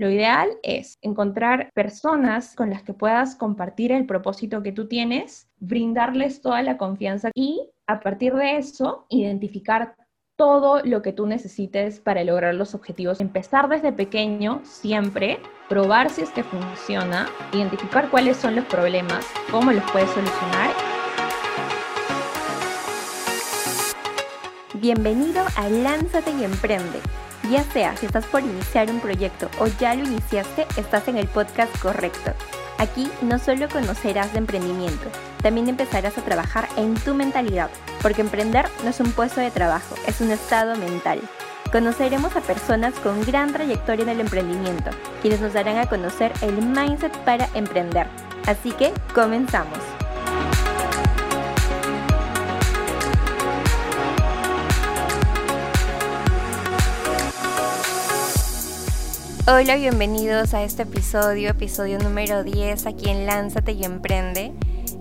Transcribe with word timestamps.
Lo 0.00 0.08
ideal 0.08 0.48
es 0.62 0.96
encontrar 1.02 1.68
personas 1.74 2.56
con 2.56 2.70
las 2.70 2.82
que 2.82 2.94
puedas 2.94 3.36
compartir 3.36 3.92
el 3.92 4.06
propósito 4.06 4.62
que 4.62 4.72
tú 4.72 4.88
tienes, 4.88 5.50
brindarles 5.58 6.40
toda 6.40 6.62
la 6.62 6.78
confianza 6.78 7.30
y 7.34 7.68
a 7.86 8.00
partir 8.00 8.32
de 8.32 8.56
eso 8.56 9.04
identificar 9.10 9.96
todo 10.38 10.80
lo 10.82 11.02
que 11.02 11.12
tú 11.12 11.26
necesites 11.26 12.00
para 12.00 12.24
lograr 12.24 12.54
los 12.54 12.74
objetivos. 12.74 13.20
Empezar 13.20 13.68
desde 13.68 13.92
pequeño 13.92 14.62
siempre, 14.64 15.38
probar 15.68 16.08
si 16.08 16.22
es 16.22 16.30
que 16.30 16.44
funciona, 16.44 17.28
identificar 17.52 18.08
cuáles 18.08 18.38
son 18.38 18.56
los 18.56 18.64
problemas, 18.64 19.26
cómo 19.50 19.70
los 19.70 19.84
puedes 19.90 20.08
solucionar. 20.12 20.70
Bienvenido 24.80 25.44
a 25.58 25.68
Lánzate 25.68 26.30
y 26.30 26.44
Emprende 26.44 27.00
ya 27.48 27.64
sea 27.64 27.96
si 27.96 28.06
estás 28.06 28.26
por 28.26 28.42
iniciar 28.42 28.90
un 28.90 29.00
proyecto 29.00 29.48
o 29.58 29.66
ya 29.66 29.94
lo 29.94 30.04
iniciaste, 30.04 30.66
estás 30.76 31.08
en 31.08 31.16
el 31.16 31.26
podcast 31.28 31.76
correcto. 31.80 32.32
Aquí 32.78 33.10
no 33.22 33.38
solo 33.38 33.68
conocerás 33.68 34.32
de 34.32 34.38
emprendimiento, 34.38 35.06
también 35.42 35.68
empezarás 35.68 36.16
a 36.16 36.22
trabajar 36.22 36.68
en 36.76 36.94
tu 36.94 37.14
mentalidad, 37.14 37.70
porque 38.02 38.22
emprender 38.22 38.66
no 38.84 38.90
es 38.90 39.00
un 39.00 39.12
puesto 39.12 39.40
de 39.40 39.50
trabajo, 39.50 39.94
es 40.06 40.20
un 40.20 40.30
estado 40.30 40.76
mental. 40.76 41.20
Conoceremos 41.72 42.34
a 42.36 42.40
personas 42.40 42.94
con 42.94 43.22
gran 43.24 43.52
trayectoria 43.52 44.02
en 44.02 44.08
el 44.08 44.20
emprendimiento, 44.20 44.90
quienes 45.20 45.40
nos 45.40 45.52
darán 45.52 45.76
a 45.76 45.86
conocer 45.86 46.32
el 46.40 46.56
mindset 46.56 47.16
para 47.18 47.48
emprender. 47.54 48.06
Así 48.46 48.72
que 48.72 48.92
comenzamos. 49.14 49.99
Hola, 59.46 59.76
bienvenidos 59.76 60.52
a 60.52 60.62
este 60.62 60.82
episodio, 60.82 61.48
episodio 61.48 61.98
número 61.98 62.44
10 62.44 62.86
aquí 62.86 63.08
en 63.08 63.24
Lánzate 63.24 63.72
y 63.72 63.84
Emprende. 63.84 64.52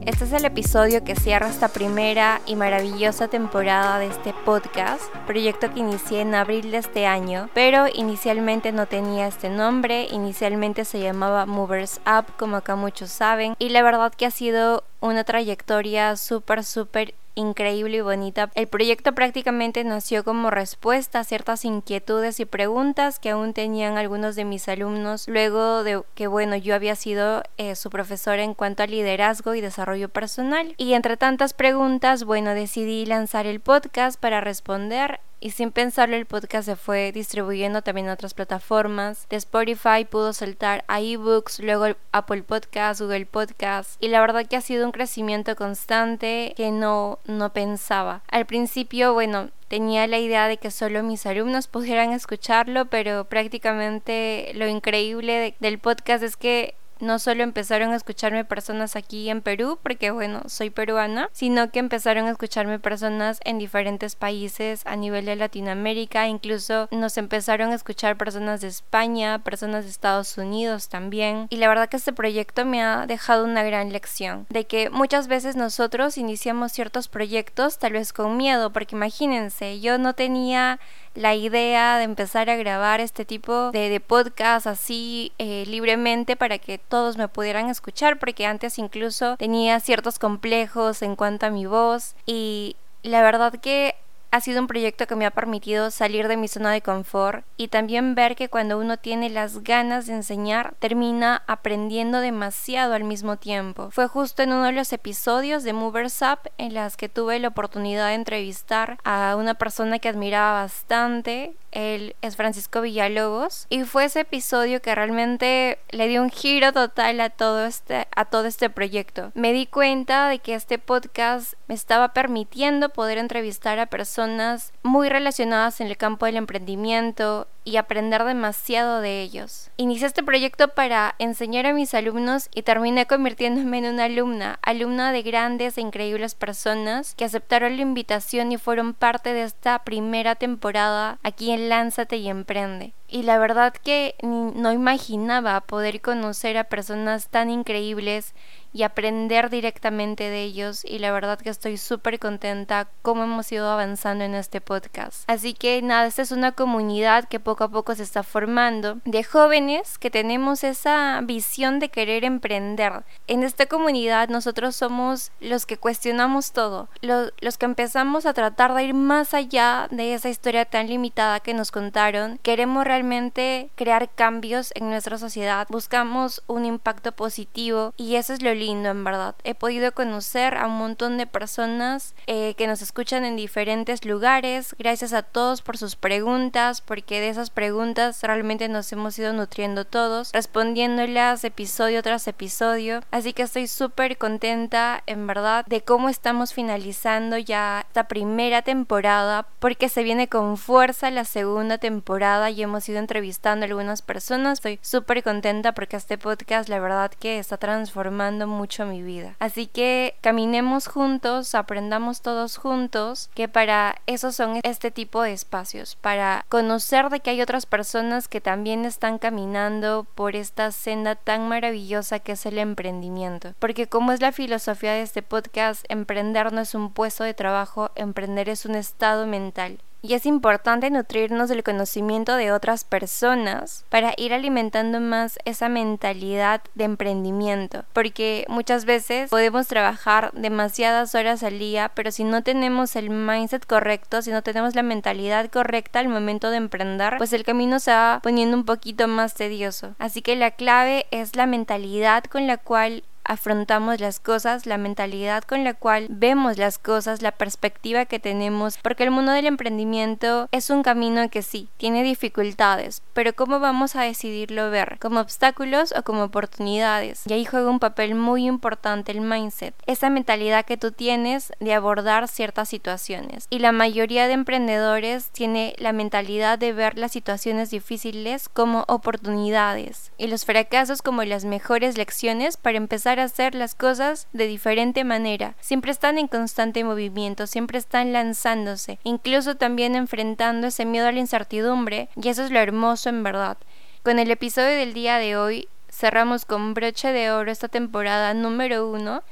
Este 0.05 0.23
es 0.23 0.31
el 0.31 0.45
episodio 0.45 1.03
que 1.03 1.17
cierra 1.17 1.49
esta 1.49 1.67
primera 1.67 2.39
y 2.45 2.55
maravillosa 2.55 3.27
temporada 3.27 3.99
de 3.99 4.07
este 4.07 4.33
podcast, 4.45 5.03
proyecto 5.27 5.71
que 5.73 5.81
inicié 5.81 6.21
en 6.21 6.35
abril 6.35 6.71
de 6.71 6.77
este 6.77 7.05
año, 7.05 7.49
pero 7.53 7.87
inicialmente 7.93 8.71
no 8.71 8.85
tenía 8.85 9.27
este 9.27 9.49
nombre, 9.49 10.07
inicialmente 10.09 10.85
se 10.85 11.01
llamaba 11.01 11.45
Movers 11.45 11.99
Up, 12.07 12.25
como 12.37 12.55
acá 12.55 12.77
muchos 12.77 13.09
saben, 13.11 13.55
y 13.59 13.69
la 13.69 13.83
verdad 13.83 14.13
que 14.13 14.25
ha 14.25 14.31
sido 14.31 14.85
una 15.01 15.25
trayectoria 15.25 16.15
súper, 16.15 16.63
súper 16.63 17.13
increíble 17.39 17.97
y 17.97 18.01
bonita. 18.01 18.51
El 18.55 18.67
proyecto 18.67 19.13
prácticamente 19.13 19.83
nació 19.83 20.23
como 20.23 20.49
respuesta 20.51 21.19
a 21.19 21.23
ciertas 21.23 21.65
inquietudes 21.65 22.39
y 22.39 22.45
preguntas 22.45 23.19
que 23.19 23.31
aún 23.31 23.53
tenían 23.53 23.97
algunos 23.97 24.35
de 24.35 24.45
mis 24.45 24.67
alumnos 24.67 25.27
luego 25.27 25.83
de 25.83 26.03
que, 26.15 26.27
bueno, 26.27 26.55
yo 26.55 26.75
había 26.75 26.95
sido 26.95 27.43
eh, 27.57 27.75
su 27.75 27.89
profesora 27.89 28.43
en 28.43 28.53
cuanto 28.53 28.83
a 28.83 28.87
liderazgo 28.87 29.55
y 29.55 29.61
desarrollo 29.61 30.09
personal. 30.09 30.73
Y 30.77 30.93
entre 30.93 31.17
tantas 31.17 31.53
preguntas, 31.53 32.23
bueno, 32.23 32.53
decidí 32.53 33.05
lanzar 33.05 33.45
el 33.45 33.59
podcast 33.59 34.19
para 34.19 34.41
responder 34.41 35.19
y 35.39 35.51
sin 35.51 35.71
pensarlo 35.71 36.15
el 36.15 36.25
podcast 36.25 36.65
se 36.65 36.75
fue 36.75 37.11
distribuyendo 37.11 37.81
también 37.81 38.07
en 38.07 38.13
otras 38.13 38.33
plataformas. 38.33 39.27
De 39.29 39.37
Spotify 39.37 40.05
pudo 40.09 40.33
saltar 40.33 40.83
a 40.87 41.01
ebooks, 41.01 41.59
luego 41.59 41.95
Apple 42.11 42.43
Podcast, 42.43 43.01
Google 43.01 43.25
Podcast 43.25 44.01
y 44.03 44.09
la 44.09 44.21
verdad 44.21 44.45
que 44.45 44.55
ha 44.55 44.61
sido 44.61 44.85
un 44.85 44.91
crecimiento 44.91 45.55
constante 45.55 46.53
que 46.57 46.71
no, 46.71 47.19
no 47.25 47.53
pensaba. 47.53 48.21
Al 48.29 48.45
principio, 48.45 49.13
bueno, 49.13 49.49
tenía 49.67 50.07
la 50.07 50.17
idea 50.17 50.47
de 50.47 50.57
que 50.57 50.71
solo 50.71 51.03
mis 51.03 51.25
alumnos 51.25 51.67
pudieran 51.67 52.11
escucharlo, 52.11 52.85
pero 52.85 53.25
prácticamente 53.25 54.51
lo 54.55 54.67
increíble 54.67 55.55
del 55.59 55.79
podcast 55.79 56.23
es 56.23 56.35
que 56.35 56.75
no 56.99 57.19
solo 57.19 57.43
empezaron 57.43 57.91
a 57.91 57.95
escucharme 57.95 58.45
personas 58.45 58.95
aquí 58.95 59.29
en 59.29 59.41
Perú, 59.41 59.79
porque 59.81 60.11
bueno, 60.11 60.43
soy 60.47 60.69
peruana, 60.69 61.29
sino 61.31 61.71
que 61.71 61.79
empezaron 61.79 62.25
a 62.25 62.31
escucharme 62.31 62.79
personas 62.79 63.39
en 63.43 63.57
diferentes 63.57 64.15
países 64.15 64.81
a 64.85 64.95
nivel 64.95 65.25
de 65.25 65.35
Latinoamérica, 65.35 66.27
incluso 66.27 66.87
nos 66.91 67.17
empezaron 67.17 67.71
a 67.71 67.75
escuchar 67.75 68.17
personas 68.17 68.61
de 68.61 68.67
España, 68.67 69.39
personas 69.39 69.85
de 69.85 69.91
Estados 69.91 70.37
Unidos 70.37 70.89
también. 70.89 71.47
Y 71.49 71.57
la 71.57 71.67
verdad 71.67 71.89
que 71.89 71.97
este 71.97 72.13
proyecto 72.13 72.65
me 72.65 72.81
ha 72.83 73.05
dejado 73.07 73.45
una 73.45 73.63
gran 73.63 73.91
lección, 73.91 74.45
de 74.49 74.65
que 74.65 74.89
muchas 74.89 75.27
veces 75.27 75.55
nosotros 75.55 76.17
iniciamos 76.17 76.71
ciertos 76.71 77.07
proyectos 77.07 77.79
tal 77.79 77.93
vez 77.93 78.13
con 78.13 78.37
miedo, 78.37 78.71
porque 78.71 78.95
imagínense, 78.95 79.79
yo 79.79 79.97
no 79.97 80.13
tenía 80.13 80.79
la 81.15 81.35
idea 81.35 81.97
de 81.97 82.03
empezar 82.03 82.49
a 82.49 82.55
grabar 82.55 83.01
este 83.01 83.25
tipo 83.25 83.71
de, 83.71 83.89
de 83.89 83.99
podcast 83.99 84.67
así 84.67 85.31
eh, 85.37 85.65
libremente 85.67 86.35
para 86.35 86.57
que 86.57 86.77
todos 86.77 87.17
me 87.17 87.27
pudieran 87.27 87.69
escuchar, 87.69 88.19
porque 88.19 88.45
antes 88.45 88.77
incluso 88.77 89.35
tenía 89.37 89.79
ciertos 89.79 90.19
complejos 90.19 91.01
en 91.01 91.15
cuanto 91.15 91.45
a 91.45 91.49
mi 91.49 91.65
voz. 91.65 92.15
Y 92.25 92.75
la 93.03 93.21
verdad 93.21 93.53
que 93.53 93.95
ha 94.31 94.41
sido 94.41 94.61
un 94.61 94.67
proyecto 94.67 95.07
que 95.07 95.15
me 95.15 95.25
ha 95.25 95.31
permitido 95.31 95.91
salir 95.91 96.27
de 96.27 96.37
mi 96.37 96.47
zona 96.47 96.71
de 96.71 96.81
confort 96.81 97.45
y 97.57 97.69
también 97.69 98.15
ver 98.15 98.35
que 98.35 98.49
cuando 98.49 98.77
uno 98.77 98.97
tiene 98.97 99.29
las 99.29 99.63
ganas 99.63 100.05
de 100.05 100.13
enseñar, 100.13 100.75
termina 100.79 101.43
aprendiendo 101.47 102.19
demasiado 102.19 102.93
al 102.93 103.03
mismo 103.03 103.37
tiempo. 103.37 103.89
Fue 103.91 104.07
justo 104.07 104.43
en 104.43 104.53
uno 104.53 104.65
de 104.65 104.71
los 104.71 104.93
episodios 104.93 105.63
de 105.63 105.73
Movers 105.73 106.21
Up 106.21 106.51
en 106.57 106.73
las 106.73 106.97
que 106.97 107.09
tuve 107.09 107.39
la 107.39 107.49
oportunidad 107.49 108.07
de 108.09 108.15
entrevistar 108.15 108.97
a 109.03 109.35
una 109.37 109.55
persona 109.55 109.99
que 109.99 110.09
admiraba 110.09 110.61
bastante, 110.61 111.55
él 111.71 112.15
es 112.21 112.35
Francisco 112.35 112.81
Villalobos 112.81 113.67
y 113.69 113.83
fue 113.83 114.05
ese 114.05 114.21
episodio 114.21 114.81
que 114.81 114.95
realmente 114.95 115.79
le 115.89 116.07
dio 116.07 116.21
un 116.21 116.29
giro 116.29 116.73
total 116.73 117.19
a 117.21 117.29
todo 117.29 117.65
este 117.65 118.07
a 118.15 118.25
todo 118.25 118.45
este 118.45 118.69
proyecto. 118.69 119.31
Me 119.35 119.53
di 119.53 119.65
cuenta 119.65 120.29
de 120.29 120.39
que 120.39 120.55
este 120.55 120.79
podcast 120.79 121.53
me 121.67 121.75
estaba 121.75 122.13
permitiendo 122.13 122.89
poder 122.89 123.17
entrevistar 123.17 123.79
a 123.79 123.85
personas 123.85 124.73
muy 124.83 125.09
relacionadas 125.09 125.81
en 125.81 125.87
el 125.87 125.97
campo 125.97 126.25
del 126.25 126.37
emprendimiento 126.37 127.47
y 127.69 127.77
aprender 127.77 128.23
demasiado 128.23 128.99
de 128.99 129.21
ellos. 129.21 129.69
Inicié 129.77 130.07
este 130.07 130.23
proyecto 130.23 130.69
para 130.69 131.13
enseñar 131.19 131.67
a 131.67 131.73
mis 131.73 131.93
alumnos 131.93 132.49
y 132.53 132.63
terminé 132.63 133.05
convirtiéndome 133.05 133.77
en 133.77 133.85
una 133.85 134.05
alumna, 134.05 134.57
alumna 134.63 135.11
de 135.11 135.21
grandes 135.21 135.77
e 135.77 135.81
increíbles 135.81 136.33
personas 136.33 137.13
que 137.13 137.25
aceptaron 137.25 137.75
la 137.75 137.83
invitación 137.83 138.51
y 138.51 138.57
fueron 138.57 138.95
parte 138.95 139.33
de 139.33 139.43
esta 139.43 139.83
primera 139.83 140.35
temporada 140.35 141.19
aquí 141.21 141.51
en 141.51 141.69
Lánzate 141.69 142.17
y 142.17 142.27
Emprende. 142.27 142.93
Y 143.07 143.23
la 143.23 143.39
verdad 143.39 143.73
que 143.73 144.15
no 144.21 144.71
imaginaba 144.71 145.61
poder 145.61 146.01
conocer 146.01 146.57
a 146.57 146.65
personas 146.65 147.29
tan 147.29 147.49
increíbles 147.49 148.33
y 148.73 148.83
aprender 148.83 149.49
directamente 149.49 150.29
de 150.29 150.43
ellos 150.43 150.83
y 150.85 150.99
la 150.99 151.11
verdad 151.11 151.39
que 151.39 151.49
estoy 151.49 151.77
súper 151.77 152.19
contenta 152.19 152.87
cómo 153.01 153.23
hemos 153.23 153.51
ido 153.51 153.69
avanzando 153.69 154.23
en 154.23 154.35
este 154.35 154.61
podcast. 154.61 155.23
Así 155.29 155.53
que 155.53 155.81
nada, 155.81 156.07
esta 156.07 156.21
es 156.21 156.31
una 156.31 156.51
comunidad 156.51 157.27
que 157.27 157.39
poco 157.39 157.63
a 157.63 157.69
poco 157.69 157.95
se 157.95 158.03
está 158.03 158.23
formando 158.23 158.99
de 159.05 159.23
jóvenes 159.23 159.97
que 159.97 160.11
tenemos 160.11 160.63
esa 160.63 161.19
visión 161.23 161.79
de 161.79 161.89
querer 161.89 162.23
emprender. 162.23 163.03
En 163.27 163.43
esta 163.43 163.65
comunidad 163.65 164.29
nosotros 164.29 164.75
somos 164.75 165.31
los 165.39 165.65
que 165.65 165.77
cuestionamos 165.77 166.51
todo, 166.51 166.89
los, 167.01 167.33
los 167.39 167.57
que 167.57 167.65
empezamos 167.65 168.25
a 168.25 168.33
tratar 168.33 168.73
de 168.73 168.83
ir 168.83 168.93
más 168.93 169.33
allá 169.33 169.87
de 169.91 170.13
esa 170.13 170.29
historia 170.29 170.65
tan 170.65 170.87
limitada 170.87 171.39
que 171.39 171.53
nos 171.53 171.71
contaron. 171.71 172.39
Queremos 172.43 172.85
realmente 172.85 173.69
crear 173.75 174.09
cambios 174.09 174.71
en 174.75 174.89
nuestra 174.89 175.17
sociedad, 175.17 175.67
buscamos 175.69 176.43
un 176.47 176.65
impacto 176.65 177.11
positivo 177.11 177.93
y 177.97 178.15
eso 178.15 178.33
es 178.33 178.41
lo 178.41 178.53
lindo, 178.59 178.89
en 178.89 179.03
verdad. 179.03 179.35
He 179.43 179.55
podido 179.55 179.91
conocer 179.93 180.55
a 180.55 180.67
un 180.67 180.77
montón 180.77 181.17
de 181.17 181.25
personas 181.25 182.13
eh, 182.27 182.53
que 182.55 182.67
nos 182.67 182.81
escuchan 182.81 183.25
en 183.25 183.35
diferentes 183.35 184.05
lugares. 184.05 184.75
Gracias 184.77 185.13
a 185.13 185.23
todos 185.23 185.61
por 185.61 185.77
sus 185.77 185.95
preguntas, 185.95 186.81
porque 186.81 187.19
de 187.19 187.29
esas 187.29 187.49
preguntas 187.49 188.21
realmente 188.21 188.67
nos 188.67 188.91
hemos 188.91 189.17
ido 189.17 189.33
nutriendo 189.33 189.85
todos, 189.85 190.31
respondiéndolas 190.33 191.43
episodio 191.43 192.03
tras 192.03 192.27
episodio. 192.27 193.01
Así 193.11 193.33
que 193.33 193.43
estoy 193.43 193.67
súper 193.67 194.17
contenta, 194.17 195.03
en 195.05 195.25
verdad, 195.25 195.65
de 195.65 195.81
cómo 195.81 196.09
estamos 196.09 196.53
finalizando 196.53 197.37
ya 197.37 197.85
esta 197.87 198.07
primera 198.07 198.61
temporada, 198.61 199.47
porque 199.59 199.89
se 199.89 200.03
viene 200.03 200.27
con 200.27 200.57
fuerza 200.57 201.09
la 201.11 201.25
segunda 201.25 201.77
temporada 201.77 202.49
y 202.49 202.61
hemos 202.61 202.87
ido 202.89 202.99
entrevistando 202.99 203.65
a 203.65 203.67
algunas 203.67 204.01
personas. 204.01 204.59
Estoy 204.59 204.79
súper 204.81 205.23
contenta 205.23 205.73
porque 205.73 205.95
este 205.97 206.17
podcast, 206.17 206.69
la 206.69 206.79
verdad, 206.79 207.11
que 207.11 207.39
está 207.39 207.57
transformando 207.57 208.47
mucho 208.49 208.85
mi 208.85 209.01
vida. 209.01 209.35
Así 209.39 209.67
que 209.67 210.15
caminemos 210.21 210.87
juntos, 210.87 211.55
aprendamos 211.55 212.21
todos 212.21 212.57
juntos, 212.57 213.29
que 213.33 213.47
para 213.47 214.01
eso 214.05 214.31
son 214.31 214.59
este 214.63 214.91
tipo 214.91 215.21
de 215.21 215.33
espacios, 215.33 215.95
para 215.95 216.45
conocer 216.49 217.09
de 217.09 217.21
que 217.21 217.29
hay 217.29 217.41
otras 217.41 217.65
personas 217.65 218.27
que 218.27 218.41
también 218.41 218.85
están 218.85 219.17
caminando 219.17 220.05
por 220.15 220.35
esta 220.35 220.71
senda 220.71 221.15
tan 221.15 221.47
maravillosa 221.47 222.19
que 222.19 222.33
es 222.33 222.45
el 222.45 222.57
emprendimiento. 222.57 223.53
Porque 223.59 223.87
como 223.87 224.11
es 224.11 224.21
la 224.21 224.31
filosofía 224.31 224.93
de 224.93 225.03
este 225.03 225.21
podcast, 225.21 225.85
emprender 225.89 226.51
no 226.51 226.61
es 226.61 226.75
un 226.75 226.91
puesto 226.91 227.23
de 227.23 227.33
trabajo, 227.33 227.91
emprender 227.95 228.49
es 228.49 228.65
un 228.65 228.75
estado 228.75 229.25
mental 229.25 229.79
y 230.01 230.13
es 230.13 230.25
importante 230.25 230.89
nutrirnos 230.89 231.49
del 231.49 231.63
conocimiento 231.63 232.35
de 232.35 232.51
otras 232.51 232.83
personas 232.83 233.85
para 233.89 234.13
ir 234.17 234.33
alimentando 234.33 234.99
más 234.99 235.37
esa 235.45 235.69
mentalidad 235.69 236.61
de 236.75 236.85
emprendimiento, 236.85 237.83
porque 237.93 238.45
muchas 238.47 238.85
veces 238.85 239.29
podemos 239.29 239.67
trabajar 239.67 240.31
demasiadas 240.33 241.15
horas 241.15 241.43
al 241.43 241.59
día, 241.59 241.91
pero 241.93 242.11
si 242.11 242.23
no 242.23 242.43
tenemos 242.43 242.95
el 242.95 243.09
mindset 243.09 243.65
correcto, 243.65 244.21
si 244.21 244.31
no 244.31 244.41
tenemos 244.41 244.75
la 244.75 244.83
mentalidad 244.83 245.49
correcta 245.49 245.99
al 245.99 246.09
momento 246.09 246.49
de 246.49 246.57
emprender, 246.57 247.15
pues 247.17 247.33
el 247.33 247.43
camino 247.43 247.79
se 247.79 247.91
va 247.91 248.19
poniendo 248.23 248.55
un 248.55 248.65
poquito 248.65 249.07
más 249.07 249.33
tedioso. 249.33 249.95
Así 249.99 250.21
que 250.21 250.35
la 250.35 250.51
clave 250.51 251.07
es 251.11 251.35
la 251.35 251.45
mentalidad 251.45 252.23
con 252.23 252.47
la 252.47 252.57
cual 252.57 253.03
afrontamos 253.29 253.99
las 253.99 254.19
cosas, 254.19 254.65
la 254.65 254.79
mentalidad 254.79 255.43
con 255.43 255.63
la 255.63 255.75
cual 255.75 256.07
vemos 256.09 256.57
las 256.57 256.79
cosas, 256.79 257.21
la 257.21 257.31
perspectiva 257.31 258.05
que 258.05 258.19
tenemos, 258.19 258.77
porque 258.79 259.03
el 259.03 259.11
mundo 259.11 259.31
del 259.31 259.45
emprendimiento 259.45 260.49
es 260.51 260.71
un 260.71 260.81
camino 260.81 261.29
que 261.29 261.43
sí, 261.43 261.69
tiene 261.77 262.01
dificultades, 262.01 263.03
pero 263.13 263.33
¿cómo 263.33 263.59
vamos 263.59 263.95
a 263.95 264.01
decidirlo 264.01 264.71
ver? 264.71 264.97
¿Como 264.99 265.19
obstáculos 265.19 265.93
o 265.95 266.01
como 266.01 266.23
oportunidades? 266.23 267.21
Y 267.27 267.33
ahí 267.33 267.45
juega 267.45 267.69
un 267.69 267.79
papel 267.79 268.15
muy 268.15 268.47
importante 268.47 269.11
el 269.11 269.21
mindset, 269.21 269.75
esa 269.85 270.09
mentalidad 270.09 270.65
que 270.65 270.77
tú 270.77 270.91
tienes 270.91 271.53
de 271.59 271.75
abordar 271.75 272.27
ciertas 272.27 272.67
situaciones. 272.67 273.45
Y 273.51 273.59
la 273.59 273.71
mayoría 273.71 274.25
de 274.25 274.33
emprendedores 274.33 275.29
tiene 275.29 275.75
la 275.77 275.93
mentalidad 275.93 276.57
de 276.57 276.73
ver 276.73 276.97
las 276.97 277.11
situaciones 277.11 277.69
difíciles 277.69 278.49
como 278.49 278.85
oportunidades 278.87 280.11
y 280.17 280.27
los 280.27 280.45
fracasos 280.45 281.03
como 281.03 281.23
las 281.23 281.45
mejores 281.45 281.95
lecciones 281.95 282.57
para 282.57 282.77
empezar 282.77 283.18
hacer 283.21 283.55
las 283.55 283.75
cosas 283.75 284.27
de 284.33 284.47
diferente 284.47 285.03
manera. 285.03 285.55
Siempre 285.59 285.91
están 285.91 286.17
en 286.17 286.27
constante 286.27 286.83
movimiento, 286.83 287.47
siempre 287.47 287.77
están 287.77 288.13
lanzándose, 288.13 288.99
incluso 289.03 289.55
también 289.55 289.95
enfrentando 289.95 290.67
ese 290.67 290.85
miedo 290.85 291.07
a 291.07 291.11
la 291.11 291.19
incertidumbre, 291.19 292.09
y 292.15 292.29
eso 292.29 292.43
es 292.43 292.51
lo 292.51 292.59
hermoso 292.59 293.09
en 293.09 293.23
verdad. 293.23 293.57
Con 294.03 294.19
el 294.19 294.31
episodio 294.31 294.77
del 294.77 294.93
día 294.93 295.17
de 295.17 295.35
hoy 295.37 295.67
cerramos 295.91 296.45
con 296.45 296.73
broche 296.73 297.11
de 297.11 297.31
oro 297.31 297.51
esta 297.51 297.67
temporada 297.67 298.33
número 298.33 298.89
uno 298.89 299.23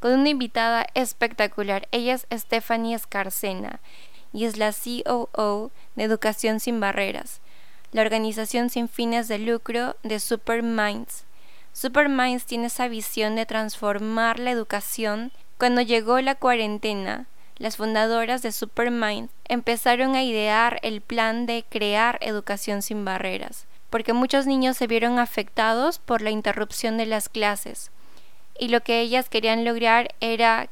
con 0.00 0.12
una 0.12 0.28
invitada 0.28 0.86
espectacular. 0.94 1.88
Ella 1.92 2.14
es 2.14 2.26
Stephanie 2.32 2.94
Escarcena 2.94 3.80
y 4.32 4.44
es 4.44 4.56
la 4.56 4.72
COO 4.72 5.70
de 5.96 6.04
Educación 6.04 6.60
Sin 6.60 6.80
Barreras, 6.80 7.40
la 7.92 8.02
organización 8.02 8.70
sin 8.70 8.88
fines 8.88 9.28
de 9.28 9.38
lucro 9.38 9.96
de 10.02 10.20
Super 10.20 10.62
Minds. 10.62 11.24
Superminds 11.80 12.44
tiene 12.44 12.66
esa 12.66 12.88
visión 12.88 13.36
de 13.36 13.46
transformar 13.46 14.40
la 14.40 14.50
educación. 14.50 15.30
Cuando 15.58 15.80
llegó 15.80 16.20
la 16.20 16.34
cuarentena, 16.34 17.28
las 17.56 17.76
fundadoras 17.76 18.42
de 18.42 18.50
Superminds 18.50 19.32
empezaron 19.44 20.16
a 20.16 20.24
idear 20.24 20.80
el 20.82 21.00
plan 21.00 21.46
de 21.46 21.64
crear 21.68 22.18
educación 22.20 22.82
sin 22.82 23.04
barreras, 23.04 23.68
porque 23.90 24.12
muchos 24.12 24.44
niños 24.44 24.76
se 24.76 24.88
vieron 24.88 25.20
afectados 25.20 26.00
por 26.00 26.20
la 26.20 26.30
interrupción 26.30 26.96
de 26.96 27.06
las 27.06 27.28
clases. 27.28 27.92
Y 28.58 28.70
lo 28.70 28.80
que 28.80 29.00
ellas 29.00 29.28
querían 29.28 29.64
lograr 29.64 30.16
era 30.18 30.70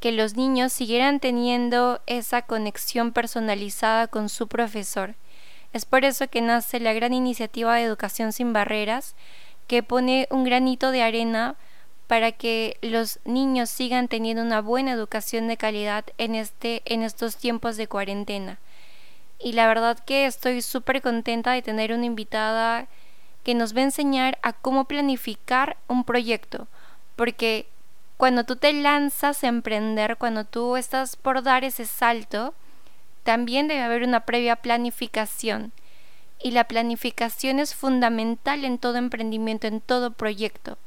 que 0.00 0.10
los 0.10 0.34
niños 0.34 0.72
siguieran 0.72 1.20
teniendo 1.20 2.00
esa 2.08 2.42
conexión 2.42 3.12
personalizada 3.12 4.08
con 4.08 4.28
su 4.28 4.48
profesor. 4.48 5.14
Es 5.72 5.84
por 5.84 6.04
eso 6.04 6.26
que 6.26 6.40
nace 6.40 6.80
la 6.80 6.94
gran 6.94 7.12
iniciativa 7.12 7.76
de 7.76 7.84
Educación 7.84 8.32
sin 8.32 8.52
Barreras, 8.52 9.14
que 9.68 9.84
pone 9.84 10.26
un 10.30 10.42
granito 10.42 10.90
de 10.90 11.02
arena 11.02 11.54
para 12.08 12.32
que 12.32 12.78
los 12.80 13.20
niños 13.24 13.68
sigan 13.68 14.08
teniendo 14.08 14.42
una 14.42 14.62
buena 14.62 14.92
educación 14.92 15.46
de 15.46 15.58
calidad 15.58 16.06
en, 16.16 16.34
este, 16.34 16.82
en 16.86 17.02
estos 17.02 17.36
tiempos 17.36 17.76
de 17.76 17.86
cuarentena. 17.86 18.58
Y 19.38 19.52
la 19.52 19.68
verdad 19.68 19.98
que 19.98 20.24
estoy 20.26 20.62
súper 20.62 21.02
contenta 21.02 21.52
de 21.52 21.62
tener 21.62 21.92
una 21.92 22.06
invitada 22.06 22.88
que 23.44 23.54
nos 23.54 23.76
va 23.76 23.80
a 23.80 23.84
enseñar 23.84 24.38
a 24.42 24.54
cómo 24.54 24.86
planificar 24.86 25.76
un 25.86 26.02
proyecto, 26.02 26.66
porque 27.14 27.68
cuando 28.16 28.44
tú 28.44 28.56
te 28.56 28.72
lanzas 28.72 29.44
a 29.44 29.48
emprender, 29.48 30.16
cuando 30.16 30.44
tú 30.44 30.76
estás 30.76 31.14
por 31.14 31.42
dar 31.42 31.62
ese 31.62 31.84
salto, 31.84 32.54
también 33.22 33.68
debe 33.68 33.82
haber 33.82 34.02
una 34.02 34.20
previa 34.20 34.56
planificación 34.56 35.72
y 36.42 36.52
la 36.52 36.64
planificación 36.64 37.58
es 37.58 37.74
fundamental 37.74 38.64
en 38.64 38.78
todo 38.78 38.96
emprendimiento, 38.96 39.66
en 39.66 39.80
todo 39.80 40.12
proyecto. 40.12 40.78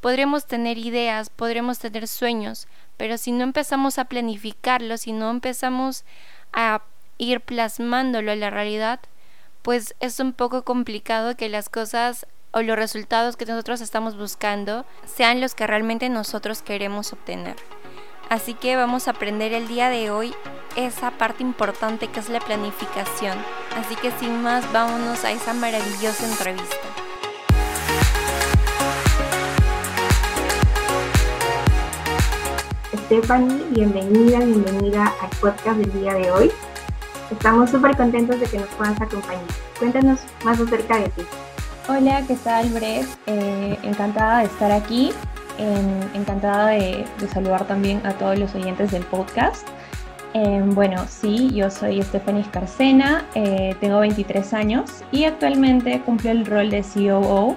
Podremos 0.00 0.46
tener 0.46 0.78
ideas, 0.78 1.30
podremos 1.30 1.78
tener 1.78 2.06
sueños, 2.08 2.68
pero 2.96 3.18
si 3.18 3.32
no 3.32 3.44
empezamos 3.44 3.98
a 3.98 4.04
planificarlo, 4.04 4.96
si 4.98 5.12
no 5.12 5.30
empezamos 5.30 6.04
a 6.52 6.82
ir 7.18 7.40
plasmándolo 7.40 8.32
en 8.32 8.40
la 8.40 8.50
realidad, 8.50 9.00
pues 9.62 9.94
es 10.00 10.20
un 10.20 10.32
poco 10.32 10.62
complicado 10.62 11.36
que 11.36 11.48
las 11.48 11.68
cosas 11.68 12.26
o 12.52 12.62
los 12.62 12.76
resultados 12.76 13.36
que 13.36 13.46
nosotros 13.46 13.80
estamos 13.80 14.16
buscando 14.16 14.86
sean 15.04 15.40
los 15.40 15.54
que 15.54 15.66
realmente 15.66 16.08
nosotros 16.08 16.62
queremos 16.62 17.12
obtener. 17.12 17.56
Así 18.28 18.54
que 18.54 18.74
vamos 18.74 19.06
a 19.06 19.12
aprender 19.12 19.52
el 19.52 19.68
día 19.68 19.88
de 19.88 20.10
hoy 20.10 20.34
esa 20.74 21.12
parte 21.12 21.44
importante 21.44 22.08
que 22.08 22.18
es 22.18 22.28
la 22.28 22.40
planificación. 22.40 23.38
Así 23.76 23.94
que 23.94 24.10
sin 24.18 24.42
más, 24.42 24.70
vámonos 24.72 25.24
a 25.24 25.30
esa 25.30 25.54
maravillosa 25.54 26.26
entrevista. 26.28 26.76
Stephanie, 33.04 33.64
bienvenida, 33.70 34.40
bienvenida 34.40 35.12
al 35.22 35.30
podcast 35.40 35.78
del 35.78 35.92
día 35.92 36.14
de 36.14 36.30
hoy. 36.32 36.50
Estamos 37.30 37.70
súper 37.70 37.96
contentos 37.96 38.40
de 38.40 38.46
que 38.46 38.58
nos 38.58 38.68
puedas 38.70 39.00
acompañar. 39.00 39.44
Cuéntanos 39.78 40.20
más 40.44 40.60
acerca 40.60 40.98
de 40.98 41.08
ti. 41.10 41.22
Hola, 41.88 42.24
¿qué 42.26 42.34
tal, 42.34 42.68
Brett? 42.70 43.06
Eh, 43.26 43.78
encantada 43.84 44.40
de 44.40 44.46
estar 44.46 44.72
aquí 44.72 45.12
encantada 45.58 46.68
de, 46.68 47.04
saludar 47.32 47.66
también 47.66 48.00
a 48.06 48.12
todos 48.14 48.38
los 48.38 48.54
oyentes 48.54 48.90
del 48.92 49.04
podcast. 49.04 49.66
Em, 50.34 50.74
bueno, 50.74 51.04
sí, 51.08 51.50
yo 51.54 51.70
soy 51.70 52.02
Stephanie 52.02 52.42
Escarcena, 52.42 53.24
eh, 53.34 53.74
tengo 53.80 54.00
23 54.00 54.52
años 54.52 55.02
y 55.10 55.24
actualmente 55.24 56.00
cumplo 56.02 56.30
el 56.30 56.44
rol 56.44 56.70
de 56.70 56.82
COO 56.82 57.56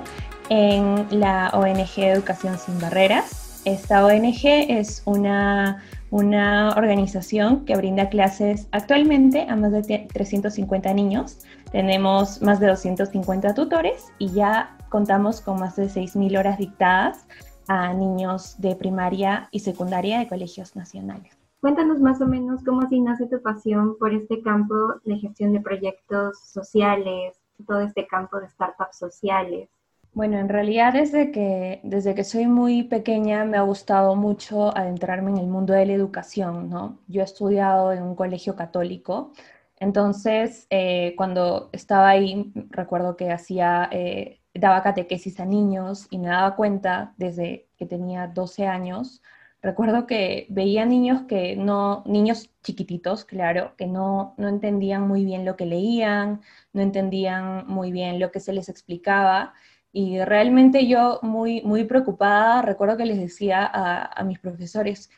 en 0.49 1.05
la 1.11 1.49
ONG 1.53 1.97
Educación 1.97 2.57
Sin 2.57 2.79
Barreras. 2.79 3.61
Esta 3.65 4.05
ONG 4.05 4.45
es 4.45 5.01
una, 5.05 5.83
una 6.09 6.69
organización 6.77 7.65
que 7.65 7.75
brinda 7.75 8.09
clases 8.09 8.67
actualmente 8.71 9.45
a 9.49 9.55
más 9.55 9.71
de 9.71 10.07
350 10.11 10.93
niños. 10.93 11.39
Tenemos 11.71 12.41
más 12.41 12.59
de 12.59 12.67
250 12.67 13.53
tutores 13.53 14.05
y 14.17 14.31
ya 14.31 14.77
contamos 14.89 15.41
con 15.41 15.59
más 15.59 15.75
de 15.75 15.87
6.000 15.87 16.39
horas 16.39 16.57
dictadas 16.57 17.25
a 17.69 17.93
niños 17.93 18.59
de 18.59 18.75
primaria 18.75 19.47
y 19.51 19.59
secundaria 19.59 20.17
de 20.19 20.27
colegios 20.27 20.75
nacionales. 20.75 21.37
Cuéntanos 21.61 21.99
más 21.99 22.19
o 22.19 22.25
menos 22.25 22.63
cómo 22.63 22.81
así 22.81 22.99
nace 22.99 23.27
tu 23.27 23.41
pasión 23.41 23.95
por 23.99 24.11
este 24.11 24.41
campo 24.41 24.75
de 25.05 25.17
gestión 25.17 25.53
de 25.53 25.61
proyectos 25.61 26.39
sociales, 26.39 27.37
todo 27.67 27.81
este 27.81 28.07
campo 28.07 28.39
de 28.39 28.49
startups 28.49 28.97
sociales. 28.97 29.69
Bueno, 30.13 30.39
en 30.39 30.49
realidad 30.49 30.93
desde 30.93 31.31
que, 31.31 31.79
desde 31.83 32.15
que 32.15 32.23
soy 32.23 32.47
muy 32.47 32.83
pequeña 32.83 33.45
me 33.45 33.57
ha 33.57 33.61
gustado 33.61 34.15
mucho 34.15 34.75
adentrarme 34.75 35.29
en 35.29 35.37
el 35.37 35.47
mundo 35.47 35.73
de 35.73 35.85
la 35.85 35.93
educación, 35.93 36.69
¿no? 36.69 36.97
Yo 37.07 37.21
he 37.21 37.25
estudiado 37.25 37.91
en 37.91 38.01
un 38.01 38.15
colegio 38.15 38.55
católico, 38.55 39.31
entonces 39.75 40.65
eh, 40.71 41.13
cuando 41.15 41.69
estaba 41.71 42.09
ahí 42.09 42.51
recuerdo 42.71 43.15
que 43.15 43.31
hacía 43.31 43.87
eh, 43.91 44.38
daba 44.53 44.83
catequesis 44.83 45.39
a 45.39 45.45
niños 45.45 46.07
y 46.09 46.17
me 46.19 46.29
daba 46.29 46.55
cuenta 46.55 47.13
desde 47.17 47.67
que 47.77 47.85
tenía 47.85 48.27
12 48.27 48.67
años. 48.67 49.21
Recuerdo 49.61 50.07
que 50.07 50.47
veía 50.49 50.85
niños 50.85 51.23
que 51.23 51.55
no, 51.55 52.03
niños 52.05 52.49
chiquititos, 52.63 53.25
claro, 53.25 53.73
que 53.77 53.87
no, 53.87 54.33
no 54.37 54.47
entendían 54.47 55.07
muy 55.07 55.25
bien 55.25 55.43
lo 55.45 55.57
que 55.57 55.65
leían, 55.65 56.41
no 56.71 56.81
entendían 56.81 57.67
muy 57.67 57.91
bien 57.91 58.19
lo 58.19 58.31
que 58.31 58.39
se 58.39 58.53
les 58.53 58.69
explicaba. 58.69 59.53
Y 59.91 60.19
realmente 60.19 60.87
yo 60.87 61.19
muy, 61.23 61.61
muy 61.63 61.83
preocupada, 61.83 62.61
recuerdo 62.61 62.95
que 62.97 63.05
les 63.05 63.19
decía 63.19 63.69
a, 63.71 64.23
mis 64.23 64.39
profesores, 64.39 65.09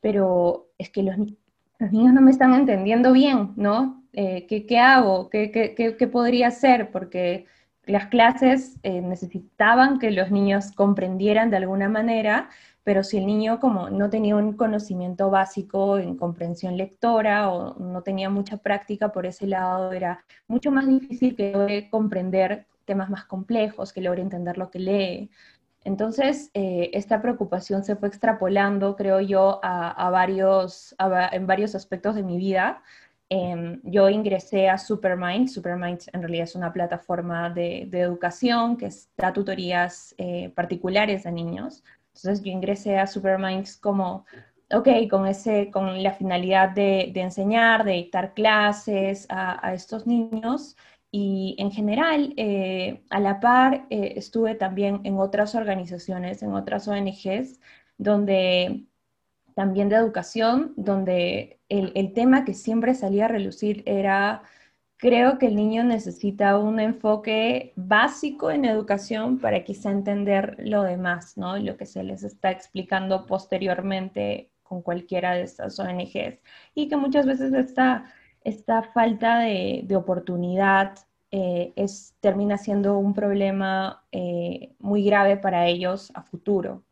pero 0.00 0.70
es 0.78 0.88
que 0.90 1.02
los, 1.02 1.16
los, 1.78 1.92
niños 1.92 2.14
no 2.14 2.20
me 2.22 2.30
están 2.30 2.54
entendiendo 2.54 3.12
bien, 3.12 3.52
¿no? 3.56 4.04
Eh, 4.12 4.46
¿qué, 4.48 4.66
¿qué, 4.66 4.78
hago? 4.78 5.28
¿Qué, 5.30 5.50
qué, 5.50 5.96
qué 5.96 6.06
podría 6.08 6.48
hacer? 6.48 6.90
Porque 6.90 7.46
las 7.86 8.06
clases 8.06 8.78
eh, 8.82 9.00
necesitaban 9.00 9.98
que 9.98 10.10
los 10.10 10.30
niños 10.30 10.72
comprendieran 10.72 11.50
de 11.50 11.56
alguna 11.56 11.88
manera, 11.88 12.48
pero 12.84 13.02
si 13.02 13.18
el 13.18 13.26
niño 13.26 13.60
como 13.60 13.90
no 13.90 14.10
tenía 14.10 14.36
un 14.36 14.54
conocimiento 14.54 15.30
básico 15.30 15.98
en 15.98 16.16
comprensión 16.16 16.76
lectora 16.76 17.50
o 17.50 17.78
no 17.78 18.02
tenía 18.02 18.30
mucha 18.30 18.58
práctica 18.58 19.12
por 19.12 19.26
ese 19.26 19.46
lado, 19.46 19.92
era 19.92 20.24
mucho 20.46 20.70
más 20.70 20.86
difícil 20.86 21.36
que 21.36 21.52
logre 21.52 21.90
comprender 21.90 22.66
temas 22.84 23.10
más 23.10 23.24
complejos, 23.24 23.92
que 23.92 24.00
logre 24.00 24.22
entender 24.22 24.58
lo 24.58 24.70
que 24.70 24.78
lee. 24.78 25.30
Entonces, 25.84 26.50
eh, 26.54 26.90
esta 26.92 27.22
preocupación 27.22 27.84
se 27.84 27.96
fue 27.96 28.08
extrapolando, 28.08 28.96
creo 28.96 29.20
yo, 29.20 29.60
a, 29.62 30.10
varios, 30.10 30.94
en 31.32 31.46
varios 31.46 31.74
aspectos 31.74 32.14
de 32.14 32.22
mi 32.22 32.36
vida 32.36 32.82
em, 33.30 33.80
yo 33.84 34.10
ingresé 34.10 34.68
a 34.68 34.76
Supermind. 34.76 35.48
Supermind 35.48 36.00
en 36.12 36.20
realidad 36.20 36.44
es 36.44 36.54
una 36.56 36.72
plataforma 36.72 37.48
de, 37.48 37.88
educación 37.92 38.76
que 38.76 38.90
da 39.16 39.32
tutorías 39.32 40.14
eh, 40.18 40.50
particulares 40.54 41.26
a 41.26 41.30
niños. 41.30 41.82
Entonces 42.08 42.42
yo 42.42 42.50
ingresé 42.50 42.98
a 42.98 43.06
Superminds 43.06 43.76
como, 43.76 44.26
ok, 44.72 44.88
con, 45.08 45.26
ese, 45.26 45.70
con 45.70 46.02
la 46.02 46.12
finalidad 46.12 46.70
de, 46.70 47.12
enseñar, 47.14 47.84
de 47.84 47.92
dictar 47.92 48.34
clases 48.34 49.26
a, 49.30 49.74
estos 49.74 50.06
niños. 50.06 50.76
Y 51.12 51.56
en 51.58 51.70
general, 51.70 52.34
eh, 52.36 53.02
a 53.10 53.20
la 53.20 53.40
par, 53.40 53.86
eh, 53.90 54.14
estuve 54.16 54.54
también 54.54 55.00
en 55.04 55.18
otras 55.18 55.54
organizaciones, 55.54 56.42
en 56.42 56.52
otras 56.54 56.86
ONGs, 56.88 57.60
donde 57.98 58.86
también 59.60 59.90
de 59.90 59.96
educación, 59.96 60.72
donde 60.78 61.60
el, 61.68 62.14
tema 62.14 62.46
que 62.46 62.54
siempre 62.54 62.94
salía 62.94 63.26
a 63.26 63.28
relucir 63.28 63.82
era, 63.84 64.42
creo 64.96 65.36
que 65.36 65.48
el 65.48 65.54
niño 65.54 65.84
necesita 65.84 66.56
un 66.56 66.80
enfoque 66.80 67.74
básico 67.76 68.50
en 68.50 68.64
educación 68.64 69.38
para 69.38 69.62
quizá 69.62 69.90
entender 69.90 70.56
lo 70.60 70.82
demás, 70.82 71.36
¿no? 71.36 71.58
Lo 71.58 71.76
que 71.76 71.84
se 71.84 72.02
les 72.02 72.22
está 72.22 72.50
explicando 72.50 73.26
posteriormente 73.26 74.50
con 74.62 74.80
cualquiera 74.80 75.34
de 75.34 75.42
estas 75.42 75.78
ONGs. 75.78 76.38
Y 76.74 76.88
que 76.88 76.96
muchas 76.96 77.26
veces 77.26 77.52
esta, 77.52 78.06
esta 78.42 78.82
falta 78.82 79.40
de, 79.40 79.82
de 79.84 79.94
oportunidad 79.94 80.94
eh, 81.32 81.74
es, 81.76 82.16
termina 82.20 82.56
siendo 82.56 82.96
un 82.96 83.12
problema 83.12 84.06
eh, 84.10 84.74
muy 84.78 85.04
grave 85.04 85.36
para 85.36 85.66
ellos 85.66 86.10
a 86.14 86.22
futuro. 86.22 86.82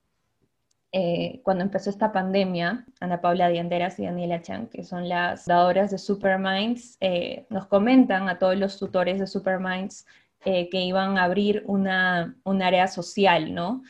Eh, 0.92 1.40
cuando 1.42 1.64
empezó 1.64 1.90
esta 1.90 2.12
pandemia, 2.12 2.87
Ana 3.00 3.21
Paula 3.21 3.49
Dianderas 3.49 3.99
y 3.99 4.07
Daniela 4.07 4.40
Chan, 4.40 4.68
que 4.68 4.85
son 4.85 5.09
las 5.09 5.45
dadoras 5.45 5.90
de 5.90 5.99
Superminds, 5.99 6.97
eh, 7.00 7.47
nos 7.50 7.66
comentan 7.66 8.28
a 8.28 8.38
todos 8.38 8.57
los 8.57 8.78
tutores 8.78 9.18
de 9.21 9.26
Superminds 9.26 10.07
eh, 10.45 10.71
que 10.71 10.80
iban 10.80 11.18
a 11.18 11.25
abrir 11.25 11.62
una, 11.66 12.37
un 12.45 12.62
área 12.62 12.87
social, 12.87 13.54
¿no? 13.54 13.83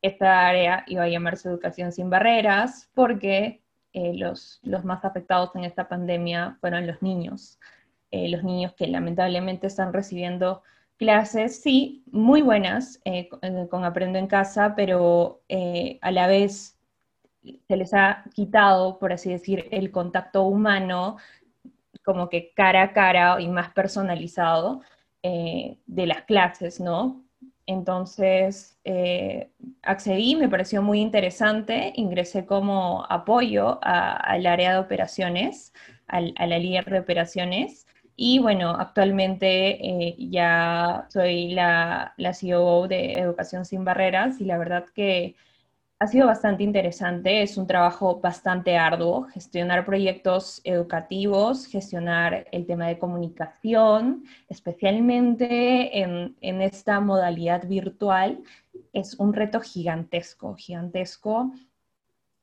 Esta 0.00 0.46
área 0.48 0.84
iba 0.86 1.02
a 1.04 1.08
llamarse 1.08 1.48
Educación 1.48 1.92
sin 1.92 2.10
Barreras 2.10 2.90
porque 2.94 3.62
los, 3.94 4.58
los 4.64 4.84
más 4.84 5.04
afectados 5.04 5.54
en 5.54 5.64
esta 5.64 5.88
pandemia 5.88 6.56
fueron 6.60 6.84
los 6.86 7.00
niños, 7.00 7.60
los 8.10 8.42
niños 8.42 8.72
que 8.74 8.88
lamentablemente 8.88 9.68
están 9.68 9.92
recibiendo 9.92 10.62
clases, 10.96 11.60
sí, 11.62 12.04
muy 12.10 12.42
buenas 12.42 13.00
eh, 13.04 13.28
eh, 13.42 13.66
con 13.70 13.84
Aprendo 13.84 14.18
en 14.18 14.26
Casa, 14.26 14.74
pero 14.76 15.42
eh, 15.48 15.98
a 16.02 16.10
la 16.10 16.26
vez 16.26 16.78
se 17.68 17.76
les 17.76 17.92
ha 17.94 18.24
quitado, 18.34 18.98
por 18.98 19.12
así 19.12 19.30
decir, 19.30 19.68
el 19.70 19.90
contacto 19.90 20.44
humano, 20.44 21.18
como 22.04 22.28
que 22.28 22.52
cara 22.54 22.82
a 22.82 22.92
cara 22.92 23.40
y 23.40 23.48
más 23.48 23.70
personalizado 23.72 24.82
de 25.22 26.06
las 26.06 26.22
clases, 26.22 26.80
¿no? 26.80 27.24
Entonces, 27.66 28.78
accedí, 29.82 30.36
me 30.36 30.50
pareció 30.50 30.82
muy 30.82 31.00
interesante, 31.00 31.92
ingresé 31.96 32.44
como 32.44 33.06
apoyo 33.08 33.78
al 33.82 34.46
área 34.46 34.72
de 34.72 34.78
operaciones, 34.78 35.72
a 36.08 36.20
la 36.20 36.58
líder 36.58 36.84
de 36.90 37.00
operaciones, 37.00 37.86
y 38.16 38.38
bueno, 38.38 38.70
actualmente 38.70 40.08
eh, 40.08 40.16
ya 40.18 41.06
soy 41.10 41.50
la, 41.54 42.14
la 42.16 42.34
CEO 42.34 42.88
de 42.88 43.12
Educación 43.12 43.64
Sin 43.64 43.84
Barreras 43.84 44.40
y 44.40 44.44
la 44.44 44.58
verdad 44.58 44.86
que 44.94 45.36
ha 45.98 46.06
sido 46.06 46.26
bastante 46.26 46.62
interesante, 46.64 47.42
es 47.42 47.56
un 47.56 47.66
trabajo 47.66 48.20
bastante 48.20 48.76
arduo, 48.76 49.24
gestionar 49.32 49.86
proyectos 49.86 50.60
educativos, 50.64 51.66
gestionar 51.66 52.46
el 52.52 52.66
tema 52.66 52.88
de 52.88 52.98
comunicación, 52.98 54.24
especialmente 54.48 56.00
en, 56.00 56.36
en 56.40 56.60
esta 56.60 57.00
modalidad 57.00 57.66
virtual, 57.66 58.42
es 58.92 59.14
un 59.14 59.32
reto 59.32 59.60
gigantesco, 59.60 60.54
gigantesco. 60.56 61.52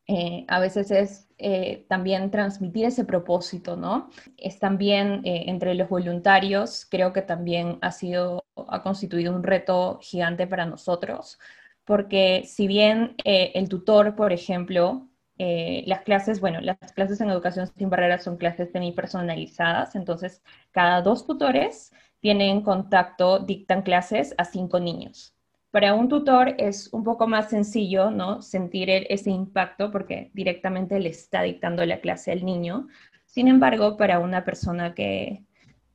Eh, 0.07 0.45
a 0.47 0.59
veces 0.59 0.91
es 0.91 1.27
eh, 1.41 1.85
también 1.89 2.31
transmitir 2.31 2.85
ese 2.85 3.05
propósito, 3.05 3.75
¿no? 3.75 4.09
Es 4.37 4.59
también 4.59 5.21
eh, 5.25 5.45
entre 5.47 5.75
los 5.75 5.89
voluntarios, 5.89 6.85
creo 6.89 7.13
que 7.13 7.21
también 7.21 7.77
ha 7.81 7.91
sido, 7.91 8.45
ha 8.67 8.81
constituido 8.83 9.35
un 9.35 9.43
reto 9.43 9.99
gigante 10.01 10.47
para 10.47 10.65
nosotros, 10.65 11.39
porque 11.85 12.43
si 12.45 12.67
bien 12.67 13.15
el 13.25 13.67
tutor, 13.69 14.15
por 14.15 14.31
ejemplo, 14.31 15.07
las 15.37 16.01
clases, 16.01 16.39
bueno, 16.39 16.61
las 16.61 16.77
clases 16.93 17.19
en 17.21 17.29
educación 17.29 17.67
sin 17.75 17.89
barreras 17.89 18.23
son 18.23 18.37
clases 18.37 18.71
semi-personalizadas, 18.71 19.95
entonces 19.95 20.43
cada 20.71 21.01
dos 21.01 21.25
tutores 21.25 21.91
tienen 22.21 22.61
contacto, 22.61 23.39
dictan 23.39 23.81
clases 23.81 24.35
a 24.37 24.45
cinco 24.45 24.79
niños. 24.79 25.35
Para 25.71 25.93
un 25.93 26.09
tutor 26.09 26.55
es 26.57 26.89
un 26.91 27.03
poco 27.03 27.27
más 27.27 27.49
sencillo, 27.49 28.11
¿no? 28.11 28.41
Sentir 28.41 28.89
ese 28.89 29.29
impacto 29.31 29.89
porque 29.89 30.29
directamente 30.33 30.99
le 30.99 31.09
está 31.09 31.43
dictando 31.43 31.85
la 31.85 32.01
clase 32.01 32.31
al 32.31 32.45
niño. 32.45 32.87
Sin 33.25 33.47
embargo, 33.47 33.95
para 33.95 34.19
una 34.19 34.43
persona 34.43 34.93
que, 34.93 35.45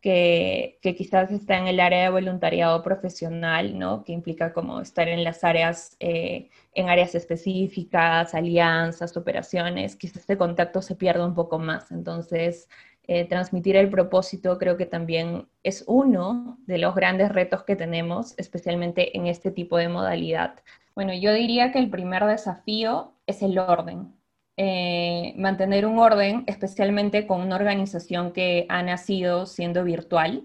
que, 0.00 0.94
quizás 0.96 1.32
está 1.32 1.58
en 1.58 1.66
el 1.66 1.80
área 1.80 2.04
de 2.04 2.10
voluntariado 2.10 2.82
profesional, 2.82 3.78
¿no? 3.78 4.04
Que 4.04 4.12
implica 4.12 4.52
como 4.52 4.80
estar 4.80 5.08
en 5.08 5.24
las 5.24 5.42
áreas, 5.44 5.96
eh, 6.00 6.48
en 6.74 6.88
áreas 6.88 7.14
específicas, 7.14 8.34
alianzas, 8.34 9.16
operaciones, 9.16 9.96
quizás 9.96 10.18
este 10.18 10.38
contacto 10.38 10.80
se 10.80 10.94
pierda 10.94 11.26
un 11.26 11.34
poco 11.34 11.58
más. 11.58 11.90
Entonces, 11.90 12.68
eh, 13.08 13.24
transmitir 13.26 13.76
el 13.76 13.90
propósito 13.90 14.58
creo 14.58 14.76
que 14.76 14.86
también 14.86 15.48
es 15.62 15.84
uno 15.86 16.58
de 16.66 16.78
los 16.78 16.94
grandes 16.94 17.30
retos 17.30 17.62
que 17.64 17.76
tenemos, 17.76 18.34
especialmente 18.38 19.16
en 19.16 19.26
este 19.26 19.50
tipo 19.50 19.76
de 19.78 19.88
modalidad. 19.88 20.56
Bueno, 20.94 21.12
yo 21.14 21.32
diría 21.32 21.72
que 21.72 21.78
el 21.78 21.90
primer 21.90 22.24
desafío 22.24 23.12
es 23.26 23.42
el 23.42 23.58
orden. 23.58 24.14
Eh, 24.56 25.34
mantener 25.36 25.86
un 25.86 25.98
orden, 25.98 26.44
especialmente 26.46 27.26
con 27.26 27.42
una 27.42 27.56
organización 27.56 28.32
que 28.32 28.66
ha 28.70 28.82
nacido 28.82 29.44
siendo 29.46 29.84
virtual 29.84 30.44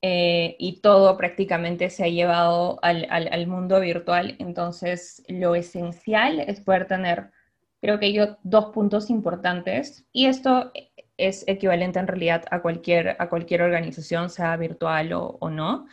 eh, 0.00 0.56
y 0.58 0.80
todo 0.80 1.16
prácticamente 1.16 1.90
se 1.90 2.04
ha 2.04 2.08
llevado 2.08 2.78
al, 2.82 3.06
al 3.10 3.46
mundo 3.46 3.80
virtual. 3.80 4.36
Entonces, 4.38 5.22
lo 5.28 5.54
esencial 5.54 6.40
es 6.40 6.60
poder 6.60 6.86
tener, 6.86 7.30
creo 7.84 8.00
que 8.00 8.14
yo, 8.14 8.38
dos 8.44 8.72
puntos 8.72 9.10
importantes. 9.10 10.06
Y 10.10 10.24
esto 10.24 10.72
es 11.18 11.44
equivalente 11.46 11.98
en 11.98 12.06
realidad 12.06 12.42
a 12.50 12.62
cualquier, 12.62 13.14
a 13.18 13.28
cualquier 13.28 13.60
organización, 13.60 14.30
sea 14.30 14.56
virtual 14.56 15.12
o, 15.12 15.50
no, 15.50 15.84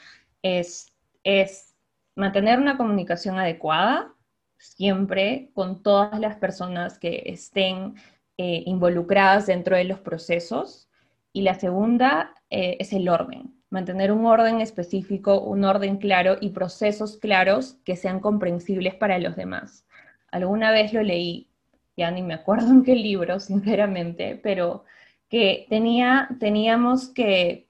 es, 0.41 0.93
es 1.25 1.75
mantener 2.15 2.60
una 2.60 2.77
comunicación 2.77 3.39
adecuada 3.39 4.13
siempre 4.57 5.50
con 5.53 5.83
todas 5.83 6.17
las 6.17 6.38
personas 6.38 6.98
que 6.98 7.24
estén 7.25 7.95
eh, 8.38 8.63
involucradas 8.67 9.48
dentro 9.48 9.75
de 9.75 9.83
los 9.83 10.00
procesos. 10.00 10.88
Y 11.33 11.41
la 11.41 11.55
segunda 11.55 12.36
eh, 12.50 12.77
es 12.79 12.93
el 12.93 13.10
orden, 13.10 13.53
mantener 13.69 14.13
un 14.13 14.25
orden 14.25 14.62
específico, 14.62 15.41
un 15.41 15.65
orden 15.65 15.98
claro 15.98 16.38
y 16.39 16.51
procesos 16.51 17.17
claros 17.17 17.79
que 17.83 17.98
sean 17.98 18.21
comprensibles 18.21 18.95
para 18.95 19.19
los 19.19 19.36
demás. 19.36 19.86
Alguna 20.31 20.71
vez 20.71 20.93
lo 20.93 21.03
leí, 21.03 21.50
ya 21.95 22.12
ni 22.12 22.21
me 22.21 22.33
acuerdo 22.33 22.69
en 22.69 22.83
qué 22.83 22.95
libro, 22.95 23.39
sinceramente, 23.41 24.39
pero 24.41 24.86
que 25.29 25.65
tenía, 25.69 26.29
teníamos 26.39 27.10
que, 27.10 27.69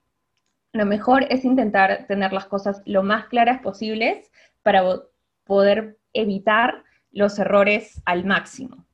lo 0.74 0.86
mejor 0.86 1.26
es 1.30 1.46
intentar 1.46 2.06
tener 2.08 2.34
las 2.34 2.46
cosas 2.46 2.82
lo 2.86 3.04
más 3.04 3.26
claras 3.26 3.62
posibles 3.62 4.32
para 4.64 4.84
poder 5.44 6.00
evitar 6.14 6.84
los 7.12 7.38
errores 7.40 8.02
al 8.06 8.26
máximo. 8.26 8.86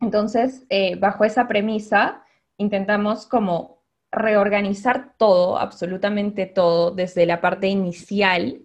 Entonces, 0.00 0.66
eh, 0.70 0.96
bajo 0.96 1.24
esa 1.24 1.46
premisa, 1.46 2.24
intentamos 2.56 3.26
como 3.26 3.82
reorganizar 4.10 5.14
todo, 5.16 5.58
absolutamente 5.58 6.46
todo, 6.46 6.90
desde 6.90 7.26
la 7.26 7.40
parte 7.40 7.68
inicial, 7.68 8.62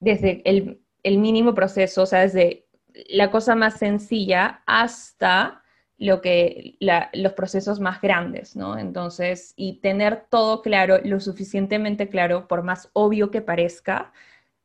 desde 0.00 0.42
el, 0.44 0.80
el 1.02 1.18
mínimo 1.18 1.54
proceso, 1.54 2.02
o 2.02 2.06
sea, 2.06 2.20
desde 2.20 2.66
la 3.08 3.30
cosa 3.30 3.54
más 3.54 3.74
sencilla 3.78 4.62
hasta 4.66 5.62
lo 6.00 6.22
que 6.22 6.76
los 7.12 7.34
procesos 7.34 7.78
más 7.78 8.00
grandes, 8.00 8.56
¿no? 8.56 8.78
Entonces, 8.78 9.52
y 9.54 9.80
tener 9.80 10.24
todo 10.30 10.62
claro, 10.62 10.98
lo 11.04 11.20
suficientemente 11.20 12.08
claro, 12.08 12.48
por 12.48 12.62
más 12.62 12.88
obvio 12.94 13.30
que 13.30 13.42
parezca, 13.42 14.10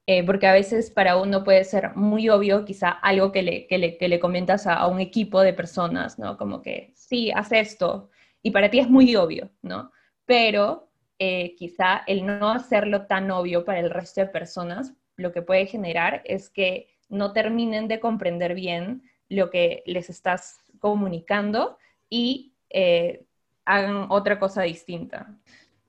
eh, 0.07 0.23
porque 0.25 0.47
a 0.47 0.53
veces 0.53 0.91
para 0.91 1.17
uno 1.17 1.43
puede 1.43 1.65
ser 1.65 1.95
muy 1.95 2.29
obvio 2.29 2.63
quizá 2.63 2.89
algo 2.89 3.31
que 3.33 3.41
le, 3.41 3.67
que 3.67 3.77
le, 3.77 3.97
que 3.97 4.07
le 4.07 4.19
comentas 4.19 4.65
a, 4.65 4.87
un 4.87 5.01
equipo 5.01 5.41
de 5.41 5.53
personas, 5.53 6.17
¿no? 6.19 6.37
Como 6.37 6.61
que, 6.61 6.93
sí, 6.95 7.31
haz 7.31 7.51
esto, 7.51 8.09
y 8.41 8.51
para 8.51 8.69
ti 8.69 8.79
es 8.79 8.89
muy 8.89 9.15
obvio, 9.17 9.49
¿no? 9.61 9.91
Pero 10.25 10.89
eh, 11.19 11.55
quizá 11.57 12.03
el 12.07 12.25
no 12.25 12.51
hacerlo 12.51 13.07
tan 13.07 13.29
obvio 13.31 13.65
para 13.65 13.79
el 13.79 13.89
resto 13.89 14.21
de 14.21 14.27
personas, 14.27 14.93
lo 15.17 15.33
que 15.33 15.41
puede 15.41 15.65
generar 15.65 16.21
es 16.25 16.49
que 16.49 16.94
no 17.09 17.33
terminen 17.33 17.87
de 17.87 17.99
comprender 17.99 18.55
bien 18.55 19.03
lo 19.29 19.49
que 19.49 19.83
les 19.85 20.09
estás 20.09 20.59
comunicando 20.79 21.77
y 22.09 22.53
eh, 22.69 23.25
hagan 23.65 24.07
otra 24.09 24.39
cosa 24.39 24.63
distinta. 24.63 25.37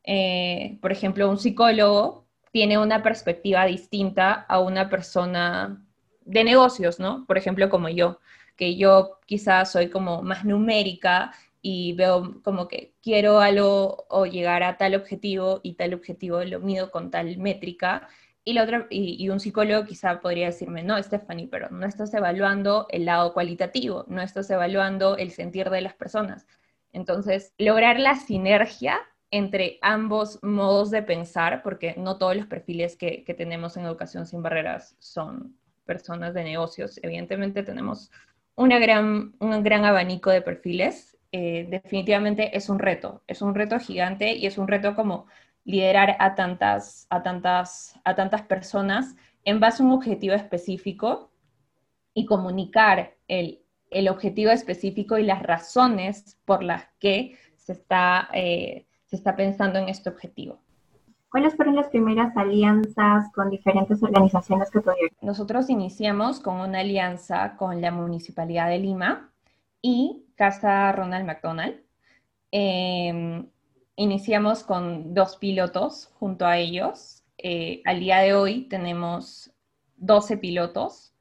Eh, 0.04 0.78
por 0.80 0.92
ejemplo, 0.92 1.28
un 1.28 1.38
psicólogo 1.38 2.26
tiene 2.52 2.78
una 2.78 3.02
perspectiva 3.02 3.66
distinta 3.66 4.32
a 4.32 4.60
una 4.60 4.88
persona 4.88 5.84
de 6.24 6.44
negocios, 6.44 6.98
¿no? 6.98 7.26
Por 7.26 7.38
ejemplo, 7.38 7.68
como 7.68 7.88
yo, 7.88 8.20
que 8.56 8.76
yo 8.76 9.18
quizás 9.26 9.72
soy 9.72 9.90
como 9.90 10.22
más 10.22 10.44
numérica 10.44 11.32
y 11.60 11.92
veo 11.94 12.40
como 12.42 12.68
que 12.68 12.94
quiero 13.02 13.40
algo 13.40 14.06
o 14.08 14.24
llegar 14.26 14.62
a 14.62 14.76
tal 14.76 14.94
objetivo 14.94 15.60
y 15.62 15.74
tal 15.74 15.94
objetivo 15.94 16.42
lo 16.44 16.60
mido 16.60 16.90
con 16.90 17.10
tal 17.10 17.38
métrica. 17.38 18.08
Y, 18.48 18.52
la 18.52 18.62
otra, 18.62 18.86
y, 18.90 19.28
un 19.28 19.40
psicólogo 19.40 19.84
quizá 19.84 20.20
podría 20.20 20.46
decirme, 20.46 20.84
no, 20.84 21.02
Stephanie, 21.02 21.48
pero 21.50 21.68
no 21.70 21.84
estás 21.84 22.14
evaluando 22.14 22.86
el 22.90 23.04
lado 23.04 23.34
cualitativo, 23.34 24.04
no 24.06 24.22
estás 24.22 24.48
evaluando 24.50 25.16
el 25.16 25.32
sentir 25.32 25.68
de 25.68 25.80
las 25.80 25.94
personas. 25.94 26.46
Entonces, 26.92 27.52
lograr 27.58 27.98
la 27.98 28.14
sinergia 28.14 29.00
entre 29.32 29.80
ambos 29.82 30.38
modos 30.44 30.92
de 30.92 31.02
pensar, 31.02 31.60
porque 31.64 31.96
no 31.98 32.18
todos 32.18 32.36
los 32.36 32.46
perfiles 32.46 32.96
que, 32.96 33.24
que 33.24 33.34
tenemos 33.34 33.76
en 33.76 33.84
Educación 33.84 34.26
Sin 34.26 34.42
Barreras 34.42 34.94
son 35.00 35.56
personas 35.84 36.32
de 36.32 36.44
negocios. 36.44 37.00
Evidentemente 37.02 37.64
tenemos 37.64 38.12
una 38.54 38.78
gran, 38.78 39.34
un 39.40 39.62
gran 39.64 39.84
abanico 39.84 40.30
de 40.30 40.42
perfiles. 40.42 41.18
Eh, 41.32 41.66
definitivamente 41.68 42.56
es 42.56 42.68
un 42.68 42.78
reto, 42.78 43.24
es 43.26 43.42
un 43.42 43.56
reto 43.56 43.80
gigante 43.80 44.34
y 44.34 44.46
es 44.46 44.56
un 44.56 44.68
reto 44.68 44.94
como 44.94 45.26
liderar 45.66 46.16
a 46.18 46.34
tantas, 46.34 47.06
a 47.10 47.22
tantas, 47.22 48.00
a 48.04 48.14
tantas 48.14 48.42
personas 48.42 49.16
en 49.44 49.60
base 49.60 49.82
a 49.82 49.86
un 49.86 49.92
objetivo 49.92 50.34
específico 50.34 51.30
y 52.14 52.24
comunicar 52.24 53.16
el, 53.28 53.60
el 53.90 54.08
objetivo 54.08 54.50
específico 54.50 55.18
y 55.18 55.24
las 55.24 55.42
razones 55.42 56.38
por 56.44 56.62
las 56.62 56.86
que 56.98 57.36
se 57.56 57.72
está, 57.72 58.28
eh, 58.32 58.86
se 59.04 59.16
está 59.16 59.36
pensando 59.36 59.78
en 59.78 59.88
este 59.88 60.08
objetivo. 60.08 60.60
¿Cuáles 61.28 61.56
fueron 61.56 61.76
las 61.76 61.88
primeras 61.88 62.34
alianzas 62.36 63.30
con 63.34 63.50
diferentes 63.50 64.02
organizaciones 64.02 64.70
que 64.70 64.80
tuvieron? 64.80 65.16
Nosotros 65.20 65.68
iniciamos 65.68 66.40
con 66.40 66.60
una 66.60 66.80
alianza 66.80 67.56
con 67.56 67.80
la 67.80 67.90
Municipalidad 67.90 68.68
de 68.68 68.78
Lima 68.78 69.32
y 69.82 70.24
Casa 70.36 70.92
Ronald 70.92 71.26
McDonald. 71.26 71.80
Em, 72.52 73.46
iniciamos 73.96 74.62
con 74.62 75.14
dos 75.14 75.36
pilotos 75.36 76.10
junto 76.18 76.46
a 76.46 76.58
ellos. 76.58 77.24
Eh, 77.38 77.82
al 77.84 78.00
día 78.00 78.18
de 78.18 78.34
hoy 78.34 78.68
tenemos 78.68 79.52
12 79.96 80.36
pilotos. 80.38 81.14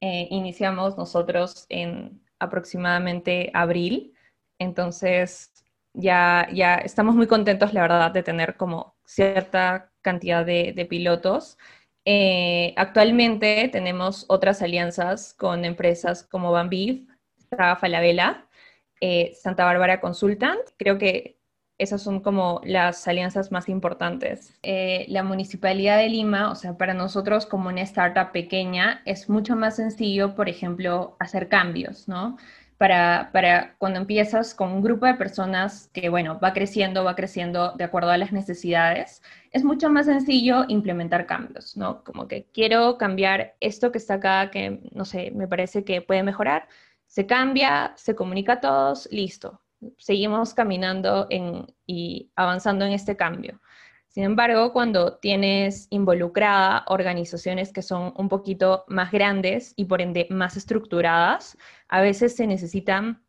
Eh, 0.00 0.28
iniciamos 0.30 0.96
nosotros 0.96 1.66
en 1.68 2.20
aproximadamente 2.38 3.50
abril. 3.54 4.14
Entonces, 4.58 5.52
ya, 5.94 6.48
ya 6.52 6.76
estamos 6.76 7.14
muy 7.14 7.26
contentos, 7.26 7.72
la 7.74 7.82
verdad, 7.82 8.10
de 8.10 8.22
tener 8.22 8.56
como 8.56 8.96
cierta 9.04 9.92
cantidad 10.02 10.44
de, 10.44 10.86
pilotos. 10.88 11.58
Eh, 12.04 12.74
actualmente 12.76 13.68
tenemos 13.72 14.26
otras 14.28 14.60
alianzas 14.62 15.34
con 15.34 15.64
empresas 15.64 16.22
como 16.24 16.52
Bambiv, 16.52 17.06
Falabella, 17.50 18.46
eh, 19.00 19.32
Santa 19.34 19.64
Bárbara 19.64 20.00
Consultant. 20.00 20.60
Creo 20.76 20.98
que 20.98 21.38
esas 21.78 22.02
son 22.02 22.20
como 22.20 22.60
las 22.64 23.06
alianzas 23.08 23.52
más 23.52 23.68
importantes. 23.68 24.54
Eh, 24.62 25.06
la 25.08 25.22
Municipalidad 25.22 25.98
de 25.98 26.08
Lima, 26.08 26.50
o 26.50 26.54
sea, 26.54 26.76
para 26.76 26.94
nosotros 26.94 27.46
como 27.46 27.68
una 27.68 27.82
startup 27.82 28.32
pequeña, 28.32 29.02
es 29.04 29.28
mucho 29.28 29.56
más 29.56 29.76
sencillo, 29.76 30.34
por 30.34 30.48
ejemplo, 30.48 31.16
hacer 31.18 31.48
cambios, 31.48 32.08
¿no? 32.08 32.36
para, 32.78 33.30
para, 33.32 33.76
cuando 33.78 34.00
empiezas 34.00 34.54
con 34.54 34.70
un 34.72 34.82
grupo 34.82 35.06
de 35.06 35.14
personas 35.14 35.90
que, 35.92 36.08
bueno, 36.08 36.38
va 36.40 36.52
creciendo, 36.52 37.04
va 37.04 37.14
creciendo 37.14 37.72
de 37.72 37.84
acuerdo 37.84 38.10
a 38.10 38.18
las 38.18 38.32
necesidades, 38.32 39.22
es 39.52 39.64
mucho 39.64 39.90
más 39.90 40.06
sencillo 40.06 40.64
implementar 40.68 41.26
cambios, 41.26 41.76
¿no? 41.76 42.02
Como 42.04 42.26
que 42.28 42.46
quiero 42.52 42.98
cambiar 42.98 43.54
esto 43.60 43.92
que 43.92 43.98
está 43.98 44.14
acá, 44.14 44.50
que, 44.50 44.80
no 44.92 45.04
sé, 45.04 45.30
me 45.30 45.48
parece 45.48 45.84
que 45.84 46.02
puede 46.02 46.22
mejorar, 46.22 46.68
se 47.06 47.26
cambia, 47.26 47.92
se 47.96 48.14
comunica 48.14 48.54
a 48.54 48.60
todos, 48.60 49.08
listo. 49.12 49.63
Seguimos 49.98 50.54
caminando 50.54 51.26
en, 51.30 51.66
y 51.86 52.30
avanzando 52.36 52.84
en 52.84 52.92
este 52.92 53.16
cambio. 53.16 53.60
Sin 54.14 54.22
embargo, 54.22 54.72
cuando 54.72 55.16
tienes 55.16 55.88
involucrada 55.90 56.84
organizaciones 56.86 57.72
que 57.72 57.82
son 57.82 58.14
un 58.16 58.28
poquito 58.28 58.84
más 58.86 59.10
grandes 59.10 59.72
y 59.74 59.86
por 59.86 60.00
ende 60.00 60.28
más 60.30 60.56
estructuradas, 60.56 61.58
a 61.88 62.00
veces 62.00 62.36
se 62.36 62.46
necesitan, 62.46 63.24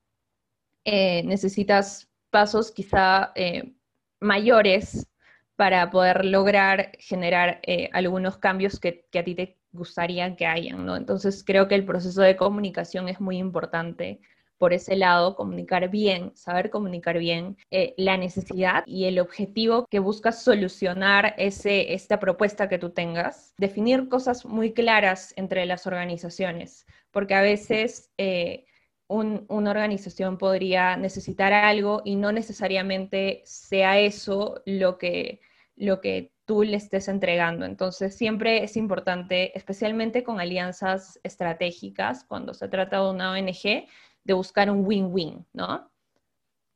eh, 0.83 1.23
necesitas 1.23 2.11
pasos 2.29 2.71
quizá 2.71 3.31
eh, 3.33 3.73
mayores 4.19 5.07
para 5.55 5.89
poder 5.89 6.23
lograr 6.25 6.91
generar 6.99 7.61
eh, 7.63 7.89
algunos 7.91 8.37
cambios 8.37 8.79
que, 8.79 9.07
que, 9.11 9.19
a 9.19 9.23
ti 9.23 9.33
te 9.33 9.57
gustaría 9.71 10.35
que 10.35 10.45
hayan, 10.45 10.85
¿no? 10.85 10.97
Entonces 10.97 11.43
creo 11.43 11.67
que 11.67 11.75
el 11.75 11.85
proceso 11.85 12.21
de 12.21 12.35
comunicación 12.35 13.09
es 13.09 13.19
muy 13.19 13.37
importante 13.37 14.21
por 14.57 14.73
ese 14.73 14.95
lado, 14.95 15.35
comunicar 15.35 15.89
bien, 15.89 16.31
saber 16.35 16.69
comunicar 16.69 17.17
bien 17.17 17.57
eh, 17.71 17.93
la 17.97 18.17
necesidad 18.17 18.83
y 18.85 19.05
el 19.05 19.19
objetivo 19.19 19.85
que 19.89 19.99
buscas 19.99 20.43
solucionar 20.43 21.35
ese, 21.37 21.93
esta 21.93 22.19
propuesta 22.19 22.69
que 22.69 22.79
tú 22.79 22.91
tengas. 22.91 23.53
Definir 23.57 24.07
cosas 24.09 24.45
muy 24.45 24.73
claras 24.73 25.33
entre 25.37 25.65
las 25.65 25.87
organizaciones, 25.87 26.85
porque 27.11 27.35
a 27.35 27.41
veces... 27.41 28.11
Eh, 28.17 28.65
una 29.07 29.69
organización 29.69 30.39
podría 30.39 30.97
necesitar 30.97 31.53
algo 31.53 32.01
y 32.03 32.15
no 32.15 32.31
necesariamente 32.31 33.43
sea 33.45 33.99
eso 33.99 34.63
lo 34.65 34.97
que, 34.97 35.41
lo 35.75 36.01
que 36.01 36.31
tú 36.45 36.63
le 36.63 36.77
estés 36.77 37.07
entregando. 37.07 37.65
Entonces, 37.65 38.15
siempre 38.15 38.63
es 38.63 38.77
importante, 38.77 39.57
especialmente 39.57 40.23
con 40.23 40.39
alianzas 40.39 41.19
estratégicas, 41.23 42.23
cuando 42.23 42.53
se 42.53 42.67
trata 42.67 43.01
de 43.01 43.09
una 43.09 43.31
ONG, 43.31 43.87
de 44.25 44.33
buscar 44.33 44.69
un 44.69 44.85
win-win, 44.85 45.45
¿no? 45.53 45.89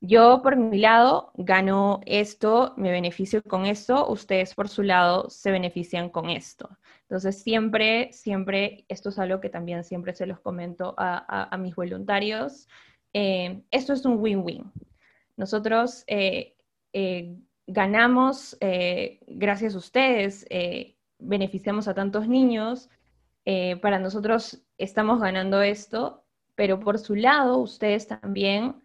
Yo 0.01 0.41
por 0.41 0.55
mi 0.55 0.77
lado 0.77 1.33
gano 1.35 1.99
esto, 2.05 2.73
me 2.77 2.89
beneficio 2.89 3.43
con 3.43 3.65
esto, 3.65 4.07
ustedes 4.09 4.55
por 4.55 4.69
su 4.69 4.81
lado 4.81 5.29
se 5.29 5.51
benefician 5.51 6.09
con 6.09 6.29
esto. 6.29 6.69
Entonces 7.01 7.41
siempre, 7.43 8.13
siempre, 8.13 8.85
esto 8.88 9.09
es 9.09 9.19
algo 9.19 9.41
que 9.41 9.49
también 9.49 9.83
siempre 9.83 10.13
se 10.13 10.25
los 10.25 10.39
comento 10.39 10.95
a, 10.97 11.57
mis 11.59 11.75
voluntarios, 11.75 12.69
eh, 13.12 13.62
esto 13.71 13.91
es 13.91 14.05
un 14.05 14.19
win-win. 14.19 14.71
Nosotros 15.35 16.05
eh, 16.07 16.55
eh, 16.93 17.35
ganamos, 17.67 18.57
gracias 19.27 19.75
a 19.75 19.77
ustedes, 19.79 20.47
beneficiamos 21.17 21.89
a 21.89 21.93
tantos 21.93 22.29
niños, 22.29 22.89
para 23.81 23.99
nosotros 23.99 24.63
estamos 24.77 25.19
ganando 25.19 25.62
esto 25.62 26.23
pero 26.60 26.78
por 26.78 27.00
su 27.00 27.15
lado 27.15 27.58
ustedes 27.60 28.06
también 28.06 28.76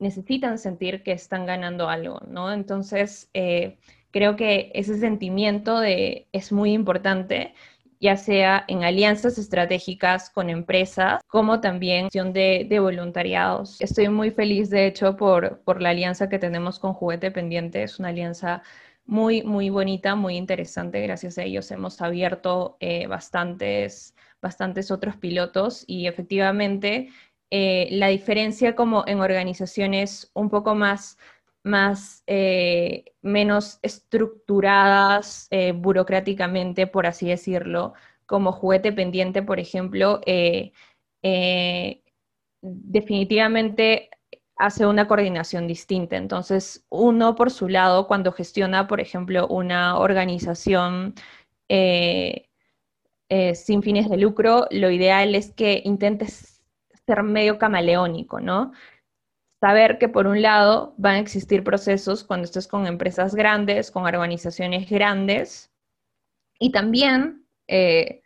necesitan 0.00 0.58
sentir 0.58 1.04
que 1.04 1.12
están 1.12 1.46
ganando 1.46 1.88
algo, 1.88 2.18
¿no? 2.26 2.52
Entonces, 2.52 3.30
eh, 3.32 3.78
creo 4.10 4.34
que 4.34 4.72
ese 4.74 4.98
sentimiento 4.98 5.78
de, 5.78 6.26
es 6.32 6.50
muy 6.50 6.72
importante, 6.72 7.54
ya 8.00 8.16
sea 8.16 8.64
en 8.66 8.82
alianzas 8.82 9.38
estratégicas 9.38 10.30
con 10.30 10.50
empresas, 10.50 11.22
como 11.28 11.60
también 11.60 12.08
de, 12.12 12.66
de 12.68 12.80
voluntariados. 12.80 13.80
Estoy 13.80 14.08
muy 14.08 14.32
feliz, 14.32 14.68
de 14.68 14.88
hecho, 14.88 15.16
por, 15.16 15.60
por 15.60 15.80
la 15.80 15.90
alianza 15.90 16.28
que 16.28 16.40
tenemos 16.40 16.80
con 16.80 16.92
Juguete 16.92 17.30
Pendiente. 17.30 17.84
Es 17.84 18.00
una 18.00 18.08
alianza 18.08 18.64
muy, 19.06 19.44
muy 19.44 19.70
bonita, 19.70 20.16
muy 20.16 20.36
interesante. 20.36 21.00
Gracias 21.02 21.38
a 21.38 21.44
ellos 21.44 21.70
hemos 21.70 22.02
abierto 22.02 22.76
eh, 22.80 23.06
bastantes 23.06 24.16
bastantes 24.42 24.90
otros 24.90 25.16
pilotos 25.16 25.84
y 25.86 26.06
efectivamente 26.06 27.08
eh, 27.50 27.88
la 27.92 28.08
diferencia 28.08 28.74
como 28.74 29.04
en 29.06 29.20
organizaciones 29.20 30.30
un 30.34 30.50
poco 30.50 30.74
más, 30.74 31.18
más 31.62 32.24
eh, 32.26 33.04
menos 33.22 33.78
estructuradas 33.82 35.46
eh, 35.50 35.72
burocráticamente, 35.72 36.86
por 36.86 37.06
así 37.06 37.28
decirlo, 37.28 37.94
como 38.26 38.52
juguete 38.52 38.92
pendiente, 38.92 39.42
por 39.42 39.60
ejemplo, 39.60 40.20
definitivamente 42.62 44.10
hace 44.62 44.86
una 44.86 45.08
coordinación 45.08 45.66
distinta. 45.66 46.16
Entonces, 46.16 46.86
uno 46.88 47.34
por 47.34 47.50
su 47.50 47.68
lado, 47.68 48.06
cuando 48.06 48.32
gestiona, 48.32 48.86
por 48.86 49.00
ejemplo, 49.00 49.48
una 49.48 49.98
organización, 49.98 51.14
eh, 51.68 52.48
sin 53.54 53.82
fines 53.82 54.10
de 54.10 54.16
lucro, 54.18 54.66
lo 54.70 54.90
ideal 54.90 55.34
es 55.34 55.52
que 55.52 55.80
intentes 55.84 56.62
ser 57.06 57.22
medio 57.22 57.58
camaleónico, 57.58 58.40
¿no? 58.40 58.72
Saber 59.60 59.98
que 59.98 60.08
por 60.08 60.26
un 60.26 60.42
lado 60.42 60.94
van 60.98 61.14
a 61.16 61.20
existir 61.20 61.64
procesos 61.64 62.24
cuando 62.24 62.44
estés 62.44 62.66
con 62.66 62.86
empresas 62.86 63.34
grandes, 63.34 63.90
con 63.90 64.04
organizaciones 64.04 64.90
grandes, 64.90 65.72
y 66.58 66.70
también 66.70 67.44
eh, 67.68 68.22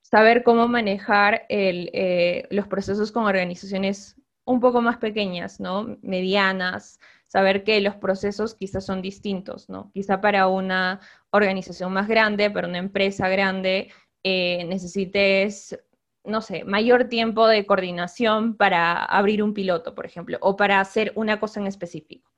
saber 0.00 0.42
cómo 0.42 0.68
manejar 0.68 1.46
eh, 1.48 2.46
los 2.50 2.68
procesos 2.68 3.12
con 3.12 3.24
organizaciones 3.24 4.16
un 4.44 4.60
poco 4.60 4.80
más 4.80 4.96
pequeñas, 4.98 5.60
¿no? 5.60 5.98
Medianas, 6.02 6.98
saber 7.26 7.64
que 7.64 7.80
los 7.80 7.96
procesos 7.96 8.54
quizás 8.54 8.86
son 8.86 9.02
distintos, 9.02 9.68
¿no? 9.68 9.90
Quizá 9.92 10.20
para 10.20 10.48
una 10.48 11.00
organización 11.30 11.92
más 11.92 12.08
grande, 12.08 12.50
para 12.50 12.68
una 12.68 12.78
empresa 12.78 13.28
grande, 13.28 13.90
eh, 14.24 14.64
necesites, 14.64 15.78
no 16.24 16.40
sé, 16.40 16.64
mayor 16.64 17.04
tiempo 17.04 17.46
de 17.46 17.66
coordinación 17.66 18.56
para 18.56 19.04
abrir 19.04 19.42
un 19.42 19.54
piloto, 19.54 19.94
por 19.94 20.06
ejemplo, 20.06 20.38
o 20.40 20.56
para 20.56 20.80
hacer 20.80 21.12
una 21.14 21.40
cosa 21.40 21.60
en 21.60 21.66
específico. 21.66 22.30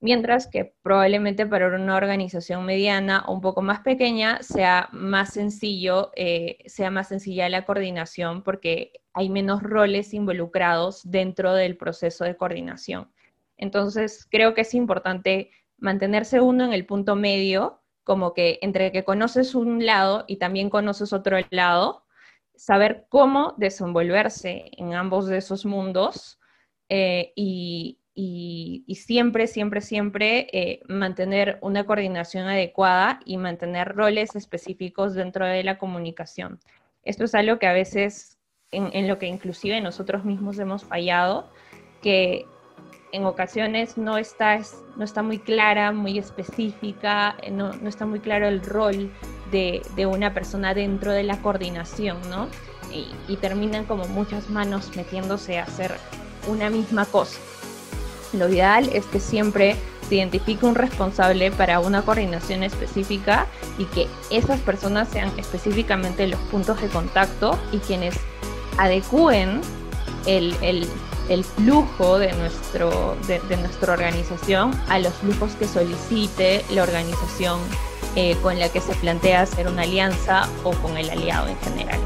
Mientras 0.00 0.48
que 0.48 0.74
probablemente 0.82 1.46
para 1.46 1.74
una 1.74 1.96
organización 1.96 2.66
mediana 2.66 3.24
o 3.26 3.32
un 3.32 3.40
poco 3.40 3.62
más 3.62 3.80
pequeña 3.80 4.42
sea 4.42 4.90
más 4.92 5.32
sencillo, 5.32 6.10
eh, 6.14 6.58
sea 6.66 6.90
más 6.90 7.08
sencilla 7.08 7.48
la 7.48 7.64
coordinación 7.64 8.42
porque 8.42 8.92
hay 9.14 9.30
menos 9.30 9.62
roles 9.62 10.12
involucrados 10.12 11.00
dentro 11.10 11.54
del 11.54 11.78
proceso 11.78 12.24
de 12.24 12.36
coordinación. 12.36 13.10
Entonces, 13.56 14.26
creo 14.30 14.52
que 14.52 14.62
es 14.62 14.74
importante 14.74 15.50
mantenerse 15.78 16.40
uno 16.40 16.64
en 16.64 16.72
el 16.74 16.84
punto 16.84 17.16
medio 17.16 17.83
como 18.04 18.34
que 18.34 18.58
entre 18.62 18.92
que 18.92 19.04
conoces 19.04 19.54
un 19.54 19.84
lado 19.84 20.24
y 20.28 20.36
también 20.36 20.70
conoces 20.70 21.12
otro 21.12 21.38
lado, 21.50 22.04
saber 22.54 23.06
cómo 23.08 23.54
desenvolverse 23.56 24.70
en 24.76 24.94
ambos 24.94 25.26
de 25.26 25.38
esos 25.38 25.64
mundos 25.64 26.38
eh, 26.88 27.32
y, 27.34 27.98
siempre, 28.94 29.46
siempre, 29.46 29.80
siempre 29.80 30.46
eh, 30.52 30.82
mantener 30.86 31.58
una 31.62 31.84
coordinación 31.84 32.46
adecuada 32.46 33.20
y 33.24 33.38
mantener 33.38 33.88
roles 33.88 34.36
específicos 34.36 35.14
dentro 35.14 35.46
de 35.46 35.64
la 35.64 35.78
comunicación. 35.78 36.60
Esto 37.02 37.24
es 37.24 37.34
algo 37.34 37.58
que 37.58 37.66
a 37.66 37.72
veces, 37.72 38.38
en, 38.70 38.90
en 38.92 39.08
lo 39.08 39.18
que 39.18 39.26
inclusive 39.26 39.80
nosotros 39.80 40.24
mismos 40.24 40.58
hemos 40.58 40.84
fallado, 40.84 41.50
que 42.02 42.46
en 43.14 43.26
ocasiones 43.26 43.96
no 43.96 44.18
está, 44.18 44.58
no 44.96 45.04
está 45.04 45.22
muy 45.22 45.38
clara, 45.38 45.92
muy 45.92 46.18
específica, 46.18 47.36
eh, 47.42 47.52
no, 47.52 47.72
no 47.72 47.88
está 47.88 48.06
muy 48.06 48.18
claro 48.18 48.48
el 48.48 48.60
rol 48.60 49.08
de, 49.52 49.82
de, 49.94 50.04
una 50.04 50.34
persona 50.34 50.74
dentro 50.74 51.12
de 51.12 51.22
la 51.22 51.40
coordinación, 51.40 52.18
¿no? 52.28 52.48
Y, 52.92 53.06
y, 53.32 53.36
terminan 53.36 53.84
como 53.84 54.04
muchas 54.08 54.50
manos 54.50 54.96
metiéndose 54.96 55.60
a 55.60 55.62
hacer 55.62 55.92
una 56.48 56.70
misma 56.70 57.06
cosa. 57.06 57.38
Lo 58.32 58.48
ideal 58.48 58.90
es 58.92 59.06
que 59.06 59.20
siempre 59.20 59.76
se 60.08 60.16
identifique 60.16 60.66
un 60.66 60.74
responsable 60.74 61.52
para 61.52 61.78
una 61.78 62.02
coordinación 62.02 62.64
específica 62.64 63.46
y 63.78 63.84
que 63.84 64.08
esas 64.32 64.58
personas 64.58 65.08
sean 65.08 65.30
específicamente 65.38 66.26
los 66.26 66.40
puntos 66.50 66.82
de 66.82 66.88
contacto 66.88 67.60
y 67.70 67.78
quienes 67.78 68.16
adecúen 68.76 69.60
el, 70.26 70.56
el 70.62 70.88
el 71.28 71.44
flujo 71.44 72.18
de, 72.18 72.32
nuestro, 72.34 73.16
de, 73.26 73.56
nuestra 73.56 73.94
organización 73.94 74.72
a 74.88 74.98
los 74.98 75.12
flujos 75.14 75.52
que 75.52 75.66
solicite 75.66 76.64
la 76.70 76.82
organización 76.82 77.60
eh, 78.16 78.36
con 78.42 78.58
la 78.58 78.68
que 78.68 78.80
se 78.80 78.94
plantea 78.94 79.42
hacer 79.42 79.68
una 79.68 79.82
alianza 79.82 80.48
o 80.62 80.72
con 80.72 80.96
el 80.96 81.10
aliado 81.10 81.48
en 81.48 81.58
general. 81.58 82.00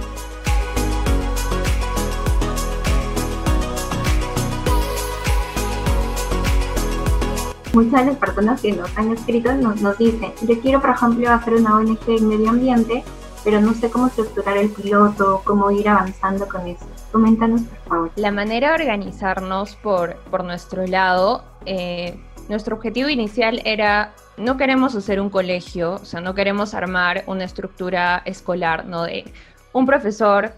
Muchas 7.75 8.01
de 8.01 8.07
las 8.07 8.17
personas 8.17 8.61
que 8.61 8.73
nos 8.73 8.97
han 8.97 9.13
escrito 9.13 9.53
nos, 9.53 9.81
nos 9.83 9.99
dicen, 9.99 10.33
yo 10.43 10.59
quiero 10.61 10.81
por 10.81 10.91
ejemplo 10.91 11.31
hacer 11.31 11.55
una 11.55 11.77
ONG 11.77 11.99
en 12.09 12.29
medio 12.29 12.51
ambiente, 12.51 13.05
pero 13.45 13.61
no 13.61 13.75
sé 13.75 13.91
cómo 13.91 14.09
estructurar 14.09 14.57
el 14.57 14.71
piloto, 14.71 15.43
cómo 15.45 15.71
ir 15.71 15.89
avanzando 15.89 16.47
con 16.49 16.67
eso. 16.67 16.87
Coméntanos, 17.13 17.63
por 17.63 17.79
favor. 17.89 18.11
La 18.17 18.31
manera 18.31 18.69
de 18.69 18.75
organizarnos 18.75 19.77
por, 19.77 20.17
por 20.31 20.45
nuestro 20.45 20.87
lado, 20.87 21.45
eh, 21.67 22.19
nuestro 22.49 22.77
objetivo 22.77 23.09
inicial 23.09 23.61
era, 23.65 24.15
no 24.37 24.57
queremos 24.57 24.95
hacer 24.95 25.21
un 25.21 25.31
colegio, 25.31 25.95
o 25.95 26.05
sea, 26.05 26.21
no 26.21 26.35
queremos 26.35 26.75
armar 26.75 27.25
una 27.27 27.45
estructura 27.45 28.23
escolar, 28.25 28.87
¿no? 28.87 29.05
De 29.05 29.25
un 29.73 29.87
profesor, 29.87 30.53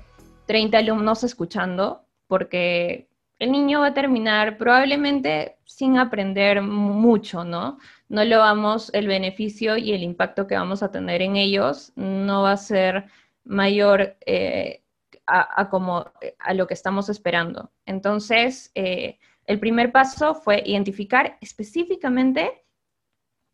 30 0.46 0.78
alumnos 0.78 1.24
escuchando, 1.24 2.04
porque 2.26 3.08
el 3.38 3.50
niño 3.52 3.80
va 3.80 3.88
a 3.88 3.94
terminar 3.94 4.56
probablemente 4.56 5.56
sin 5.64 5.98
aprender 5.98 6.62
mucho, 6.62 7.42
¿no? 7.42 7.78
No 8.10 8.24
lo 8.24 8.40
vamos, 8.40 8.90
el 8.92 9.06
beneficio 9.06 9.76
y 9.76 9.92
el 9.92 10.02
impacto 10.02 10.48
que 10.48 10.56
vamos 10.56 10.82
a 10.82 10.90
tener 10.90 11.22
en 11.22 11.36
ellos 11.36 11.92
no 11.94 12.42
va 12.42 12.52
a 12.52 12.56
ser 12.56 13.04
mayor 13.44 14.16
eh, 14.26 14.82
a, 15.26 15.68
como, 15.70 16.10
a 16.40 16.54
lo 16.54 16.66
que 16.66 16.74
estamos 16.74 17.08
esperando. 17.08 17.70
Entonces, 17.86 18.72
eh, 18.74 19.20
el 19.46 19.60
primer 19.60 19.92
paso 19.92 20.34
fue 20.34 20.60
identificar 20.66 21.38
específicamente 21.40 22.64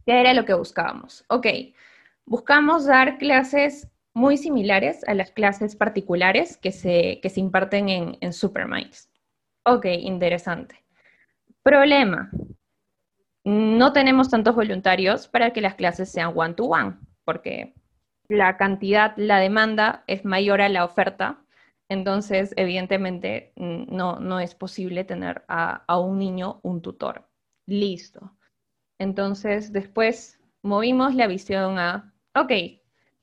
qué 0.06 0.22
era 0.22 0.32
lo 0.32 0.46
que 0.46 0.54
buscábamos. 0.54 1.22
Ok, 1.28 1.48
buscamos 2.24 2.86
dar 2.86 3.18
clases 3.18 3.88
muy 4.14 4.38
similares 4.38 5.06
a 5.06 5.12
las 5.12 5.32
clases 5.32 5.76
particulares 5.76 6.56
que 6.56 6.72
se, 6.72 7.20
que 7.20 7.28
se 7.28 7.40
imparten 7.40 7.90
en, 7.90 8.16
en 8.22 8.32
Superminds. 8.32 9.10
Ok, 9.66 9.84
interesante. 9.84 10.82
Problema. 11.62 12.30
No 13.46 13.92
tenemos 13.92 14.28
tantos 14.28 14.54
voluntarios 14.54 15.28
para 15.28 15.52
que 15.52 15.62
las 15.62 15.76
clases 15.76 16.10
sean 16.10 16.32
one-to-one, 16.34 16.88
-one, 16.88 16.98
porque 17.24 17.74
la 18.28 18.58
cantidad, 18.58 19.14
la 19.16 19.38
demanda 19.38 20.04
es 20.06 20.24
mayor 20.24 20.60
a 20.60 20.68
la 20.68 20.84
oferta 20.84 21.46
entonces, 21.88 22.52
evidentemente, 22.56 23.52
no, 23.56 24.18
no 24.18 24.40
es 24.40 24.54
posible 24.54 25.04
tener 25.04 25.44
a, 25.48 25.98
un 25.98 26.18
niño 26.18 26.60
un 26.62 26.82
tutor. 26.82 27.28
Listo. 27.66 28.32
Entonces, 28.98 29.72
después 29.72 30.40
movimos 30.62 31.14
la 31.14 31.26
visión 31.28 31.78
a, 31.78 32.12
ok, 32.34 32.52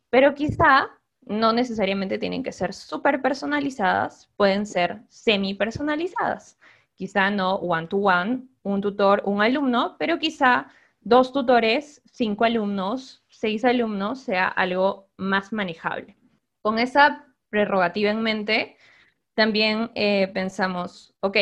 pero 0.09 0.33
quizá 0.33 0.89
no 1.21 1.53
necesariamente 1.53 2.17
tienen 2.17 2.43
que 2.43 2.51
ser 2.51 2.73
súper 2.73 3.21
personalizadas, 3.21 4.29
pueden 4.37 4.65
ser 4.65 5.03
semi 5.09 5.53
personalizadas. 5.53 6.57
Quizá 6.95 7.31
no 7.31 7.55
one 7.55 7.87
to 7.87 7.97
one, 7.97 8.47
un 8.63 8.81
tutor, 8.81 9.21
un 9.25 9.41
alumno, 9.41 9.95
pero 9.99 10.19
quizá 10.19 10.67
dos 11.01 11.31
tutores, 11.31 12.01
cinco 12.11 12.45
alumnos, 12.45 13.23
seis 13.29 13.63
alumnos 13.65 14.21
sea 14.21 14.47
algo 14.47 15.09
más 15.17 15.51
manejable. 15.53 16.17
Con 16.61 16.79
esa 16.79 17.27
prerrogativa 17.49 18.09
en 18.09 18.21
mente, 18.21 18.77
también 19.35 19.91
eh, 19.95 20.29
pensamos, 20.33 21.13
ok, 21.19 21.37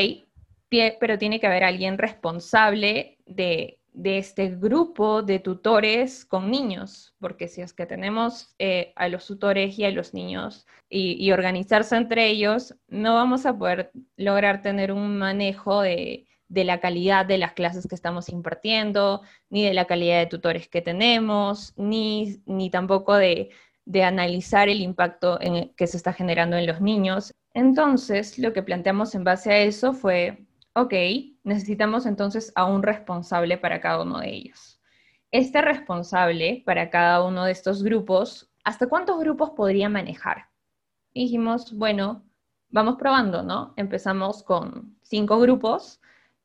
pero 0.99 1.17
tiene 1.17 1.39
que 1.39 1.47
haber 1.47 1.63
alguien 1.63 1.97
responsable 1.97 3.17
de, 3.25 3.77
este 4.03 4.55
grupo 4.55 5.21
de 5.21 5.39
tutores 5.39 6.23
con 6.23 6.49
niños, 6.49 7.13
porque 7.19 7.49
si 7.49 7.61
es 7.61 7.73
que 7.73 7.85
tenemos 7.85 8.55
eh, 8.57 8.93
a 8.95 9.09
los 9.09 9.27
tutores 9.27 9.77
y 9.77 9.83
a 9.83 9.91
los 9.91 10.13
niños 10.13 10.65
y, 10.89 11.29
organizarse 11.31 11.97
entre 11.97 12.27
ellos, 12.27 12.73
no 12.87 13.15
vamos 13.15 13.45
a 13.45 13.57
poder 13.57 13.91
lograr 14.15 14.61
tener 14.61 14.93
un 14.93 15.17
manejo 15.17 15.81
de, 15.81 16.25
de 16.51 16.65
la 16.65 16.79
calidad 16.81 17.25
de 17.25 17.37
las 17.37 17.53
clases 17.53 17.87
que 17.87 17.95
estamos 17.95 18.27
impartiendo, 18.27 19.21
ni 19.49 19.63
de 19.63 19.73
la 19.73 19.85
calidad 19.85 20.19
de 20.19 20.25
tutores 20.25 20.67
que 20.67 20.81
tenemos, 20.81 21.73
ni, 21.77 22.41
ni 22.45 22.69
tampoco 22.69 23.15
de, 23.15 23.51
de 23.85 24.03
analizar 24.03 24.67
el 24.67 24.81
impacto 24.81 25.39
que 25.77 25.87
se 25.87 25.97
está 25.97 26.11
generando 26.11 26.57
en 26.57 26.67
los 26.67 26.81
niños. 26.81 27.31
Entonces, 27.53 28.37
lo 28.37 28.51
que 28.51 28.63
planteamos 28.63 29.15
en 29.15 29.23
base 29.23 29.51
a 29.51 29.59
eso 29.59 29.93
fue, 29.93 30.45
ok, 30.73 30.93
necesitamos 31.43 32.05
entonces 32.05 32.51
a 32.55 32.65
un 32.65 32.83
responsable 32.83 33.57
para 33.57 33.79
cada 33.79 34.01
uno 34.01 34.19
de 34.19 34.29
ellos. 34.29 34.81
Este 35.31 35.61
responsable 35.61 36.63
para 36.65 36.89
cada 36.89 37.23
uno 37.23 37.45
de 37.45 37.53
estos 37.53 37.81
grupos, 37.81 38.51
¿hasta 38.65 38.87
cuántos 38.87 39.19
grupos 39.19 39.51
podría 39.51 39.87
manejar? 39.87 40.51
dijimos, 41.13 41.73
bueno, 41.77 42.23
vamos 42.69 42.95
probando, 42.97 43.43
¿no? 43.43 43.73
Empezamos 43.75 44.43
con 44.43 44.97
cinco 45.01 45.39
grupos, 45.39 46.01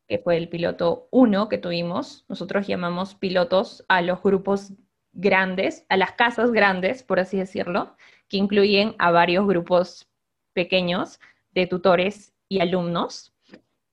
que 0.06 0.18
fue 0.18 0.36
el 0.36 0.48
piloto 0.48 1.08
1 1.10 1.48
que 1.48 1.58
tuvimos. 1.58 2.24
Nosotros 2.28 2.66
llamamos 2.66 3.14
pilotos 3.14 3.84
a 3.88 4.02
los 4.02 4.22
grupos 4.22 4.72
grandes, 5.12 5.84
a 5.88 5.96
las 5.96 6.12
casas 6.12 6.52
grandes, 6.52 7.02
por 7.02 7.18
así 7.20 7.36
decirlo, 7.38 7.96
que 8.28 8.36
incluyen 8.36 8.94
a 8.98 9.10
varios 9.10 9.46
grupos 9.46 10.08
pequeños 10.52 11.20
de 11.52 11.66
tutores 11.66 12.34
y 12.48 12.60
alumnos. 12.60 13.34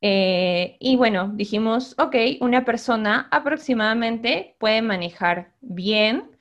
Eh, 0.02 0.76
y 0.80 0.97
bueno, 0.97 1.32
dijimos, 1.34 1.95
ok, 1.97 2.15
una 2.41 2.65
persona 2.65 3.28
aproximadamente 3.32 4.56
puede 4.60 4.82
manejar 4.82 5.54
bien 5.62 6.32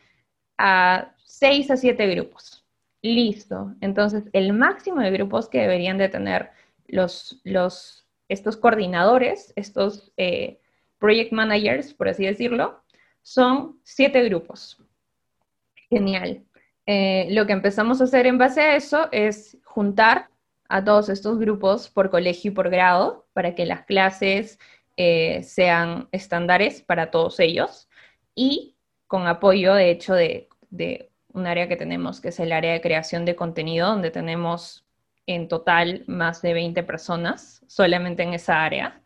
a 0.58 1.14
seis 1.24 1.70
a 1.70 1.76
siete 1.76 2.06
grupos. 2.08 2.64
Listo. 3.02 3.74
Entonces, 3.80 4.24
el 4.32 4.52
máximo 4.52 5.00
de 5.00 5.10
grupos 5.10 5.48
que 5.48 5.60
deberían 5.60 5.98
de 5.98 6.08
tener 6.08 6.50
los, 6.86 7.40
los, 7.44 8.01
estos 8.28 8.56
coordinadores, 8.56 9.52
estos 9.56 10.12
eh, 10.16 10.60
project 10.98 11.32
managers, 11.32 11.94
por 11.94 12.08
así 12.08 12.24
decirlo, 12.24 12.82
son 13.22 13.80
siete 13.84 14.22
grupos. 14.24 14.78
Genial. 15.90 16.44
Eh, 16.86 17.28
lo 17.30 17.46
que 17.46 17.52
empezamos 17.52 18.00
a 18.00 18.04
hacer 18.04 18.26
en 18.26 18.38
base 18.38 18.60
a 18.60 18.76
eso 18.76 19.08
es 19.12 19.58
juntar 19.64 20.30
a 20.68 20.82
todos 20.82 21.08
estos 21.08 21.38
grupos 21.38 21.90
por 21.90 22.10
colegio 22.10 22.50
y 22.50 22.54
por 22.54 22.70
grado 22.70 23.26
para 23.34 23.54
que 23.54 23.66
las 23.66 23.84
clases 23.84 24.58
eh, 24.96 25.42
sean 25.42 26.08
estándares 26.12 26.82
para 26.82 27.10
todos 27.10 27.38
ellos 27.40 27.88
y 28.34 28.76
con 29.06 29.26
apoyo, 29.26 29.74
de 29.74 29.90
hecho, 29.90 30.14
de, 30.14 30.48
un 31.34 31.46
área 31.46 31.68
que 31.68 31.76
tenemos, 31.76 32.20
que 32.20 32.28
es 32.28 32.40
el 32.40 32.52
área 32.52 32.72
de 32.72 32.80
creación 32.80 33.24
de 33.24 33.36
contenido, 33.36 33.88
donde 33.88 34.10
tenemos 34.10 34.86
en 35.26 35.48
total 35.48 36.04
más 36.06 36.42
de 36.42 36.54
20 36.54 36.82
personas 36.82 37.62
solamente 37.68 38.22
en 38.22 38.34
esa 38.34 38.64
área. 38.64 39.00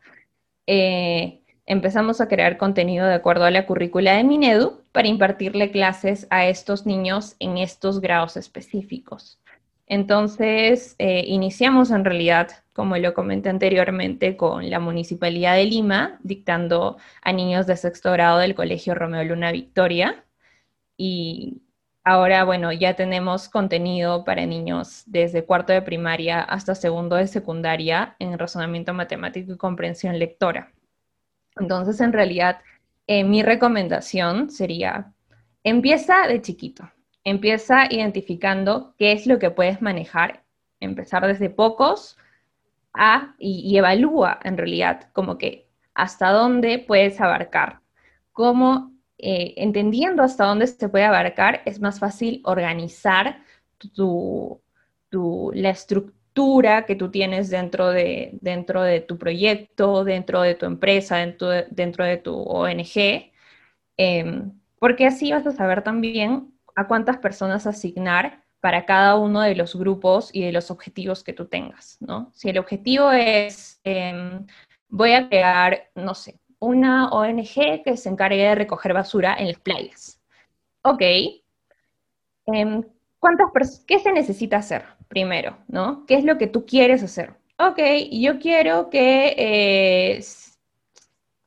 Eh, 0.65 1.41
empezamos 1.65 2.21
a 2.21 2.27
crear 2.27 2.57
contenido 2.57 3.05
de 3.07 3.15
acuerdo 3.15 3.45
a 3.45 3.51
la 3.51 3.65
currícula 3.65 4.13
de 4.13 4.23
Minedu 4.23 4.83
para 4.91 5.07
impartirle 5.07 5.71
clases 5.71 6.27
a 6.29 6.47
estos 6.47 6.85
niños 6.85 7.35
en 7.39 7.57
estos 7.57 8.01
grados 8.01 8.37
específicos. 8.37 9.39
Entonces, 9.87 10.95
eh, 10.99 11.23
iniciamos 11.27 11.91
en 11.91 12.03
realidad, 12.03 12.49
como 12.73 12.97
lo 12.97 13.13
comenté 13.13 13.49
anteriormente, 13.49 14.35
con 14.35 14.69
la 14.69 14.81
Municipalidad 14.81 15.55
de 15.55 15.65
Lima, 15.65 16.19
dictando 16.23 16.97
a 17.21 17.31
niños 17.31 17.67
de 17.67 17.77
sexto 17.77 18.11
grado 18.11 18.39
del 18.39 18.53
Colegio 18.53 18.95
Romeo 18.95 19.23
Luna 19.23 19.51
Victoria. 19.53 20.25
Y 20.97 21.61
ahora, 22.07 22.45
bueno, 22.45 22.71
ya 22.71 22.95
tenemos 22.95 23.49
contenido 23.49 24.23
para 24.23 24.45
niños 24.45 25.03
desde 25.07 25.43
cuarto 25.43 25.73
de 25.73 25.81
primaria 25.81 26.41
hasta 26.41 26.73
segundo 26.73 27.17
de 27.17 27.27
secundaria 27.27 28.15
en 28.19 28.39
razonamiento 28.39 28.93
matemático 28.93 29.51
y 29.51 29.57
comprensión 29.57 30.17
lectora. 30.17 30.71
Entonces, 31.59 31.99
en 31.99 32.13
realidad, 32.13 32.61
eh, 33.07 33.25
mi 33.25 33.43
recomendación 33.43 34.49
sería, 34.49 35.11
empieza 35.63 36.27
de 36.27 36.41
chiquito, 36.41 36.89
empieza 37.25 37.91
identificando 37.91 38.93
qué 38.97 39.11
es 39.11 39.27
lo 39.27 39.37
que 39.37 39.51
puedes 39.51 39.81
manejar, 39.81 40.43
empezar 40.79 41.27
desde 41.27 41.49
pocos 41.49 42.17
y, 43.37 43.77
evalúa 43.77 44.39
en 44.43 44.57
realidad 44.57 45.09
como 45.11 45.37
que 45.37 45.67
hasta 45.93 46.29
dónde 46.29 46.79
puedes 46.79 47.19
abarcar, 47.19 47.81
cómo 48.31 48.96
eh, 49.19 49.53
entendiendo 49.57 50.23
hasta 50.23 50.45
dónde 50.45 50.67
se 50.67 50.89
puede 50.89 51.05
abarcar, 51.05 51.61
es 51.65 51.81
más 51.81 51.99
fácil 51.99 52.41
organizar 52.45 53.43
la 55.53 55.69
estructura 55.69 56.85
que 56.85 56.95
tú 56.95 57.09
tienes 57.09 57.49
dentro 57.49 57.89
de, 57.89 58.37
dentro 58.41 58.83
de 58.83 59.01
tu 59.01 59.17
proyecto, 59.17 60.03
dentro 60.03 60.41
de 60.41 60.55
tu 60.55 60.65
empresa, 60.65 61.17
dentro 61.17 61.49
de, 61.49 61.65
dentro 61.71 62.05
de 62.05 62.17
tu 62.17 62.35
ONG, 62.35 63.31
em, 63.97 64.51
porque 64.79 65.07
así 65.07 65.31
vas 65.31 65.47
a 65.47 65.51
saber 65.51 65.83
también 65.83 66.53
a 66.75 66.87
cuántas 66.87 67.17
personas 67.17 67.65
asignar 67.65 68.43
para 68.59 68.85
cada 68.85 69.15
uno 69.15 69.41
de 69.41 69.55
los 69.55 69.75
grupos 69.75 70.29
y 70.33 70.43
de 70.43 70.51
los 70.51 70.69
objetivos 70.71 71.23
que 71.23 71.33
tú 71.33 71.45
tengas, 71.47 71.97
¿no? 72.01 72.31
Si 72.33 72.49
el 72.49 72.57
objetivo 72.59 73.11
es, 73.11 73.79
em, 73.83 74.45
voy 74.89 75.13
a 75.13 75.27
crear, 75.29 75.89
no 75.95 76.13
sé, 76.13 76.39
una 76.59 77.09
ONG 77.09 77.83
que 77.83 77.97
se 77.97 78.09
encargue 78.09 78.43
de 78.43 78.55
recoger 78.55 78.93
basura 78.93 79.35
en 79.37 79.47
las 79.47 79.59
playas. 79.59 80.19
Ok. 80.83 81.01
Em, 82.45 82.83
¿Cuántas 83.19 83.83
¿Qué 83.87 83.99
se 83.99 84.11
necesita 84.11 84.57
hacer? 84.57 84.97
primero, 85.07 85.57
¿no? 85.67 86.05
¿Qué 86.05 86.15
es 86.15 86.23
lo 86.23 86.37
que 86.37 86.47
tú 86.47 86.65
quieres 86.65 87.03
hacer? 87.03 87.33
Ok, 87.59 87.79
yo 88.11 88.39
quiero 88.39 88.89
que 88.89 89.33
eh, 89.37 90.19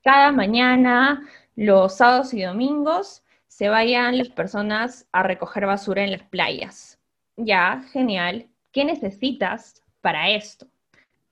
cada 0.03 0.33
mañana, 0.33 1.27
los 1.55 1.97
sábados 1.97 2.35
y 2.35 2.43
domingos, 2.43 3.23
se 3.47 3.69
vayan 3.69 4.19
las 4.19 4.29
personas 4.31 5.07
a 5.13 5.23
recoger 5.23 5.67
basura 5.67 6.03
en 6.03 6.13
las 6.13 6.23
playas. 6.23 6.99
Ya, 7.37 7.83
genial. 7.93 8.49
¿Qué 8.73 8.85
necesitas 8.85 9.85
para 10.01 10.31
esto? 10.31 10.67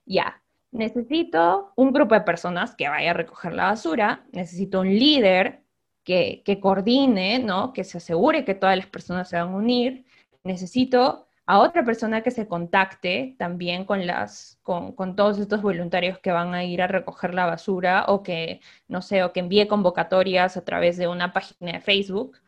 Ya, 0.05 0.41
necesito 0.79 1.73
un 1.77 1.93
grupo 1.93 2.15
de 2.15 2.23
personas 2.23 2.75
que 2.75 2.89
vaya 2.89 3.11
a 3.11 3.15
recoger 3.15 3.53
la 3.55 3.65
basura, 3.65 4.25
necesito 4.33 4.81
un 4.81 4.89
líder 4.89 5.63
que, 6.05 6.43
que 6.45 6.61
coordine, 6.61 7.39
¿no? 7.41 7.73
Que 7.73 7.85
se 7.85 7.99
asegure 7.99 8.45
que 8.45 8.55
todas 8.55 8.77
las 8.77 8.87
personas 8.87 9.29
se 9.29 9.37
van 9.37 9.49
a 9.49 9.57
unir, 9.57 10.07
necesito 10.45 11.29
a 11.47 11.61
otra 11.61 11.85
persona 11.85 12.23
que 12.23 12.31
se 12.31 12.47
contacte 12.47 13.35
también 13.39 13.85
con, 13.87 14.07
las, 14.07 14.59
con, 14.63 15.17
todos 15.17 15.39
estos 15.39 15.63
voluntarios 15.63 16.19
que 16.19 16.31
van 16.31 16.55
a 16.55 16.65
ir 16.65 16.83
a 16.83 16.87
recoger 16.87 17.35
la 17.35 17.47
basura 17.47 18.05
o 18.09 18.23
que, 18.23 18.61
no 18.87 19.03
sé, 19.03 19.25
o 19.25 19.33
que 19.33 19.41
envíe 19.41 19.67
convocatorias 19.67 20.57
a 20.59 20.65
través 20.65 20.99
de 20.99 21.09
una 21.09 21.33
página 21.33 21.73
de 21.73 21.81
Facebook. 21.81 22.39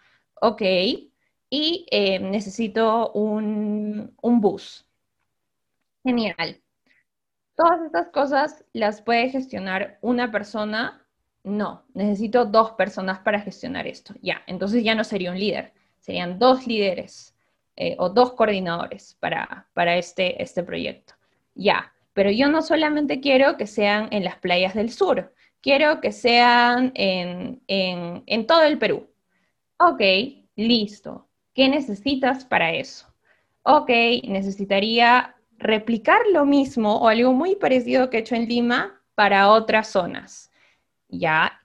Ok, 0.41 0.63
y 1.51 1.87
eh, 1.91 2.19
necesito 2.21 3.11
un, 3.13 4.15
un 4.21 4.41
bus. 4.41 4.87
Genial. 6.05 6.61
Todas 7.61 7.83
estas 7.83 8.09
cosas 8.09 8.65
las 8.73 9.03
puede 9.03 9.29
gestionar 9.29 9.99
una 10.01 10.31
persona. 10.31 11.05
No, 11.45 11.85
necesito 11.93 12.47
dos 12.47 12.71
personas 12.71 13.19
para 13.19 13.39
gestionar 13.39 13.87
esto. 13.87 14.15
Ya, 14.23 14.41
entonces 14.47 14.83
ya 14.83 14.95
no 14.95 15.05
sería 15.05 15.31
un 15.31 15.39
líder, 15.39 15.75
serían 15.99 16.39
dos 16.39 16.67
líderes 16.67 17.37
eh, 17.77 17.97
o 17.99 18.09
dos 18.09 18.33
coordinadores 18.33 19.15
para, 19.21 19.69
para 19.75 19.99
este, 19.99 20.43
este 20.43 20.63
proyecto. 20.63 21.13
Ya, 21.55 21.93
pero 22.15 22.31
yo 22.31 22.49
no 22.49 22.63
solamente 22.63 23.21
quiero 23.21 23.59
que 23.59 23.67
sean 23.67 24.09
en 24.11 24.25
las 24.25 24.39
playas 24.39 24.73
del 24.75 24.91
sur, 24.91 25.35
quiero 25.61 26.01
que 26.01 26.13
sean 26.13 26.93
en, 26.95 27.61
en, 27.67 28.23
en 28.25 28.47
todo 28.47 28.63
el 28.63 28.79
Perú. 28.79 29.07
Ok, 29.79 30.01
listo. 30.57 31.29
¿Qué 31.53 31.69
necesitas 31.69 32.47
para 32.47 32.73
eso? 32.73 33.07
Ok, 33.65 33.91
necesitaría 34.25 35.37
replicar 35.61 36.21
lo 36.33 36.45
mismo 36.45 36.97
o 36.97 37.09
algo 37.09 37.33
muy 37.33 37.55
parecido 37.57 38.11
que 38.11 38.19
he 38.19 38.21
hecho 38.21 38.35
en 38.35 38.49
Lima 38.49 39.01
para 39.15 39.51
otras 39.51 39.89
zonas. 39.89 40.51
Ya, 41.09 41.61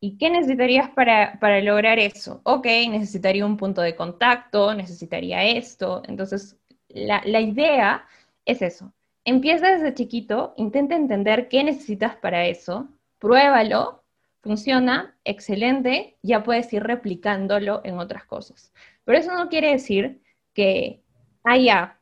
¿Y 0.00 0.16
qué 0.16 0.30
necesitarías 0.30 0.90
para, 0.90 1.60
lograr 1.60 1.98
eso? 1.98 2.40
Ok, 2.44 2.66
necesitaría 2.88 3.44
un 3.44 3.56
punto 3.56 3.80
de 3.82 3.96
contacto, 3.96 4.74
necesitaría 4.74 5.44
esto. 5.44 6.02
Entonces, 6.06 6.56
la, 6.88 7.40
idea 7.40 8.06
es 8.44 8.62
eso. 8.62 8.92
Empieza 9.24 9.68
desde 9.72 9.94
chiquito, 9.94 10.54
intenta 10.56 10.94
entender 10.94 11.48
qué 11.48 11.64
necesitas 11.64 12.16
para 12.16 12.46
eso, 12.46 12.88
pruébalo, 13.18 14.04
funciona, 14.40 15.16
excelente, 15.24 16.16
ya 16.22 16.44
puedes 16.44 16.72
ir 16.72 16.84
replicándolo 16.84 17.80
en 17.84 17.98
otras 17.98 18.24
cosas. 18.24 18.72
Pero 19.04 19.18
eso 19.18 19.34
no 19.34 19.48
quiere 19.48 19.72
decir 19.72 20.22
que, 20.54 21.02
ah, 21.44 21.97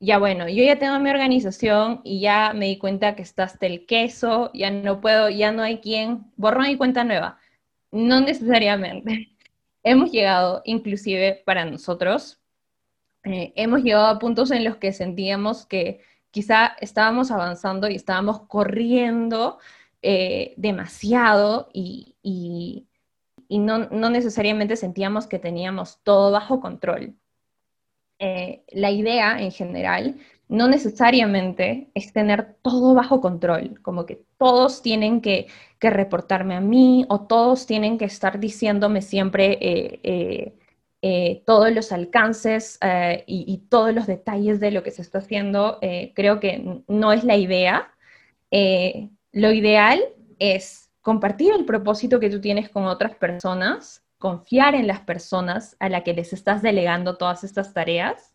ya 0.00 0.18
bueno, 0.18 0.48
yo 0.48 0.64
ya 0.64 0.78
tengo 0.78 0.98
mi 1.00 1.10
organización 1.10 2.00
y 2.04 2.20
ya 2.20 2.52
me 2.54 2.66
di 2.66 2.78
cuenta 2.78 3.16
que 3.16 3.22
está 3.22 3.50
el 3.60 3.86
queso, 3.86 4.50
ya 4.54 4.70
no 4.70 5.00
puedo, 5.00 5.30
ya 5.30 5.52
no 5.52 5.62
hay 5.62 5.80
quien, 5.80 6.30
borrón 6.36 6.66
y 6.66 6.76
cuenta 6.76 7.04
nueva. 7.04 7.38
No 7.90 8.20
necesariamente. 8.20 9.30
Hemos 9.84 10.10
llegado, 10.12 10.62
inclusive 10.64 11.42
para 11.44 11.64
nosotros, 11.66 12.40
eh, 13.24 13.52
hemos 13.56 13.82
llegado 13.82 14.06
a 14.06 14.18
puntos 14.18 14.50
en 14.50 14.64
los 14.64 14.76
que 14.76 14.92
sentíamos 14.92 15.66
que 15.66 16.00
quizá 16.30 16.76
estábamos 16.80 17.30
avanzando 17.30 17.88
y 17.88 17.94
estábamos 17.94 18.42
corriendo 18.48 19.58
eh, 20.02 20.52
demasiado 20.58 21.70
y, 21.72 22.86
no, 23.48 23.78
necesariamente 24.10 24.76
sentíamos 24.76 25.26
que 25.26 25.38
teníamos 25.38 26.00
todo 26.02 26.32
bajo 26.32 26.60
control. 26.60 27.16
Eh, 28.18 28.62
la 28.72 28.90
idea 28.90 29.40
en 29.40 29.50
general 29.50 30.16
no 30.48 30.68
necesariamente 30.68 31.90
es 31.94 32.12
tener 32.12 32.56
todo 32.62 32.94
bajo 32.94 33.20
control, 33.20 33.80
como 33.82 34.06
que 34.06 34.22
todos 34.38 34.82
tienen 34.82 35.20
que, 35.20 35.46
reportarme 35.80 36.54
a 36.54 36.62
mí 36.62 37.04
o 37.10 37.26
todos 37.26 37.66
tienen 37.66 37.98
que 37.98 38.06
estar 38.06 38.40
diciéndome 38.40 39.02
siempre 39.02 39.58
eh, 39.60 40.54
eh, 41.02 41.42
todos 41.44 41.70
los 41.72 41.92
alcances 41.92 42.78
y, 43.26 43.58
todos 43.68 43.94
los 43.94 44.06
detalles 44.06 44.60
de 44.60 44.70
lo 44.70 44.82
que 44.82 44.90
se 44.90 45.02
está 45.02 45.18
haciendo. 45.18 45.78
creo 46.14 46.40
que 46.40 46.82
no 46.88 47.12
es 47.12 47.24
la 47.24 47.36
idea. 47.36 47.92
lo 48.50 49.52
ideal 49.52 50.00
es 50.38 50.90
compartir 51.02 51.52
el 51.52 51.66
propósito 51.66 52.18
que 52.18 52.30
tú 52.30 52.40
tienes 52.40 52.70
con 52.70 52.84
otras 52.86 53.14
personas, 53.16 54.03
confiar 54.24 54.74
en 54.74 54.86
las 54.86 55.00
personas 55.00 55.76
a 55.80 55.90
las 55.90 56.02
que 56.02 56.14
les 56.14 56.32
estás 56.32 56.62
delegando 56.62 57.18
todas 57.18 57.44
estas 57.44 57.74
tareas 57.74 58.34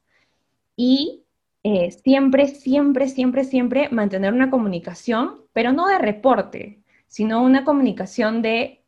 y 0.75 1.23
eh, 1.63 1.89
siempre, 1.89 2.45
siempre, 2.45 3.08
siempre, 3.08 3.43
siempre 3.43 3.89
mantener 3.89 4.32
una 4.32 4.52
comunicación, 4.52 5.41
pero 5.52 5.73
no 5.73 5.88
de 5.88 5.97
reporte, 5.97 6.84
sino 7.08 7.41
una 7.41 7.65
comunicación 7.65 8.43
de, 8.43 8.84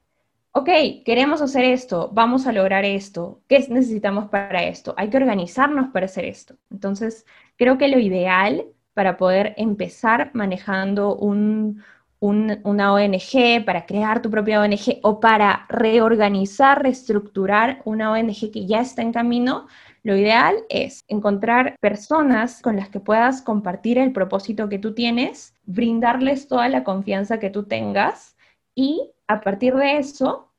ok, 0.51 0.69
queremos 1.03 1.41
hacer 1.41 1.65
esto, 1.65 2.11
vamos 2.13 2.45
a 2.45 2.51
lograr 2.51 2.85
esto, 2.85 3.41
¿qué 3.47 3.65
necesitamos 3.67 4.29
para 4.29 4.65
esto? 4.65 4.93
Hay 4.95 5.09
que 5.09 5.17
organizarnos 5.17 5.89
para 5.91 6.05
hacer 6.05 6.25
esto. 6.25 6.55
Entonces, 6.69 7.25
creo 7.57 7.79
que 7.79 7.87
lo 7.87 7.97
ideal 7.97 8.67
para 8.93 9.17
poder 9.17 9.55
empezar 9.57 10.29
manejando 10.35 11.15
un, 11.15 11.81
una 12.21 12.93
ONG, 12.93 13.65
para 13.65 13.85
crear 13.87 14.21
tu 14.21 14.29
propia 14.29 14.61
ONG 14.61 14.99
o 15.01 15.19
para 15.19 15.65
reorganizar, 15.69 16.83
reestructurar 16.83 17.81
una 17.83 18.11
ONG 18.11 18.51
que 18.53 18.67
ya 18.67 18.79
está 18.79 19.01
en 19.01 19.11
camino, 19.11 19.67
lo 20.03 20.15
ideal 20.15 20.55
es 20.69 21.03
encontrar 21.07 21.75
personas 21.79 22.61
con 22.61 22.75
las 22.75 22.89
que 22.89 22.99
puedas 22.99 23.41
compartir 23.41 23.97
el 23.97 24.13
propósito 24.13 24.69
que 24.69 24.79
tú 24.79 24.93
tienes, 24.93 25.55
brindarles 25.65 26.47
toda 26.47 26.69
la 26.69 26.83
confianza 26.83 27.39
que 27.39 27.49
tú 27.49 27.63
tengas 27.63 28.35
y 28.75 29.11
a 29.27 29.41
partir 29.41 29.75
de 29.75 29.97
eso, 29.97 30.49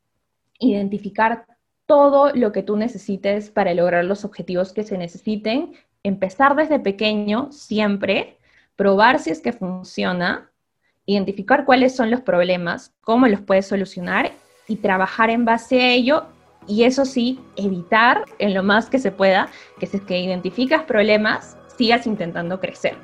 identificar 0.58 1.46
todo 1.86 2.32
lo 2.34 2.52
que 2.52 2.62
tú 2.62 2.76
necesites 2.76 3.50
para 3.50 3.74
lograr 3.74 4.04
los 4.04 4.24
objetivos 4.24 4.72
que 4.72 4.84
se 4.84 4.98
necesiten, 4.98 5.74
empezar 6.02 6.56
desde 6.56 6.78
pequeño 6.78 7.52
siempre, 7.52 8.38
probar 8.76 9.18
si 9.18 9.30
es 9.30 9.40
que 9.40 9.52
funciona, 9.52 10.51
identificar 11.06 11.64
cuáles 11.64 11.94
son 11.94 12.10
los 12.10 12.20
problemas, 12.20 12.92
cómo 13.02 13.26
los 13.26 13.40
puedes 13.40 13.66
solucionar 13.66 14.32
y 14.68 14.76
trabajar 14.76 15.30
en 15.30 15.44
base 15.44 15.80
a 15.80 15.92
ello 15.92 16.26
y 16.66 16.84
eso 16.84 17.04
sí, 17.04 17.40
evitar 17.56 18.24
en 18.38 18.54
lo 18.54 18.62
más 18.62 18.88
que 18.88 18.98
se 18.98 19.10
pueda 19.10 19.48
que 19.80 19.86
si 19.86 19.96
es 19.96 20.02
que 20.04 20.20
identificas 20.20 20.84
problemas, 20.84 21.56
sigas 21.76 22.06
intentando 22.06 22.60
crecer. 22.60 22.96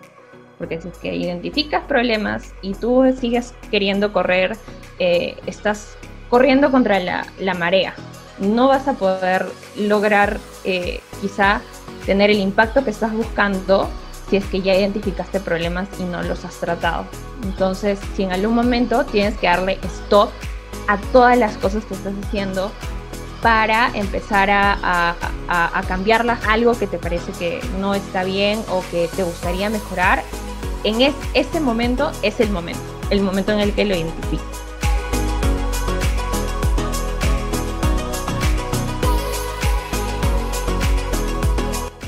Porque 0.59 0.81
si 0.81 0.89
es 0.89 0.99
que 0.99 1.15
identificas 1.15 1.85
problemas 1.85 2.55
y 2.63 2.75
tú 2.75 3.05
sigues 3.19 3.55
queriendo 3.71 4.13
correr, 4.13 4.57
eh, 4.99 5.37
estás 5.47 5.97
corriendo 6.29 6.71
contra 6.71 6.99
la, 7.01 7.55
marea. 7.55 7.95
No 8.39 8.69
vas 8.69 8.87
a 8.87 8.95
poder 8.95 9.47
lograr 9.77 10.39
eh, 10.65 11.01
quizá 11.21 11.61
tener 12.07 12.31
el 12.31 12.39
impacto 12.39 12.85
que 12.85 12.91
estás 12.91 13.13
buscando 13.13 13.89
si 14.29 14.37
es 14.37 14.45
que 14.47 14.61
ya 14.61 14.75
identificaste 14.75 15.41
problemas 15.41 15.89
y 15.99 16.05
no 16.05 16.23
los 16.23 16.45
has 16.45 16.57
tratado. 16.57 17.05
Entonces, 17.43 17.99
si 18.15 18.25
en 18.25 18.33
algún 18.33 18.55
momento 18.55 19.05
tienes 19.05 19.37
que 19.39 19.47
darle 19.47 19.79
stop 19.83 20.31
a 20.87 20.99
todas 21.13 21.37
las 21.39 21.57
cosas 21.57 21.85
que 21.85 21.95
estás 21.95 22.15
haciendo 22.25 22.71
para 23.43 23.91
empezar 23.95 24.51
a, 24.51 25.15
cambiarlas, 25.87 26.45
algo 26.47 26.73
que 26.73 26.87
te 26.87 26.99
parece 26.99 27.33
que 27.33 27.61
no 27.79 27.95
está 27.95 28.25
bien 28.25 28.63
o 28.71 28.83
que 28.91 29.09
te 29.15 29.23
gustaría 29.23 29.71
mejorar, 29.71 30.23
en 30.85 31.15
este 31.35 31.61
momento 31.61 32.11
es 32.23 32.41
el 32.41 32.51
momento, 32.51 32.81
el 33.11 33.23
momento 33.23 33.53
en 33.53 33.61
el 33.61 33.73
que 33.73 33.85
lo 33.85 33.97
identificas. 33.97 34.68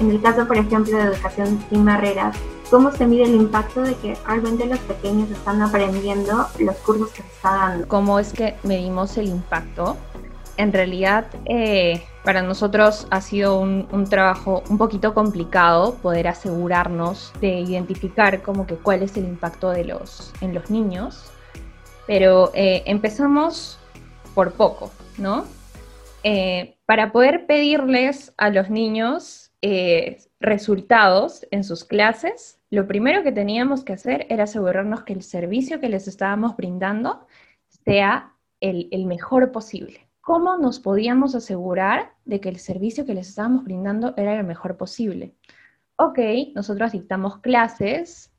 En 0.01 0.11
el 0.11 0.23
caso, 0.23 0.49
por 0.49 0.57
ejemplo, 0.57 0.97
de 0.97 1.05
educación 1.05 1.63
sin 1.69 1.85
barreras, 1.85 2.35
¿cómo 2.71 2.91
se 2.91 3.07
mide 3.07 3.25
el 3.25 3.35
impacto 3.35 3.83
de 3.83 3.95
que 3.97 4.17
realmente 4.27 4.65
los 4.65 4.79
pequeños 4.79 5.31
están 5.31 5.61
aprendiendo 5.61 6.47
los 6.59 6.77
cursos 6.77 7.11
que 7.11 7.21
se 7.21 7.29
están 7.29 7.61
dando? 7.61 7.89
¿Cómo 7.89 8.19
es 8.19 8.33
que 8.33 8.57
medimos 8.63 9.19
el 9.19 9.29
impacto? 9.29 9.99
En 10.57 10.73
realidad, 10.73 11.27
eh, 11.45 12.03
para 12.25 12.41
nosotros 12.41 13.07
ha 13.11 13.21
sido 13.21 13.61
un, 13.61 14.07
trabajo 14.09 14.63
un 14.71 14.79
poquito 14.79 15.13
complicado 15.13 15.97
poder 15.97 16.29
asegurarnos 16.29 17.35
de 17.43 17.61
identificar 17.61 18.41
como 18.41 18.67
que 18.67 18.77
cuál 18.77 19.03
es 19.03 19.19
el 19.19 19.25
impacto 19.25 19.69
de 19.69 19.85
los, 19.85 20.33
en 20.41 20.55
los 20.55 20.71
niños, 20.71 21.31
pero 22.07 22.53
eh, 22.55 22.83
empezamos 22.87 23.79
por 24.35 24.53
poco, 24.53 24.91
¿no? 25.19 25.45
Eh, 26.23 26.79
para 26.87 27.13
poder 27.13 27.47
pedirles 27.47 28.33
a 28.39 28.49
los 28.49 28.71
niños 28.71 29.50
eh, 29.63 30.19
resultados 30.41 31.47
en 31.51 31.65
sus 31.65 31.85
clases, 31.85 32.59
lo 32.71 32.87
primero 32.87 33.23
que 33.23 33.33
teníamos 33.33 33.85
que 33.85 33.93
hacer 33.93 34.27
era 34.31 34.45
asegurarnos 34.45 35.03
que 35.03 35.13
el 35.13 35.23
servicio 35.23 35.81
que 35.81 35.89
les 35.89 36.09
estábamos 36.09 36.57
brindando 36.57 37.27
sea 37.85 38.35
el, 38.61 39.07
mejor 39.07 39.53
posible. 39.53 40.09
¿Cómo 40.21 40.57
nos 40.57 40.81
podíamos 40.81 41.35
asegurar 41.35 42.15
de 42.25 42.41
que 42.41 42.49
el 42.49 42.59
servicio 42.59 43.05
que 43.05 43.15
les 43.15 43.29
estábamos 43.29 43.65
brindando 43.65 44.15
era 44.17 44.39
el 44.39 44.47
mejor 44.47 44.77
posible? 44.77 45.35
Ok, 45.97 46.19
nosotros 46.55 46.93
dictamos 46.93 47.39
clases, 47.39 48.33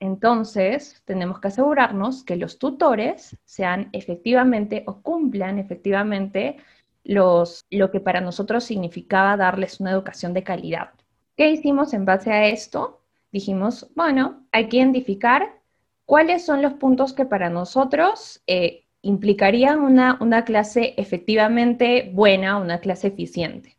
entonces 0.00 1.02
tenemos 1.04 1.40
que 1.40 1.48
asegurarnos 1.48 2.24
que 2.24 2.36
los 2.36 2.58
tutores 2.58 3.36
sean 3.44 3.88
efectivamente 3.92 4.84
o 4.86 5.00
cumplan 5.02 5.58
efectivamente 5.58 6.56
los, 7.06 7.66
lo 7.70 7.90
que 7.90 8.00
para 8.00 8.20
nosotros 8.20 8.64
significaba 8.64 9.36
darles 9.36 9.80
una 9.80 9.92
educación 9.92 10.34
de 10.34 10.42
calidad. 10.42 10.90
¿Qué 11.36 11.50
hicimos 11.50 11.94
en 11.94 12.04
base 12.04 12.32
a 12.32 12.46
esto? 12.46 13.00
Dijimos, 13.32 13.88
bueno, 13.94 14.46
hay 14.52 14.68
que 14.68 14.78
identificar 14.78 15.60
cuáles 16.04 16.44
son 16.44 16.62
los 16.62 16.74
puntos 16.74 17.12
que 17.12 17.24
para 17.24 17.48
nosotros 17.50 18.42
eh, 18.46 18.84
implicarían 19.02 19.80
una, 19.80 20.18
una 20.20 20.44
clase 20.44 20.94
efectivamente 20.96 22.10
buena, 22.12 22.56
una 22.56 22.80
clase 22.80 23.08
eficiente. 23.08 23.76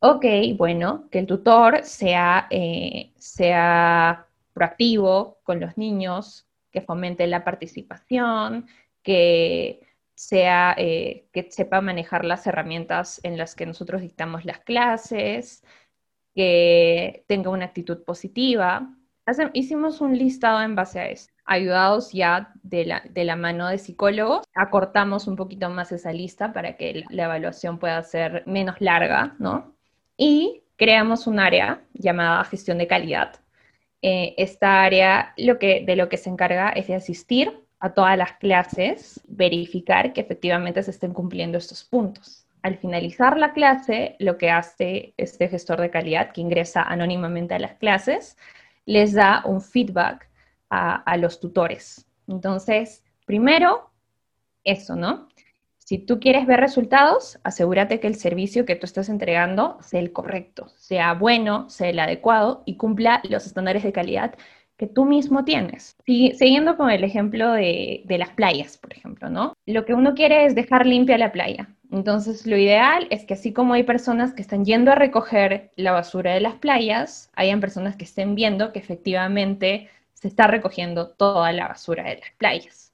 Ok, 0.00 0.24
bueno, 0.56 1.08
que 1.10 1.20
el 1.20 1.26
tutor 1.26 1.84
sea, 1.84 2.48
eh, 2.50 3.12
sea 3.16 4.26
proactivo 4.52 5.38
con 5.44 5.60
los 5.60 5.78
niños, 5.78 6.46
que 6.70 6.80
fomente 6.80 7.26
la 7.26 7.44
participación, 7.44 8.66
que 9.02 9.80
sea 10.22 10.74
eh, 10.78 11.26
que 11.32 11.50
sepa 11.50 11.80
manejar 11.80 12.24
las 12.24 12.46
herramientas 12.46 13.20
en 13.24 13.36
las 13.36 13.56
que 13.56 13.66
nosotros 13.66 14.02
dictamos 14.02 14.44
las 14.44 14.60
clases, 14.60 15.64
que 16.34 17.24
tenga 17.26 17.50
una 17.50 17.64
actitud 17.66 18.04
positiva. 18.04 18.88
hicimos 19.52 20.00
un 20.00 20.16
listado 20.16 20.62
en 20.62 20.76
base 20.76 21.00
a 21.00 21.08
eso. 21.08 21.28
Ayudados 21.44 22.12
ya 22.12 22.52
de 22.62 22.84
la, 22.84 23.02
de 23.10 23.24
la, 23.24 23.34
mano 23.34 23.66
de 23.68 23.78
psicólogos, 23.78 24.46
acortamos 24.54 25.26
un 25.26 25.34
poquito 25.34 25.68
más 25.70 25.90
esa 25.90 26.12
lista 26.12 26.52
para 26.52 26.76
que 26.76 27.04
la 27.10 27.24
evaluación 27.24 27.78
pueda 27.80 28.00
ser 28.04 28.44
menos 28.46 28.76
larga, 28.80 29.34
¿no? 29.40 29.74
Y 30.16 30.62
creamos 30.76 31.26
un 31.26 31.40
área 31.40 31.82
llamada 31.94 32.44
gestión 32.44 32.78
de 32.78 32.86
calidad. 32.86 33.40
Eh, 34.02 34.34
esta 34.38 34.84
área 34.84 35.34
lo 35.36 35.58
que, 35.58 35.84
de 35.84 35.96
lo 35.96 36.08
que 36.08 36.16
se 36.16 36.30
encarga 36.30 36.68
es 36.70 36.86
de 36.86 36.94
asistir 36.94 37.62
a 37.82 37.94
todas 37.94 38.16
las 38.16 38.34
clases, 38.34 39.20
verificar 39.26 40.12
que 40.12 40.20
efectivamente 40.20 40.84
se 40.84 40.92
estén 40.92 41.12
cumpliendo 41.12 41.58
estos 41.58 41.82
puntos. 41.82 42.46
Al 42.62 42.78
finalizar 42.78 43.36
la 43.36 43.52
clase, 43.52 44.14
lo 44.20 44.38
que 44.38 44.50
hace 44.50 45.14
este 45.16 45.48
gestor 45.48 45.80
de 45.80 45.90
calidad 45.90 46.30
que 46.30 46.40
ingresa 46.40 46.82
anónimamente 46.82 47.54
a 47.54 47.58
las 47.58 47.74
clases, 47.74 48.36
les 48.86 49.14
da 49.14 49.42
un 49.44 49.60
feedback 49.60 50.30
a, 50.70 51.16
los 51.16 51.40
tutores. 51.40 52.06
Entonces, 52.28 53.04
primero, 53.26 53.90
eso, 54.62 54.94
¿no? 54.94 55.28
Si 55.76 55.98
tú 55.98 56.20
quieres 56.20 56.46
ver 56.46 56.60
resultados, 56.60 57.40
asegúrate 57.42 57.98
que 57.98 58.06
el 58.06 58.14
servicio 58.14 58.64
que 58.64 58.76
tú 58.76 58.86
estás 58.86 59.08
entregando 59.08 59.76
sea 59.82 59.98
el 59.98 60.12
correcto, 60.12 60.68
sea 60.76 61.14
bueno, 61.14 61.68
sea 61.68 61.90
el 61.90 61.98
adecuado 61.98 62.62
y 62.64 62.76
cumpla 62.76 63.20
los 63.28 63.44
estándares 63.44 63.82
de 63.82 63.92
calidad 63.92 64.36
tú 64.86 65.04
mismo 65.04 65.44
tienes. 65.44 65.96
siguiendo 66.06 66.76
con 66.76 66.90
el 66.90 67.04
ejemplo 67.04 67.52
de, 67.52 68.04
las 68.08 68.30
playas, 68.30 68.78
por 68.78 68.92
ejemplo, 68.92 69.30
¿no? 69.30 69.54
Lo 69.66 69.84
que 69.84 69.94
uno 69.94 70.14
quiere 70.14 70.46
es 70.46 70.54
dejar 70.54 70.86
limpia 70.86 71.18
la 71.18 71.32
playa. 71.32 71.68
Entonces, 71.90 72.46
lo 72.46 72.56
ideal 72.56 73.06
es 73.10 73.24
que 73.24 73.34
así 73.34 73.52
como 73.52 73.74
hay 73.74 73.82
personas 73.82 74.32
que 74.32 74.42
están 74.42 74.64
yendo 74.64 74.90
a 74.92 74.94
recoger 74.94 75.70
la 75.76 75.92
basura 75.92 76.32
de 76.32 76.40
las 76.40 76.54
playas, 76.54 77.30
hayan 77.34 77.60
personas 77.60 77.96
que 77.96 78.04
estén 78.04 78.34
viendo 78.34 78.72
que 78.72 78.78
efectivamente 78.78 79.90
se 80.14 80.28
está 80.28 80.46
recogiendo 80.46 81.08
toda 81.10 81.52
la 81.52 81.68
basura 81.68 82.04
de 82.04 82.16
las 82.16 82.30
playas. 82.38 82.92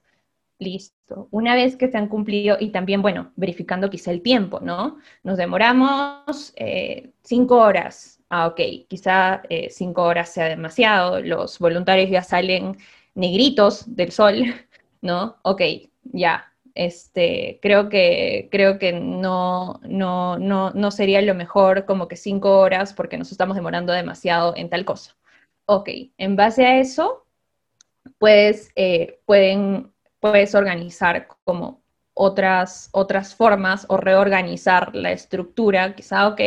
Listo. 0.59 1.29
Una 1.31 1.55
vez 1.55 1.77
que 1.77 1.87
se 1.87 1.97
han 1.97 2.09
cumplido, 2.09 2.57
y 2.59 2.69
también, 2.69 3.01
bueno, 3.01 3.31
verificando 3.37 3.89
quizá 3.89 4.11
el 4.11 4.21
tiempo, 4.21 4.59
¿no? 4.59 4.97
Nos 5.23 5.37
demoramos 5.37 6.53
eh, 6.57 7.11
cinco 7.23 7.57
horas 7.57 8.18
ah, 8.29 8.47
ok, 8.47 8.59
quizá 8.87 9.41
eh, 9.49 9.69
cinco 9.69 10.03
horas 10.03 10.29
sea 10.33 10.45
demasiado, 10.45 11.19
los 11.21 11.59
voluntarios 11.59 12.09
ya 12.09 12.23
salen 12.23 12.77
negritos 13.15 13.95
del 13.95 14.11
sol, 14.11 14.35
¿no? 15.01 15.37
Ok, 15.43 15.61
ya. 16.03 16.45
Este, 16.75 17.59
creo 17.61 17.89
que, 17.89 18.47
creo 18.51 18.79
que 18.79 18.93
no, 18.93 19.81
no, 19.83 20.37
no, 20.39 20.71
no 20.71 20.91
sería 20.91 21.21
lo 21.21 21.35
mejor 21.35 21.85
como 21.85 22.07
que 22.07 22.15
cinco 22.15 22.59
horas 22.59 22.93
porque 22.93 23.17
nos 23.17 23.31
estamos 23.31 23.55
demorando 23.55 23.91
demasiado 23.91 24.53
en 24.55 24.69
tal 24.69 24.85
cosa. 24.85 25.17
Ok, 25.65 25.89
en 26.17 26.35
base 26.35 26.65
a 26.65 26.79
eso, 26.79 27.25
pues 28.17 28.71
pueden, 29.25 29.93
puedes 30.19 30.55
organizar 30.55 31.27
como 31.43 31.81
otras, 32.13 32.89
otras 32.91 33.35
formas 33.35 33.85
o 33.89 33.97
reorganizar 33.97 34.95
la 34.95 35.11
estructura, 35.11 35.95
quizá, 35.95 36.27
ok, 36.27 36.41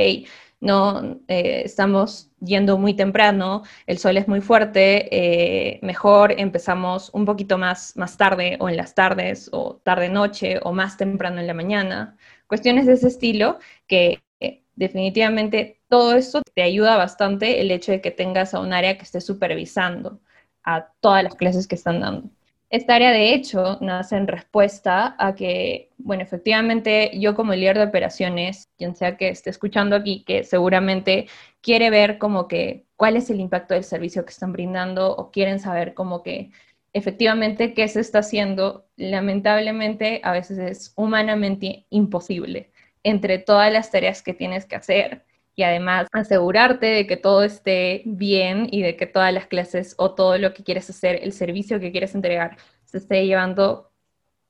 no 0.62 1.20
eh, 1.28 1.62
estamos 1.64 2.30
yendo 2.40 2.78
muy 2.78 2.94
temprano, 2.94 3.62
el 3.86 3.98
sol 3.98 4.16
es 4.16 4.28
muy 4.28 4.40
fuerte, 4.40 5.08
eh, 5.10 5.80
mejor 5.82 6.32
empezamos 6.38 7.10
un 7.12 7.24
poquito 7.24 7.58
más, 7.58 7.96
más 7.96 8.16
tarde 8.16 8.56
o 8.60 8.68
en 8.68 8.76
las 8.76 8.94
tardes 8.94 9.50
o 9.52 9.80
tarde-noche 9.82 10.60
o 10.62 10.72
más 10.72 10.96
temprano 10.96 11.40
en 11.40 11.48
la 11.48 11.54
mañana. 11.54 12.16
Cuestiones 12.46 12.86
de 12.86 12.92
ese 12.94 13.08
estilo 13.08 13.58
que 13.88 14.22
eh, 14.40 14.62
definitivamente 14.76 15.80
todo 15.88 16.14
esto 16.14 16.42
te 16.54 16.62
ayuda 16.62 16.96
bastante 16.96 17.60
el 17.60 17.70
hecho 17.72 17.92
de 17.92 18.00
que 18.00 18.12
tengas 18.12 18.54
a 18.54 18.60
un 18.60 18.72
área 18.72 18.96
que 18.96 19.04
esté 19.04 19.20
supervisando 19.20 20.20
a 20.64 20.86
todas 21.00 21.24
las 21.24 21.34
clases 21.34 21.66
que 21.66 21.74
están 21.74 22.00
dando. 22.00 22.30
Esta 22.72 22.94
área, 22.94 23.10
de 23.12 23.34
hecho, 23.34 23.76
nace 23.82 24.16
en 24.16 24.26
respuesta 24.26 25.14
a 25.18 25.34
que, 25.34 25.90
bueno, 25.98 26.22
efectivamente, 26.22 27.10
yo 27.20 27.34
como 27.34 27.52
líder 27.52 27.76
de 27.76 27.84
operaciones, 27.84 28.70
quien 28.78 28.96
sea 28.96 29.18
que 29.18 29.28
esté 29.28 29.50
escuchando 29.50 29.94
aquí, 29.94 30.24
que 30.24 30.42
seguramente 30.42 31.28
quiere 31.60 31.90
ver 31.90 32.16
como 32.16 32.48
que 32.48 32.86
cuál 32.96 33.16
es 33.16 33.28
el 33.28 33.40
impacto 33.40 33.74
del 33.74 33.84
servicio 33.84 34.24
que 34.24 34.30
están 34.30 34.52
brindando 34.52 35.14
o 35.14 35.30
quieren 35.30 35.60
saber 35.60 35.92
como 35.92 36.22
que 36.22 36.50
efectivamente 36.94 37.74
qué 37.74 37.86
se 37.88 38.00
está 38.00 38.20
haciendo, 38.20 38.86
lamentablemente 38.96 40.22
a 40.24 40.32
veces 40.32 40.56
es 40.56 40.94
humanamente 40.96 41.84
imposible 41.90 42.70
entre 43.02 43.38
todas 43.38 43.70
las 43.70 43.90
tareas 43.90 44.22
que 44.22 44.32
tienes 44.32 44.64
que 44.64 44.76
hacer 44.76 45.26
y 45.54 45.62
además 45.64 46.08
asegurarte 46.12 46.86
de 46.86 47.06
que 47.06 47.16
todo 47.16 47.42
esté 47.42 48.02
bien 48.06 48.68
y 48.70 48.82
de 48.82 48.96
que 48.96 49.06
todas 49.06 49.32
las 49.32 49.46
clases 49.46 49.94
o 49.98 50.14
todo 50.14 50.38
lo 50.38 50.54
que 50.54 50.64
quieres 50.64 50.88
hacer, 50.88 51.20
el 51.22 51.32
servicio 51.32 51.80
que 51.80 51.92
quieres 51.92 52.14
entregar, 52.14 52.56
se 52.84 52.98
esté 52.98 53.26
llevando 53.26 53.90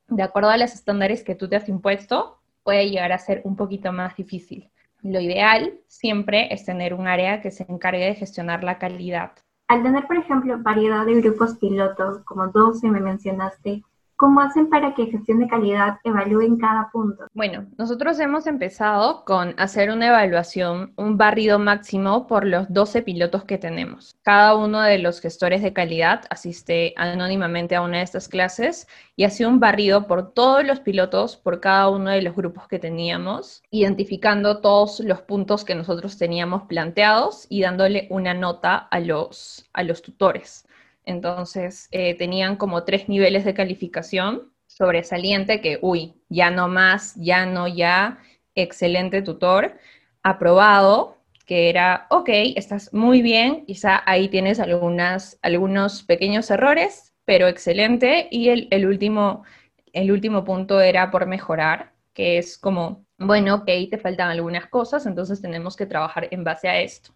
de 0.08 0.22
acuerdo 0.22 0.50
a 0.50 0.56
los 0.56 0.74
estándares 0.74 1.24
que 1.24 1.34
tú 1.34 1.48
te 1.48 1.56
has 1.56 1.68
impuesto, 1.68 2.38
puede 2.62 2.90
llegar 2.90 3.12
a 3.12 3.18
ser 3.18 3.40
un 3.44 3.56
poquito 3.56 3.92
más 3.92 4.16
difícil. 4.16 4.70
Lo 5.02 5.20
ideal 5.20 5.80
siempre 5.88 6.52
es 6.52 6.64
tener 6.64 6.94
un 6.94 7.08
área 7.08 7.40
que 7.40 7.50
se 7.50 7.66
encargue 7.68 8.04
de 8.04 8.14
gestionar 8.14 8.62
la 8.62 8.78
calidad. 8.78 9.32
Al 9.68 9.82
tener, 9.82 10.06
por 10.06 10.16
ejemplo, 10.16 10.58
variedad 10.60 11.06
de 11.06 11.20
grupos 11.20 11.56
pilotos, 11.56 12.18
como 12.24 12.48
12 12.48 12.88
me 12.88 13.00
mencionaste, 13.00 13.82
¿Cómo 14.22 14.40
hacen 14.40 14.70
para 14.70 14.94
que 14.94 15.06
gestión 15.06 15.40
de 15.40 15.48
calidad 15.48 15.98
evalúen 16.04 16.56
cada 16.56 16.90
punto? 16.92 17.26
Bueno, 17.34 17.66
nosotros 17.76 18.20
hemos 18.20 18.46
empezado 18.46 19.24
con 19.24 19.52
hacer 19.58 19.90
una 19.90 20.06
evaluación, 20.06 20.92
un 20.94 21.18
barrido 21.18 21.58
máximo 21.58 22.28
por 22.28 22.46
los 22.46 22.72
12 22.72 23.02
pilotos 23.02 23.42
que 23.42 23.58
tenemos. 23.58 24.14
Cada 24.22 24.54
uno 24.54 24.80
de 24.80 25.00
los 25.00 25.20
gestores 25.20 25.60
de 25.60 25.72
calidad 25.72 26.22
asiste 26.30 26.94
anónimamente 26.96 27.74
a 27.74 27.82
una 27.82 27.96
de 27.96 28.04
estas 28.04 28.28
clases 28.28 28.86
y 29.16 29.24
hace 29.24 29.44
un 29.44 29.58
barrido 29.58 30.06
por 30.06 30.32
todos 30.32 30.64
los 30.64 30.78
pilotos, 30.78 31.36
por 31.36 31.58
cada 31.58 31.88
uno 31.88 32.10
de 32.10 32.22
los 32.22 32.36
grupos 32.36 32.68
que 32.68 32.78
teníamos, 32.78 33.64
identificando 33.72 34.60
todos 34.60 35.00
los 35.00 35.20
puntos 35.22 35.64
que 35.64 35.74
nosotros 35.74 36.16
teníamos 36.16 36.62
planteados 36.68 37.46
y 37.48 37.62
dándole 37.62 38.06
una 38.08 38.34
nota 38.34 38.76
a 38.76 39.00
los, 39.00 39.68
a 39.72 39.82
los 39.82 40.00
tutores. 40.00 40.64
Entonces, 41.04 41.88
eh, 41.90 42.14
tenían 42.16 42.56
como 42.56 42.84
tres 42.84 43.08
niveles 43.08 43.44
de 43.44 43.54
calificación 43.54 44.52
sobresaliente 44.66 45.60
que, 45.60 45.78
uy, 45.82 46.14
ya 46.28 46.50
no 46.50 46.68
más, 46.68 47.14
ya 47.16 47.46
no 47.46 47.68
ya, 47.68 48.18
excelente 48.54 49.22
tutor, 49.22 49.78
aprobado, 50.22 51.18
que 51.46 51.68
era, 51.68 52.06
ok, 52.10 52.28
estás 52.56 52.92
muy 52.94 53.20
bien, 53.22 53.66
quizá 53.66 54.02
ahí 54.06 54.28
tienes 54.28 54.60
algunos 54.60 56.02
pequeños 56.04 56.50
errores, 56.50 57.14
pero 57.24 57.48
excelente, 57.48 58.28
y 58.30 58.48
el, 58.48 58.68
el, 58.70 58.86
último, 58.86 59.44
el 59.92 60.10
último 60.12 60.44
punto 60.44 60.80
era 60.80 61.10
por 61.10 61.26
mejorar, 61.26 61.92
que 62.14 62.38
es 62.38 62.58
como, 62.58 63.04
bueno, 63.18 63.56
ok, 63.56 63.66
te 63.90 63.98
faltan 63.98 64.30
algunas 64.30 64.66
cosas, 64.68 65.06
entonces 65.06 65.40
tenemos 65.42 65.76
que 65.76 65.86
trabajar 65.86 66.28
en 66.30 66.44
base 66.44 66.68
a 66.68 66.80
esto. 66.80 67.14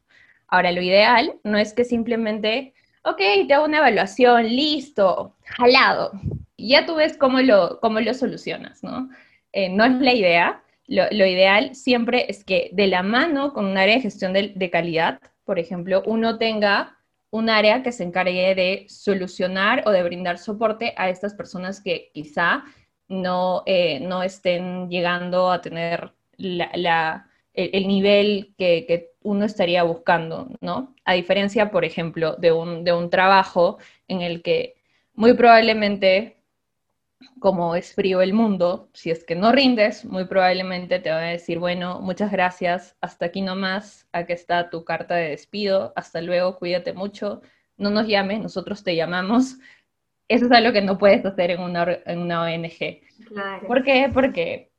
Ahora, 0.49 0.73
lo 0.73 0.81
ideal 0.83 1.39
no 1.45 1.59
es 1.59 1.73
que 1.75 1.85
simplemente 1.85 2.75
ok, 3.07 3.47
te 3.47 3.55
hago 3.55 3.65
una 3.67 3.79
evaluación, 3.79 4.49
listo, 4.49 5.37
jalado. 5.45 6.13
Ya 6.59 6.87
tú 6.87 6.97
ves 6.97 7.17
cómo 7.17 7.41
lo, 7.41 7.79
cómo 7.81 8.01
lo 8.01 8.13
solucionas, 8.15 8.83
¿no? 8.83 9.09
Eh, 9.53 9.69
no 9.69 9.85
es 9.85 9.93
la 10.01 10.13
idea. 10.13 10.63
Lo, 10.89 11.27
ideal 11.27 11.75
siempre 11.75 12.27
es 12.29 12.45
que 12.45 12.71
de 12.73 12.87
la 12.87 13.03
mano 13.03 13.53
con 13.53 13.67
un 13.67 13.79
área 13.79 13.97
de 13.97 14.03
gestión 14.03 14.33
de, 14.33 14.71
calidad, 14.71 15.21
por 15.45 15.59
ejemplo, 15.59 16.03
uno 16.07 16.39
tenga 16.39 16.97
un 17.31 17.51
área 17.51 17.83
que 17.83 17.93
se 17.93 18.05
encargue 18.05 18.55
de 18.55 18.87
solucionar 18.89 19.83
o 19.87 19.91
de 19.91 20.03
brindar 20.03 20.39
soporte 20.39 20.95
a 20.97 21.09
estas 21.09 21.35
personas 21.35 21.81
que 21.81 22.11
quizá 22.13 22.65
no, 23.09 23.63
eh, 23.67 24.01
no 24.01 24.23
estén 24.23 24.89
llegando 24.89 25.51
a 25.51 25.61
tener 25.61 26.13
la, 26.37 27.29
el, 27.53 27.89
nivel 27.89 28.55
que, 28.59 28.85
que, 28.87 29.13
uno 29.27 29.45
estaría 29.45 29.83
buscando, 29.83 30.49
¿no? 30.61 30.95
A 31.05 31.15
diferencia, 31.15 31.73
por 31.73 31.85
ejemplo, 31.85 32.37
de 32.37 32.53
un, 32.53 32.85
de 32.85 32.93
un 32.93 33.11
trabajo 33.11 33.79
en 34.07 34.21
el 34.23 34.41
que 34.41 34.77
muy 35.15 35.35
probablemente, 35.35 36.37
como 37.41 37.75
es 37.75 37.93
frío 37.93 38.21
el 38.23 38.33
mundo, 38.33 38.89
si 38.93 39.11
es 39.11 39.25
que 39.25 39.35
no 39.35 39.51
rindes, 39.51 40.05
muy 40.05 40.27
probablemente 40.27 41.01
te 41.01 41.11
van 41.11 41.25
a 41.25 41.31
decir, 41.31 41.59
bueno, 41.59 42.01
muchas 42.01 42.31
gracias, 42.31 42.97
hasta 43.01 43.27
aquí 43.27 43.43
nomás, 43.43 44.07
aquí 44.13 44.33
está 44.33 44.71
tu 44.71 44.85
carta 44.85 45.17
de 45.17 45.31
despido, 45.31 45.93
hasta 45.97 46.21
luego, 46.21 46.57
cuídate 46.57 46.93
mucho, 46.93 47.43
no 47.77 47.91
nos 47.91 48.07
llames, 48.07 48.41
nosotros 48.41 48.85
te 48.85 48.95
llamamos. 48.95 49.57
Eso 50.29 50.47
es 50.47 50.53
algo 50.53 50.73
que 50.73 50.83
no 50.83 50.99
puedes 50.99 51.25
hacer 51.27 51.51
en 51.51 51.61
una, 51.61 51.99
en 52.07 52.21
una 52.21 52.43
ONG. 52.43 53.01
Claro. 53.29 53.67
¿Por 53.67 53.83
qué? 53.83 54.09
Porque 54.13 54.71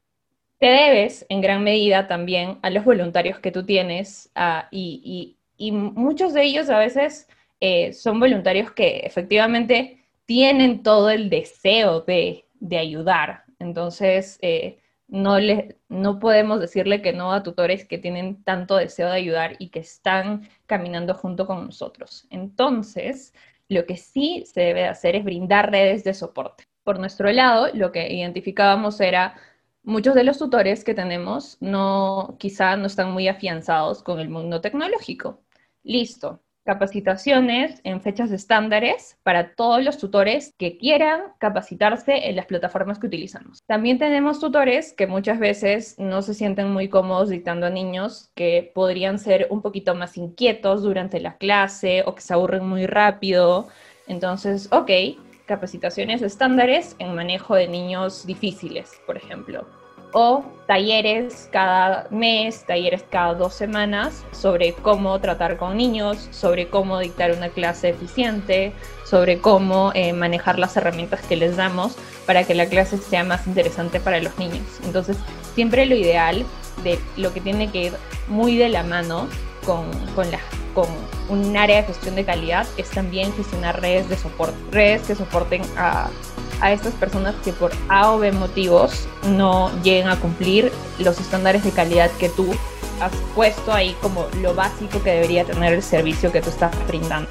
te 0.59 0.67
debes 0.67 1.25
en 1.29 1.41
gran 1.41 1.63
medida 1.63 2.07
también 2.07 2.59
a 2.61 2.69
los 2.69 2.83
voluntarios 2.83 3.39
que 3.39 3.51
tú 3.51 3.65
tienes 3.65 4.31
ah, 4.35 4.67
y, 4.71 5.35
muchos 5.59 6.33
de 6.33 6.43
ellos 6.43 6.69
a 6.69 6.77
veces 6.77 7.27
eh, 7.59 7.91
son 7.93 8.19
voluntarios 8.19 8.71
que 8.71 8.99
efectivamente 8.99 10.05
tienen 10.25 10.83
todo 10.83 11.09
el 11.09 11.29
deseo 11.31 12.01
de, 12.01 12.45
ayudar. 12.77 13.45
Entonces, 13.59 14.37
eh, 14.41 14.79
no, 15.07 15.39
le, 15.39 15.77
no 15.89 16.19
podemos 16.19 16.59
decirle 16.59 17.01
que 17.01 17.13
no 17.13 17.33
a 17.33 17.41
tutores 17.41 17.85
que 17.85 17.97
tienen 17.97 18.43
tanto 18.43 18.75
deseo 18.75 19.07
de 19.07 19.13
ayudar 19.13 19.55
y 19.57 19.69
que 19.69 19.79
están 19.79 20.47
caminando 20.67 21.15
junto 21.15 21.47
con 21.47 21.65
nosotros. 21.65 22.27
Entonces, 22.29 23.33
lo 23.69 23.85
que 23.85 23.97
sí 23.97 24.43
se 24.45 24.61
debe 24.61 24.85
hacer 24.85 25.15
es 25.15 25.23
brindar 25.23 25.71
redes 25.71 26.03
de 26.03 26.13
soporte. 26.13 26.65
Por 26.83 26.99
nuestro 26.99 27.31
lado, 27.31 27.69
lo 27.73 27.91
que 27.91 28.13
identificábamos 28.13 29.01
era 29.01 29.35
muchos 29.87 30.15
de 30.15 30.25
los 30.25 30.37
tutores 30.37 30.83
que 30.83 30.93
tenemos 30.93 31.57
no, 31.61 32.35
quizá 32.37 32.75
no 32.75 32.87
están 32.87 33.11
muy 33.11 33.29
afianzados 33.29 34.03
con 34.03 34.19
el 34.19 34.29
mundo 34.29 34.59
tecnológico. 34.59 35.41
Listo. 35.83 36.41
Capacitaciones 36.65 37.79
en 37.85 38.01
fechas 38.01 38.29
estándares 38.31 39.17
para 39.23 39.55
todos 39.55 39.81
los 39.81 39.97
tutores 39.97 40.53
que 40.57 40.77
quieran 40.77 41.21
capacitarse 41.39 42.27
en 42.27 42.35
las 42.35 42.45
plataformas 42.45 42.99
que 42.99 43.07
utilizamos. 43.07 43.59
También 43.65 43.97
tenemos 43.97 44.41
tutores 44.41 44.91
que 44.91 45.07
muchas 45.07 45.39
veces 45.39 45.95
no 45.97 46.21
se 46.21 46.33
sienten 46.33 46.69
muy 46.69 46.89
cómodos 46.89 47.29
dictando 47.29 47.67
a 47.67 47.69
niños 47.69 48.29
que 48.35 48.69
podrían 48.75 49.17
ser 49.17 49.47
un 49.49 49.61
poquito 49.61 49.95
más 49.95 50.17
inquietos 50.17 50.83
durante 50.83 51.21
la 51.21 51.37
clase 51.37 52.03
o 52.05 52.13
que 52.13 52.21
se 52.21 52.33
aburren 52.33 52.67
muy 52.67 52.85
rápido. 52.85 53.69
Entonces, 54.05 54.67
ok, 54.73 54.91
capacitaciones 55.45 56.21
estándares 56.21 56.97
en 56.99 57.15
manejo 57.15 57.55
de 57.55 57.69
niños 57.69 58.27
difíciles, 58.27 58.91
por 59.05 59.15
ejemplo. 59.15 59.76
O 60.13 60.43
talleres 60.67 61.49
cada 61.51 62.07
mes, 62.09 62.63
talleres 62.65 63.03
cada 63.09 63.33
dos 63.33 63.53
semanas 63.53 64.25
sobre 64.31 64.73
cómo 64.73 65.19
tratar 65.19 65.57
con 65.57 65.77
niños, 65.77 66.27
sobre 66.31 66.67
cómo 66.67 66.99
dictar 66.99 67.31
una 67.31 67.49
clase 67.49 67.89
eficiente, 67.89 68.73
sobre 69.05 69.39
cómo 69.39 69.91
eh, 69.95 70.13
manejar 70.13 70.59
las 70.59 70.75
herramientas 70.77 71.21
que 71.25 71.35
les 71.35 71.55
damos 71.55 71.95
para 72.25 72.43
que 72.43 72.55
la 72.55 72.67
clase 72.67 72.97
sea 72.97 73.23
más 73.23 73.47
interesante 73.47 73.99
para 73.99 74.19
los 74.19 74.37
niños. 74.37 74.65
Entonces, 74.85 75.17
siempre 75.55 75.85
lo 75.85 75.95
ideal 75.95 76.45
de 76.83 76.99
lo 77.15 77.33
que 77.33 77.41
tiene 77.41 77.71
que 77.71 77.85
ir 77.85 77.93
muy 78.27 78.57
de 78.57 78.69
la 78.69 78.83
mano 78.83 79.27
con, 79.67 80.31
las 80.31 80.41
con 80.73 80.87
un 81.27 81.57
área 81.57 81.81
de 81.81 81.83
gestión 81.83 82.15
de 82.15 82.23
calidad 82.23 82.65
es 82.77 82.89
también 82.89 83.33
gestionar 83.33 83.81
redes 83.81 84.07
de 84.07 84.15
soporte, 84.15 84.55
redes 84.71 85.01
que 85.01 85.13
soporten 85.13 85.61
a, 85.75 86.09
a 86.61 86.71
estas 86.71 86.93
personas 86.93 87.35
que 87.43 87.51
por 87.51 87.71
A 87.89 88.13
o 88.13 88.19
B 88.19 88.31
motivos 88.31 89.07
no 89.27 89.69
lleguen 89.83 90.07
a 90.07 90.17
cumplir 90.19 90.71
los 90.99 91.19
estándares 91.19 91.65
de 91.65 91.71
calidad 91.71 92.09
que 92.11 92.29
tú 92.29 92.47
has 93.01 93.11
puesto 93.35 93.73
ahí 93.73 93.95
como 94.01 94.25
lo 94.41 94.55
básico 94.55 95.03
que 95.03 95.11
debería 95.11 95.43
tener 95.43 95.73
el 95.73 95.83
servicio 95.83 96.31
que 96.31 96.41
tú 96.41 96.49
estás 96.49 96.71
brindando. 96.87 97.29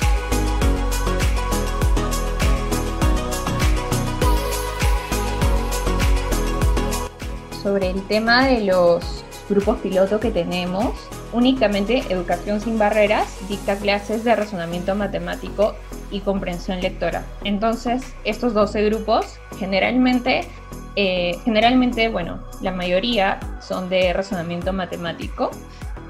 Sobre 7.63 7.91
el 7.91 8.07
tema 8.07 8.47
de 8.47 8.61
los 8.61 9.25
grupos 9.49 9.79
piloto 9.79 10.21
que 10.21 10.31
tenemos, 10.31 10.93
únicamente 11.33 12.03
Educación 12.09 12.61
sin 12.61 12.79
Barreras 12.79 13.27
dicta 13.49 13.77
clases 13.77 14.25
de 14.25 14.37
razonamiento 14.37 14.95
matemático 14.95 15.75
y 16.11 16.21
comprensión 16.21 16.81
lectora. 16.81 17.25
Entonces, 17.45 18.03
estos 18.25 18.55
12 18.55 18.85
grupos 18.85 19.39
generalmente, 19.59 20.47
eh, 20.97 21.37
generalmente, 21.45 22.09
bueno, 22.09 22.41
la 22.63 22.73
mayoría 22.73 23.39
son 23.61 23.89
de 23.89 24.13
razonamiento 24.13 24.73
matemático. 24.73 25.51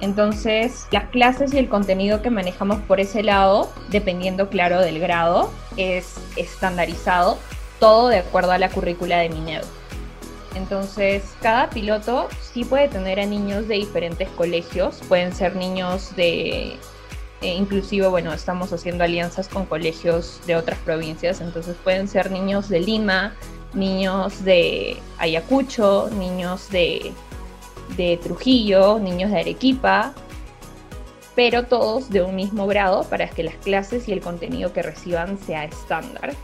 Entonces, 0.01 0.87
las 0.91 1.05
clases 1.05 1.55
y 1.55 1.59
el 1.59 1.69
contenido 1.69 2.21
que 2.21 2.31
manejamos 2.31 2.81
por 2.81 3.01
ese 3.01 3.23
lado, 3.23 3.73
dependiendo, 3.89 4.51
claro, 4.51 4.81
del 4.81 4.99
grado, 4.99 5.51
es 5.77 6.17
estandarizado, 6.37 7.39
todo 7.81 8.09
de 8.09 8.19
acuerdo 8.19 8.53
a 8.53 8.59
la 8.59 8.69
currícula 8.69 9.19
de 9.19 9.31
Minedo. 9.31 9.67
Entonces, 10.57 11.23
cada 11.43 11.69
piloto 11.69 12.29
sí 12.41 12.65
puede 12.65 12.89
tener 12.89 13.21
a 13.21 13.27
niños 13.27 13.69
de 13.69 13.75
diferentes 13.75 14.29
colegios, 14.31 15.01
pueden 15.07 15.35
ser 15.35 15.55
niños 15.55 16.17
de, 16.17 16.79
eh, 17.43 17.55
inclusive, 17.55 18.09
bueno, 18.09 18.33
estamos 18.33 18.73
haciendo 18.73 19.05
alianzas 19.05 19.49
con 19.49 19.67
colegios 19.67 20.41
de 20.47 20.57
otras 20.57 20.79
provincias, 20.79 21.43
entonces 21.43 21.77
pueden 21.85 22.09
ser 22.09 22.31
niños 22.31 22.71
de 22.71 22.81
Lima, 22.81 23.35
niños 23.75 24.45
de 24.45 24.97
Ayacucho, 25.19 26.09
niños 26.19 26.71
de, 26.71 27.13
de 27.99 28.17
Trujillo, 28.17 28.99
niños 28.99 29.31
de 29.33 29.41
Arequipa, 29.41 30.15
pero 31.35 31.65
todos 31.65 32.09
de 32.09 32.23
un 32.23 32.35
mismo 32.35 32.67
grado 32.67 33.05
para 33.05 33.29
que 33.29 33.43
las 33.43 33.57
clases 33.57 34.09
y 34.09 34.13
el 34.13 34.23
contenido 34.23 34.73
que 34.73 34.81
reciban 34.81 35.39
sea 35.39 35.65
estándar. 35.65 36.35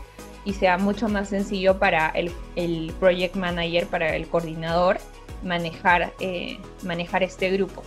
Y 0.45 0.53
sea 0.53 0.77
mucho 0.77 1.07
más 1.09 1.29
sencillo 1.29 1.79
para 1.79 2.09
el, 2.09 2.31
el 2.55 2.93
project 2.99 3.35
manager, 3.35 3.87
para 3.87 4.15
el 4.15 4.27
coordinador, 4.27 4.97
manejar, 5.43 6.13
eh, 6.19 6.57
manejar 6.83 7.23
este 7.23 7.49
grupo. 7.51 7.83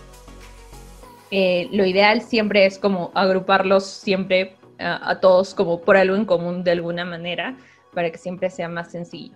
Eh, 1.31 1.67
lo 1.71 1.85
ideal 1.85 2.21
siempre 2.21 2.65
es 2.65 2.79
como 2.79 3.11
agruparlos 3.13 3.85
siempre 3.85 4.55
a 4.79 5.19
todos 5.19 5.55
como 5.55 5.81
por 5.81 5.97
algo 5.97 6.15
en 6.15 6.25
común 6.25 6.63
de 6.63 6.69
alguna 6.71 7.03
manera 7.03 7.57
para 7.93 8.11
que 8.11 8.17
siempre 8.19 8.49
sea 8.51 8.69
más 8.69 8.91
sencillo. 8.91 9.35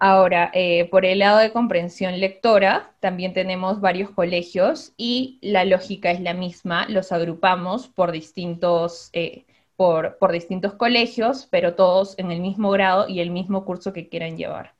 Ahora, 0.00 0.50
eh, 0.54 0.88
por 0.90 1.04
el 1.04 1.20
lado 1.20 1.38
de 1.38 1.52
comprensión 1.52 2.20
lectora, 2.20 2.92
también 3.00 3.32
tenemos 3.32 3.80
varios 3.80 4.10
colegios 4.10 4.92
y 4.96 5.38
la 5.42 5.64
lógica 5.64 6.12
es 6.12 6.20
la 6.20 6.34
misma, 6.34 6.86
los 6.88 7.10
agrupamos 7.10 7.88
por 7.88 8.12
distintos, 8.12 9.10
por, 9.78 10.18
distintos 10.32 10.74
colegios, 10.74 11.46
pero 11.50 11.74
todos 11.74 12.18
en 12.18 12.32
el 12.32 12.40
mismo 12.40 12.70
grado 12.70 13.08
y 13.08 13.20
el 13.20 13.30
mismo 13.30 13.64
curso 13.64 13.92
que 13.94 14.08
quieran 14.08 14.36
llevar. 14.36 14.74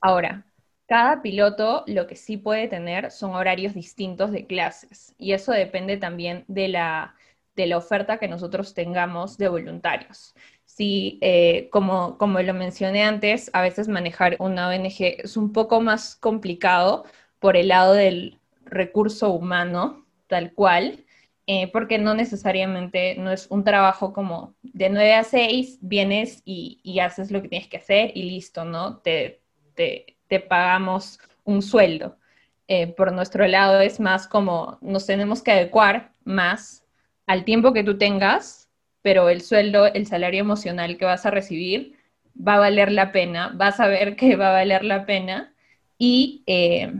Ahora, 0.00 0.46
cada 0.86 1.22
piloto 1.22 1.82
lo 1.86 2.06
que 2.06 2.14
sí 2.14 2.36
puede 2.36 2.68
tener 2.68 3.10
son 3.10 3.34
horarios 3.34 3.74
distintos 3.74 4.30
de 4.30 4.46
clases 4.46 5.14
y 5.18 5.32
eso 5.32 5.52
depende 5.52 5.96
también 5.96 6.44
de 6.46 6.68
la, 6.68 7.14
de 7.56 7.66
la 7.66 7.78
oferta 7.78 8.18
que 8.18 8.28
nosotros 8.28 8.74
tengamos 8.74 9.38
de 9.38 9.48
voluntarios 9.48 10.34
sí, 10.74 11.18
eh, 11.22 11.68
como, 11.70 12.18
como 12.18 12.40
lo 12.42 12.54
mencioné 12.54 13.04
antes, 13.04 13.50
a 13.52 13.62
veces 13.62 13.88
manejar 13.88 14.36
una 14.40 14.68
ONG 14.68 15.20
es 15.22 15.36
un 15.36 15.52
poco 15.52 15.80
más 15.80 16.16
complicado 16.16 17.04
por 17.38 17.56
el 17.56 17.68
lado 17.68 17.94
del 17.94 18.40
recurso 18.64 19.30
humano, 19.30 20.06
tal 20.26 20.52
cual, 20.54 21.03
eh, 21.46 21.70
porque 21.72 21.98
no 21.98 22.14
necesariamente 22.14 23.16
no 23.16 23.30
es 23.30 23.46
un 23.50 23.64
trabajo 23.64 24.12
como 24.12 24.54
de 24.62 24.90
9 24.90 25.14
a 25.14 25.24
6, 25.24 25.78
vienes 25.82 26.42
y, 26.44 26.98
haces 27.00 27.30
lo 27.30 27.42
que 27.42 27.48
tienes 27.48 27.68
que 27.68 27.78
hacer 27.78 28.12
y 28.14 28.24
listo, 28.24 28.64
¿no? 28.64 28.98
Te, 28.98 29.42
te, 29.74 30.16
te 30.28 30.40
pagamos 30.40 31.18
un 31.44 31.62
sueldo. 31.62 32.18
Eh, 32.66 32.86
por 32.88 33.12
nuestro 33.12 33.46
lado 33.46 33.80
es 33.80 34.00
más 34.00 34.26
como 34.26 34.78
nos 34.80 35.06
tenemos 35.06 35.42
que 35.42 35.52
adecuar 35.52 36.12
más 36.24 36.82
al 37.26 37.44
tiempo 37.44 37.74
que 37.74 37.84
tú 37.84 37.98
tengas 37.98 38.64
pero 39.04 39.28
el 39.28 39.42
sueldo, 39.42 39.84
el 39.84 40.06
salario 40.06 40.40
emocional 40.40 40.96
que 40.96 41.04
vas 41.04 41.26
a 41.26 41.30
recibir 41.30 41.94
va 42.36 42.54
a 42.54 42.60
valer 42.60 42.90
la 42.90 43.12
pena, 43.12 43.52
vas 43.54 43.78
a 43.78 43.86
ver 43.86 44.16
que 44.20 44.34
va 44.34 44.48
a 44.48 44.52
valer 44.52 44.82
la 44.82 45.04
pena 45.04 45.54
y 45.98 46.42
eh, 46.46 46.90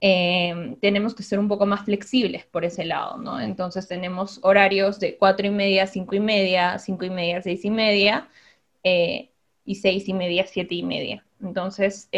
eh, 0.00 0.76
tenemos 0.80 1.14
que 1.14 1.22
ser 1.22 1.38
un 1.38 1.48
poco 1.48 1.66
más 1.66 1.84
flexibles 1.84 2.44
por 2.46 2.64
ese 2.64 2.84
lado, 2.84 3.18
¿no? 3.18 3.40
Entonces 3.40 3.88
tenemos 3.88 4.40
horarios 4.42 5.00
de 5.00 5.16
cuatro 5.16 5.46
y 5.46 5.50
media, 5.50 5.86
cinco 5.86 6.14
y 6.14 6.20
media, 6.20 6.78
cinco 6.78 7.04
y 7.04 7.10
media, 7.10 7.42
seis 7.42 7.64
y 7.64 7.70
media 7.70 8.28
eh, 8.84 9.30
y 9.64 9.76
seis 9.76 10.08
y 10.08 10.14
media, 10.14 10.46
siete 10.46 10.74
y 10.74 10.82
media. 10.82 11.24
Entonces, 11.40 12.08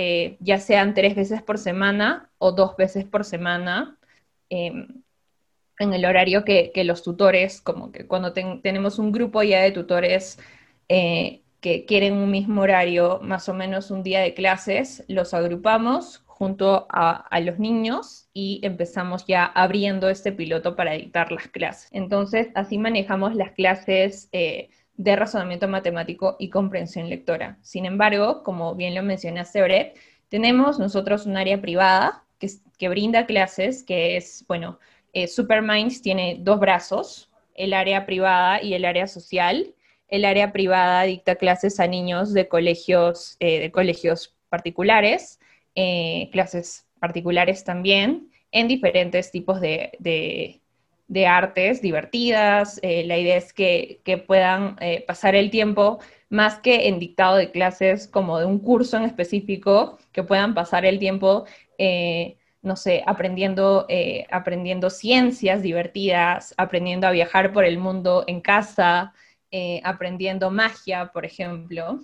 ya 0.41 0.59
sean 0.59 0.95
tres 0.95 1.15
veces 1.15 1.43
por 1.43 1.59
semana 1.59 2.31
o 2.39 2.53
dos 2.53 2.77
veces 2.77 3.05
por 3.05 3.25
semana, 3.25 3.99
en 5.81 5.95
el 5.95 6.05
horario 6.05 6.45
que, 6.45 6.73
los 6.85 7.03
tutores, 7.03 7.63
como 7.63 7.91
que 7.91 8.07
cuando 8.07 8.33
tenemos 8.35 8.99
un 8.99 9.13
grupo 9.13 9.43
ya 9.43 9.63
de 9.63 9.73
tutores 9.73 10.39
eh, 10.89 11.41
que 11.61 11.87
quieren 11.87 12.15
un 12.15 12.31
mismo 12.31 12.61
horario, 12.61 13.19
más 13.23 13.49
o 13.49 13.55
menos 13.55 13.91
un 13.91 14.03
día 14.03 14.21
de 14.21 14.35
clases, 14.35 15.05
los 15.09 15.33
agrupamos 15.33 16.23
junto 16.41 16.87
a, 16.89 17.39
los 17.41 17.59
niños 17.59 18.31
y 18.33 18.61
empezamos 18.63 19.27
ya 19.27 19.45
abriendo 19.45 20.09
este 20.09 20.33
piloto 20.33 20.75
para 20.75 20.93
dictar 20.93 21.31
las 21.33 21.49
clases. 21.49 21.91
Entonces, 21.93 22.49
así 22.55 22.79
manejamos 22.79 23.35
las 23.35 23.51
clases 23.51 24.31
eh, 24.33 24.71
de 24.97 25.17
razonamiento 25.17 25.69
matemático 25.69 26.37
y 26.39 26.49
comprensión 26.49 27.11
lectora. 27.11 27.59
Sin 27.61 27.85
embargo, 27.85 28.43
como 28.43 28.75
bien 28.75 28.95
lo 28.95 29.03
mencionaste, 29.03 29.61
Brett, 29.61 29.99
tenemos 30.31 30.79
nosotros 30.79 31.27
un 31.27 31.37
área 31.37 31.61
privada 31.61 32.25
que, 32.39 32.89
brinda 32.89 33.27
clases, 33.27 33.83
que 33.83 34.17
es, 34.17 34.43
bueno, 34.49 34.79
eh, 35.13 35.29
Superminds 35.29 36.01
tiene 36.01 36.39
dos 36.41 36.59
brazos, 36.59 37.31
el 37.55 37.75
área 37.75 38.07
privada 38.07 38.63
y 38.63 38.73
el 38.73 38.87
área 38.87 39.07
social. 39.09 39.75
El 40.09 40.25
área 40.25 40.53
privada 40.53 41.03
dicta 41.03 41.35
clases 41.35 41.81
a 41.81 41.87
niños 41.87 42.33
de 42.33 42.49
colegios, 42.49 43.37
eh, 43.41 43.61
de 43.61 43.71
colegios 43.71 44.35
particulares, 44.49 45.39
eh, 45.75 46.29
clases 46.33 46.87
particulares 47.01 47.65
también, 47.65 48.31
en 48.53 48.69
diferentes 48.69 49.31
tipos 49.31 49.61
de, 49.61 50.61
artes 51.27 51.83
divertidas. 51.83 52.81
la 52.83 53.19
idea 53.19 53.37
es 53.37 53.53
que, 53.53 54.01
que 54.05 54.19
puedan 54.19 54.77
pasar 55.07 55.35
el 55.35 55.51
tiempo 55.51 55.99
más 56.29 56.59
que 56.59 56.89
en 56.89 56.99
dictado 56.99 57.37
de 57.37 57.51
clases 57.51 58.07
como 58.07 58.39
de 58.39 58.47
un 58.47 58.59
curso 58.59 58.97
en 58.97 59.05
específico, 59.05 59.99
que 60.13 60.23
puedan 60.23 60.55
pasar 60.55 60.85
el 60.85 60.99
tiempo 60.99 61.47
no 62.63 62.77
sé, 62.77 63.03
aprendiendo, 63.07 63.87
eh, 63.89 64.27
aprendiendo 64.31 64.91
ciencias 64.91 65.63
divertidas, 65.63 66.55
aprendiendo 66.57 67.07
a 67.07 67.11
viajar 67.11 67.53
por 67.53 67.65
el 67.65 67.79
mundo 67.79 68.25
en 68.27 68.41
casa, 68.41 69.15
eh, 69.51 69.81
aprendiendo 69.85 70.51
magia, 70.51 71.11
por 71.13 71.25
ejemplo. 71.25 72.01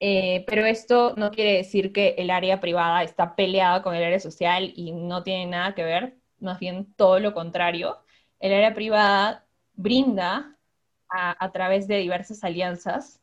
Eh, 0.00 0.44
pero 0.46 0.64
esto 0.64 1.14
no 1.16 1.30
quiere 1.30 1.54
decir 1.54 1.92
que 1.92 2.14
el 2.18 2.30
área 2.30 2.60
privada 2.60 3.02
está 3.02 3.34
peleada 3.34 3.82
con 3.82 3.94
el 3.94 4.04
área 4.04 4.20
social 4.20 4.72
y 4.76 4.92
no 4.92 5.22
tiene 5.24 5.46
nada 5.46 5.74
que 5.74 5.84
ver, 5.84 6.18
más 6.40 6.60
bien 6.60 6.92
todo 6.94 7.18
lo 7.18 7.34
contrario. 7.34 7.98
El 8.40 8.52
área 8.52 8.74
privada 8.74 9.46
brinda 9.74 10.56
a 11.10 11.52
través 11.52 11.88
de 11.88 11.96
diversas 11.98 12.44
alianzas 12.44 13.20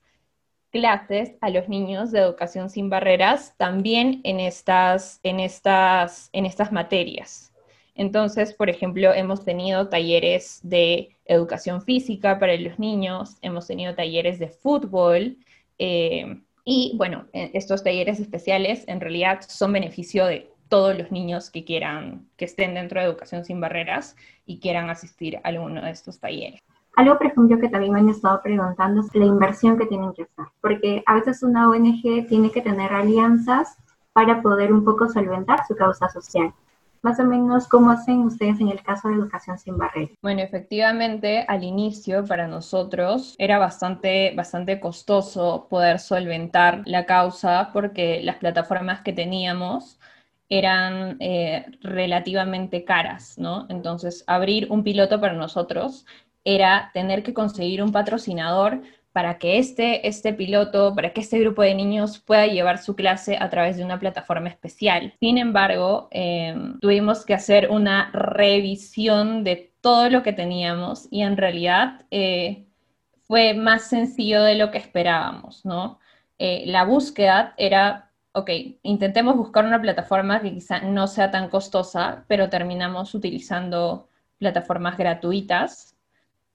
clases 0.75 1.35
a 1.39 1.49
los 1.49 1.69
niños 1.69 2.11
de 2.11 2.19
educación 2.19 2.69
sin 2.69 2.89
barreras 2.89 3.55
también 3.55 4.19
en 4.25 4.41
estas, 4.41 5.21
en 5.23 5.39
estas, 5.39 6.29
en 6.33 6.45
estas 6.45 6.73
materias. 6.73 7.53
Entonces, 7.95 8.53
por 8.53 8.69
ejemplo, 8.69 9.13
hemos 9.13 9.45
tenido 9.45 9.87
talleres 9.87 10.59
de 10.63 11.15
educación 11.23 11.81
física 11.81 12.39
para 12.39 12.57
los 12.57 12.77
niños, 12.77 13.37
hemos 13.41 13.67
tenido 13.67 13.95
talleres 13.95 14.37
de 14.37 14.49
fútbol 14.49 15.37
eh, 15.79 16.41
y 16.65 16.95
bueno, 16.97 17.25
e, 17.31 17.51
estos 17.53 17.83
talleres 17.83 18.19
especiales 18.19 18.83
en 18.87 18.99
realidad 18.99 19.41
son 19.47 19.71
beneficio 19.71 20.25
de 20.25 20.51
todos 20.67 20.97
los 20.97 21.11
niños 21.11 21.51
que 21.51 21.63
quieran, 21.63 22.27
que 22.37 22.45
estén 22.45 22.73
dentro 22.73 22.99
de 22.99 23.05
educación 23.05 23.45
sin 23.45 23.61
barreras 23.61 24.15
y 24.47 24.59
quieran 24.59 24.89
asistir 24.89 25.37
a 25.37 25.41
alguno 25.43 25.81
de 25.81 25.91
estos 25.91 26.19
talleres. 26.19 26.59
Algo, 26.95 27.17
por 27.17 27.27
ejemplo, 27.27 27.59
que 27.59 27.69
también 27.69 27.93
me 27.93 27.99
han 27.99 28.09
estado 28.09 28.41
preguntando 28.41 29.01
es 29.01 29.13
la 29.13 29.25
inversión 29.25 29.77
que 29.77 29.85
tienen 29.85 30.13
que 30.13 30.23
hacer, 30.23 30.45
porque 30.61 31.03
a 31.05 31.13
veces 31.15 31.43
una 31.43 31.69
ONG 31.69 32.27
tiene 32.27 32.49
que 32.51 32.61
tener 32.61 32.91
alianzas 32.91 33.77
para 34.13 34.41
poder 34.41 34.73
un 34.73 34.83
poco 34.83 35.07
solventar 35.09 35.59
su 35.67 35.75
causa 35.75 36.09
social. 36.09 36.53
Más 37.05 37.19
o 37.19 37.23
menos, 37.23 37.67
¿cómo 37.67 37.91
hacen 37.91 38.21
ustedes 38.21 38.59
en 38.59 38.69
el 38.69 38.81
caso 38.81 39.09
de 39.09 39.13
Educación 39.13 39.59
Sin 39.59 39.77
Barreras? 39.77 40.09
Bueno, 40.23 40.41
efectivamente, 40.41 41.45
al 41.47 41.63
inicio 41.63 42.25
para 42.25 42.47
nosotros 42.47 43.35
era 43.37 43.59
bastante, 43.59 44.33
bastante 44.35 44.79
costoso 44.79 45.67
poder 45.69 45.99
solventar 45.99 46.81
la 46.87 47.05
causa 47.05 47.69
porque 47.73 48.23
las 48.23 48.37
plataformas 48.37 49.01
que 49.01 49.13
teníamos 49.13 49.99
eran 50.49 51.17
eh, 51.19 51.67
relativamente 51.81 52.83
caras, 52.85 53.37
¿no? 53.37 53.67
Entonces, 53.69 54.23
abrir 54.25 54.65
un 54.71 54.83
piloto 54.83 55.21
para 55.21 55.33
nosotros 55.33 56.07
era 56.43 56.89
tener 56.95 57.21
que 57.21 57.35
conseguir 57.35 57.83
un 57.83 57.91
patrocinador 57.91 58.81
para 59.15 59.37
que 59.37 59.59
este, 59.59 60.05
este 60.09 60.33
piloto, 60.33 60.93
para 60.93 61.13
que 61.13 61.21
este 61.21 61.39
grupo 61.39 61.61
de 61.61 61.73
niños 61.73 62.19
pueda 62.19 62.47
llevar 62.47 62.79
su 62.79 62.97
clase 62.97 63.37
a 63.39 63.49
través 63.49 63.77
de 63.77 63.85
una 63.85 63.97
plataforma 63.97 64.49
especial. 64.49 65.13
Sin 65.21 65.37
embargo, 65.37 66.09
em, 66.11 66.77
tuvimos 66.81 67.23
que 67.23 67.33
hacer 67.33 67.71
una 67.71 68.11
revisión 68.11 69.45
de 69.45 69.71
todo 69.79 70.09
lo 70.09 70.21
que 70.21 70.33
teníamos 70.33 71.07
y 71.11 71.21
en 71.21 71.37
realidad 71.37 72.01
eh, 72.11 72.65
fue 73.21 73.53
más 73.53 73.87
sencillo 73.87 74.43
de 74.43 74.55
lo 74.55 74.69
que 74.69 74.79
esperábamos, 74.79 75.63
¿no? 75.63 75.97
Eh, 76.37 76.65
la 76.65 76.83
búsqueda 76.83 77.53
era, 77.55 78.11
ok, 78.33 78.49
intentemos 78.83 79.37
buscar 79.37 79.63
una 79.63 79.81
plataforma 79.81 80.41
que 80.41 80.51
quizá 80.53 80.81
no 80.81 81.07
sea 81.07 81.31
tan 81.31 81.47
costosa, 81.47 82.25
pero 82.27 82.49
terminamos 82.49 83.15
utilizando 83.15 84.09
plataformas 84.39 84.97
gratuitas 84.97 85.95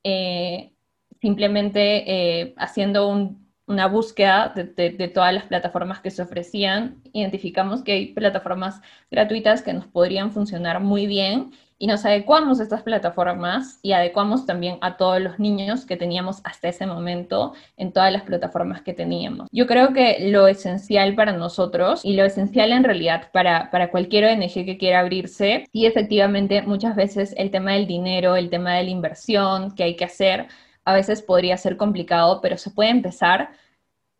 eh, 0.04 0.74
simplemente 1.20 2.04
eh, 2.06 2.54
haciendo 2.56 3.36
una 3.70 3.86
búsqueda 3.86 4.52
de, 4.54 5.08
todas 5.14 5.32
las 5.32 5.44
plataformas 5.44 6.00
que 6.00 6.10
se 6.10 6.22
ofrecían, 6.22 7.00
identificamos 7.12 7.82
que 7.82 7.92
hay 7.92 8.06
plataformas 8.12 8.80
gratuitas 9.10 9.62
que 9.62 9.72
nos 9.72 9.86
podrían 9.86 10.32
funcionar 10.32 10.80
muy 10.80 11.06
bien 11.06 11.52
y 11.78 11.86
nos 11.86 12.04
adecuamos 12.04 12.58
a 12.58 12.64
estas 12.64 12.82
plataformas 12.82 13.78
y 13.80 13.92
adecuamos 13.92 14.44
también 14.44 14.76
a 14.80 14.96
todos 14.96 15.20
los 15.20 15.38
niños 15.38 15.86
que 15.86 15.96
teníamos 15.96 16.40
hasta 16.44 16.68
ese 16.68 16.84
momento 16.84 17.54
en 17.76 17.92
todas 17.92 18.12
las 18.12 18.22
plataformas 18.22 18.82
que 18.82 18.92
teníamos. 18.92 19.48
Yo 19.52 19.66
creo 19.66 19.92
que 19.94 20.28
lo 20.30 20.48
esencial 20.48 21.14
para 21.14 21.32
nosotros 21.32 22.04
y 22.04 22.14
lo 22.14 22.24
esencial 22.24 22.72
en 22.72 22.84
realidad 22.84 23.30
para, 23.32 23.70
para 23.70 23.90
cualquier 23.90 24.26
ONG 24.26 24.52
que 24.52 24.78
quiera 24.78 25.00
abrirse, 25.00 25.64
y 25.72 25.86
efectivamente 25.86 26.60
muchas 26.62 26.96
veces 26.96 27.34
el 27.38 27.50
tema 27.50 27.72
del 27.72 27.86
dinero, 27.86 28.36
el 28.36 28.50
tema 28.50 28.74
de 28.74 28.84
la 28.84 28.90
inversión 28.90 29.74
que 29.74 29.84
hay 29.84 29.96
que 29.96 30.04
hacer, 30.04 30.48
a 30.84 30.94
veces 30.94 31.22
podría 31.22 31.56
ser 31.56 31.76
complicado, 31.76 32.40
pero 32.40 32.56
se 32.56 32.70
puede 32.70 32.90
empezar 32.90 33.50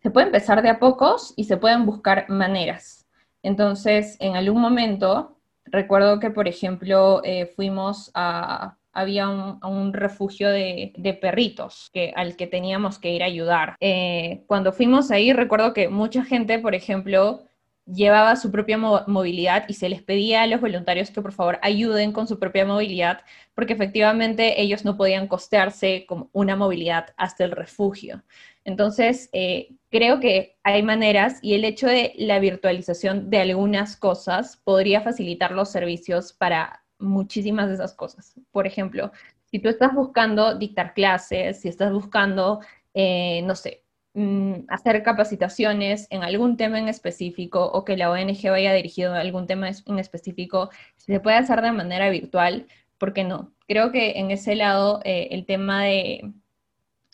se 0.03 0.11
puede 0.11 0.27
empezar 0.27 0.63
de 0.63 0.71
a 0.71 0.79
pocos 0.79 1.35
y 1.37 1.45
se 1.45 1.57
pueden 1.57 1.85
buscar 1.87 2.29
maneras. 2.29 3.07
Entonces, 3.43 4.17
en 4.21 4.37
algún 4.37 4.61
momento, 4.61 5.37
recuerdo 5.65 6.19
que, 6.21 6.31
por 6.31 6.49
ejemplo, 6.49 7.21
eh, 7.25 7.47
fuimos 7.55 8.11
a, 8.15 8.77
había 8.93 9.29
un, 9.29 9.93
refugio 9.93 10.49
de, 10.51 11.19
perritos 11.21 11.91
que, 11.93 12.13
al 12.17 12.37
que 12.37 12.47
teníamos 12.47 12.99
que 12.99 13.11
ir 13.13 13.23
a 13.23 13.27
ayudar. 13.27 13.77
Eh, 13.81 14.43
cuando 14.47 14.73
fuimos 14.73 15.11
ahí, 15.11 15.33
recuerdo 15.33 15.75
que 15.75 15.89
mucha 15.89 16.25
gente, 16.25 16.59
por 16.59 16.75
ejemplo, 16.75 17.45
llevaba 17.93 18.37
su 18.37 18.51
propia 18.51 18.79
movilidad 18.79 19.65
y 19.69 19.75
se 19.75 19.89
les 19.89 20.03
pedía 20.03 20.43
a 20.43 20.47
los 20.47 20.61
voluntarios 20.61 21.11
que 21.11 21.23
por 21.23 21.33
favor 21.33 21.59
ayuden 21.63 22.13
con 22.13 22.27
su 22.29 22.39
propia 22.39 22.65
movilidad, 22.65 23.23
porque 23.55 23.73
efectivamente 23.73 24.61
ellos 24.61 24.85
no 24.85 24.97
podían 24.97 25.27
costearse 25.29 26.05
con 26.07 26.29
una 26.33 26.57
movilidad 26.57 27.15
hasta 27.17 27.45
el 27.45 27.53
refugio. 27.53 28.23
Entonces, 28.65 29.29
eh, 29.33 29.75
creo 29.91 30.21
que 30.21 30.59
hay 30.63 30.83
maneras 30.83 31.39
y 31.43 31.55
el 31.55 31.65
hecho 31.65 31.87
de 31.87 32.13
la 32.17 32.39
virtualización 32.39 33.31
de 33.31 33.39
algunas 33.39 33.97
cosas 33.97 34.57
podría 34.65 35.01
facilitar 35.01 35.53
los 35.53 35.71
servicios 35.71 36.33
para 36.33 36.85
muchísimas 36.99 37.69
de 37.69 37.75
esas 37.75 37.95
cosas. 37.95 38.35
Por 38.53 38.67
ejemplo, 38.67 39.11
si 39.47 39.59
tú 39.59 39.69
estás 39.69 39.95
buscando 39.95 40.55
dictar 40.55 40.95
clases, 40.95 41.61
si 41.61 41.69
estás 41.69 41.93
buscando, 41.93 42.61
eh, 42.95 43.43
no 43.43 43.57
sé, 43.57 43.83
mm, 44.15 44.65
hacer 44.69 45.03
capacitaciones 45.03 46.07
en 46.11 46.23
algún 46.23 46.57
tema 46.57 46.79
en 46.79 46.89
específico 46.89 47.65
o 47.67 47.85
que 47.85 47.97
la 47.97 48.11
ONG 48.11 48.51
vaya 48.51 48.73
dirigido 48.73 49.15
a 49.15 49.21
algún 49.21 49.47
tema 49.47 49.69
en 49.69 49.99
específico, 49.99 50.71
si 50.97 51.13
se 51.13 51.21
puede 51.21 51.37
hacer 51.37 51.63
de 51.63 51.73
manera 51.73 52.11
virtual, 52.11 52.67
¿por 52.99 53.13
qué 53.13 53.25
no? 53.25 53.53
Creo 53.69 53.93
que 53.93 54.19
en 54.19 54.31
ese 54.31 54.55
lado 54.57 55.01
eh, 55.05 55.29
el 55.33 55.47
tema 55.47 55.85
de 55.85 56.33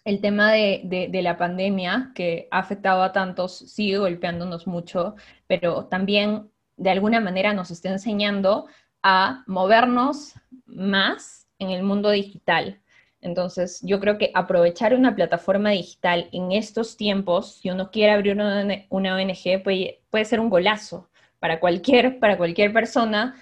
el 0.07 0.21
tema 0.21 0.53
de, 0.53 1.11
la 1.13 1.37
pandemia 1.37 2.13
que 2.15 2.47
ha 2.53 2.61
afectado 2.61 3.03
a 3.03 3.11
tantos 3.11 3.59
sigue 3.59 3.99
golpeándonos 3.99 4.69
mucho, 4.69 5.17
pero 5.49 5.87
también 5.87 6.49
de 6.77 6.91
alguna 6.91 7.19
manera 7.19 7.53
nos 7.53 7.73
está 7.73 7.89
enseñando 7.91 8.67
a 9.03 9.43
movernos 9.49 10.35
más 10.65 11.49
en 11.59 11.71
el 11.71 11.83
mundo 11.83 12.11
digital. 12.11 12.81
Entonces, 13.21 13.81
yo 13.83 13.99
creo 14.01 14.19
que 14.19 14.31
aprovechar 14.35 14.95
una 14.95 15.15
plataforma 15.15 15.71
digital 15.71 16.29
en 16.33 16.53
estos 16.53 16.97
tiempos, 16.97 17.57
si 17.57 17.71
uno 17.71 17.91
quiere 17.91 18.13
abrir 18.13 18.35
una, 18.35 18.63
ONG, 18.89 19.63
puede, 19.63 20.25
ser 20.25 20.41
un 20.41 20.51
golazo 20.51 21.09
para 21.39 21.61
cualquier, 21.61 22.19
para 22.19 22.37
cualquier 22.37 22.73
persona 22.73 23.35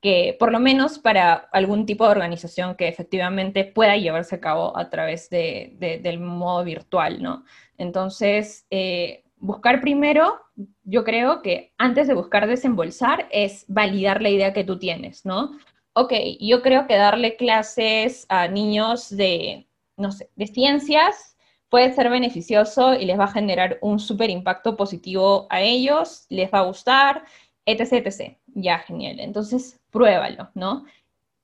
que, 0.00 0.36
por 0.38 0.52
lo 0.52 0.60
menos 0.60 0.98
para 0.98 1.34
algún 1.52 1.86
tipo 1.86 2.04
de 2.04 2.12
organización 2.12 2.76
que 2.76 2.88
efectivamente 2.88 3.64
pueda 3.64 3.96
llevarse 3.96 4.36
a 4.36 4.40
cabo 4.40 4.76
a 4.76 4.90
través 4.90 5.28
del 5.30 6.20
modo 6.20 6.64
virtual, 6.64 7.22
¿no? 7.22 7.44
Entonces, 7.76 8.66
eh, 8.70 9.24
buscar 9.36 9.80
primero, 9.80 10.40
yo 10.84 11.04
creo 11.04 11.42
que 11.42 11.72
antes 11.78 12.08
de 12.08 12.14
buscar 12.14 12.46
desembolsar 12.46 13.28
es 13.30 13.64
validar 13.68 14.22
la 14.22 14.30
idea 14.30 14.52
que 14.52 14.64
tú 14.64 14.78
tienes, 14.78 15.24
¿no? 15.24 15.52
Ok, 16.00 16.12
yo 16.38 16.62
creo 16.62 16.86
que 16.86 16.96
darle 16.96 17.34
clases 17.34 18.24
a 18.28 18.46
niños 18.46 19.10
de, 19.10 19.66
no 19.96 20.12
sé, 20.12 20.30
de 20.36 20.46
ciencias 20.46 21.36
puede 21.68 21.92
ser 21.92 22.08
beneficioso 22.08 22.94
y 22.94 23.04
les 23.04 23.18
va 23.18 23.24
a 23.24 23.32
generar 23.32 23.78
un 23.82 23.98
súper 23.98 24.30
impacto 24.30 24.76
positivo 24.76 25.48
a 25.50 25.60
ellos, 25.60 26.26
les 26.28 26.54
va 26.54 26.60
a 26.60 26.66
gustar, 26.66 27.24
etc, 27.66 28.06
etc. 28.06 28.38
Ya, 28.46 28.78
genial. 28.78 29.18
Entonces, 29.18 29.80
pruébalo, 29.90 30.48
¿no? 30.54 30.84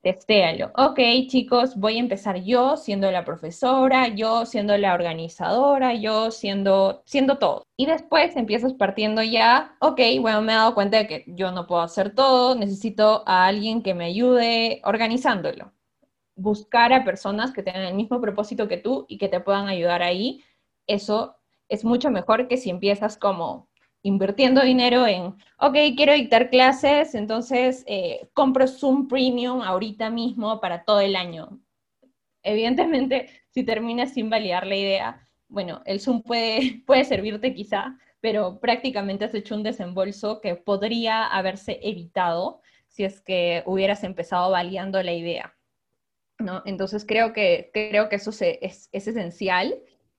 Testéalo. 0.05 0.71
Ok, 0.75 0.99
chicos, 1.27 1.75
voy 1.77 1.97
a 1.97 1.99
empezar 1.99 2.43
yo 2.43 2.77
siendo 2.77 3.09
la 3.09 3.25
profesora, 3.25 4.07
yo 4.09 4.45
siendo 4.45 4.77
la 4.77 4.93
organizadora, 4.93 5.95
yo 5.95 6.29
siendo, 6.29 7.01
siendo 7.05 7.39
todo. 7.39 7.65
Y 7.75 7.87
después 7.87 8.35
empiezas 8.35 8.73
partiendo 8.73 9.23
ya, 9.23 9.75
ok, 9.79 9.99
bueno, 10.21 10.43
me 10.43 10.53
he 10.53 10.55
dado 10.57 10.75
cuenta 10.75 10.97
de 10.97 11.07
que 11.07 11.23
yo 11.25 11.51
no 11.51 11.65
puedo 11.65 11.81
hacer 11.81 12.13
todo, 12.13 12.53
necesito 12.53 13.23
a 13.25 13.47
alguien 13.47 13.81
que 13.81 13.95
me 13.95 14.05
ayude 14.05 14.79
organizándolo. 14.83 15.73
Buscar 16.35 16.93
a 16.93 17.03
personas 17.03 17.51
que 17.51 17.63
tengan 17.63 17.81
el 17.85 17.95
mismo 17.95 18.21
propósito 18.21 18.67
que 18.67 18.77
tú 18.77 19.07
y 19.09 19.17
que 19.17 19.27
te 19.27 19.39
puedan 19.39 19.67
ayudar 19.69 20.03
ahí, 20.03 20.43
eso 20.85 21.35
es 21.67 21.83
mucho 21.83 22.11
mejor 22.11 22.47
que 22.47 22.57
si 22.57 22.69
empiezas 22.69 23.17
como 23.17 23.69
invirtiendo 24.05 24.61
dinero 24.61 25.07
en, 25.07 25.35
ok, 25.57 25.75
quiero 25.97 26.13
dictar 26.13 26.51
clases, 26.51 27.15
entonces 27.15 27.83
eh, 27.87 28.29
compro 28.33 28.67
Zoom 28.67 29.07
Premium 29.07 29.63
ahorita 29.63 30.11
mismo 30.11 30.61
para 30.61 30.83
todo 30.83 30.99
el 30.99 31.15
año. 31.15 31.59
Evidentemente, 32.43 33.29
si 33.49 33.63
terminas 33.63 34.13
sin 34.13 34.29
validar 34.29 34.67
la 34.67 34.75
idea, 34.75 35.27
bueno, 35.47 35.81
el 35.85 35.99
Zoom 35.99 36.21
puede, 36.21 36.83
puede 36.85 37.03
servirte 37.03 37.55
quizá, 37.55 37.97
pero 38.21 38.59
prácticamente 38.59 39.25
has 39.25 39.33
hecho 39.33 39.55
un 39.55 39.63
desembolso 39.63 40.39
que 40.39 40.55
podría 40.55 41.25
haberse 41.25 41.79
evitado 41.81 42.61
si 42.87 43.05
es 43.05 43.21
que 43.21 43.63
hubieras 43.65 44.03
empezado 44.03 44.51
validando 44.51 45.01
la 45.01 45.13
idea. 45.13 45.55
¿no? 46.37 46.61
Entonces 46.65 47.05
creo 47.07 47.33
que, 47.33 47.71
creo 47.73 48.07
que 48.07 48.17
eso 48.17 48.29
es, 48.29 48.87
es 48.91 49.07
esencial 49.07 49.73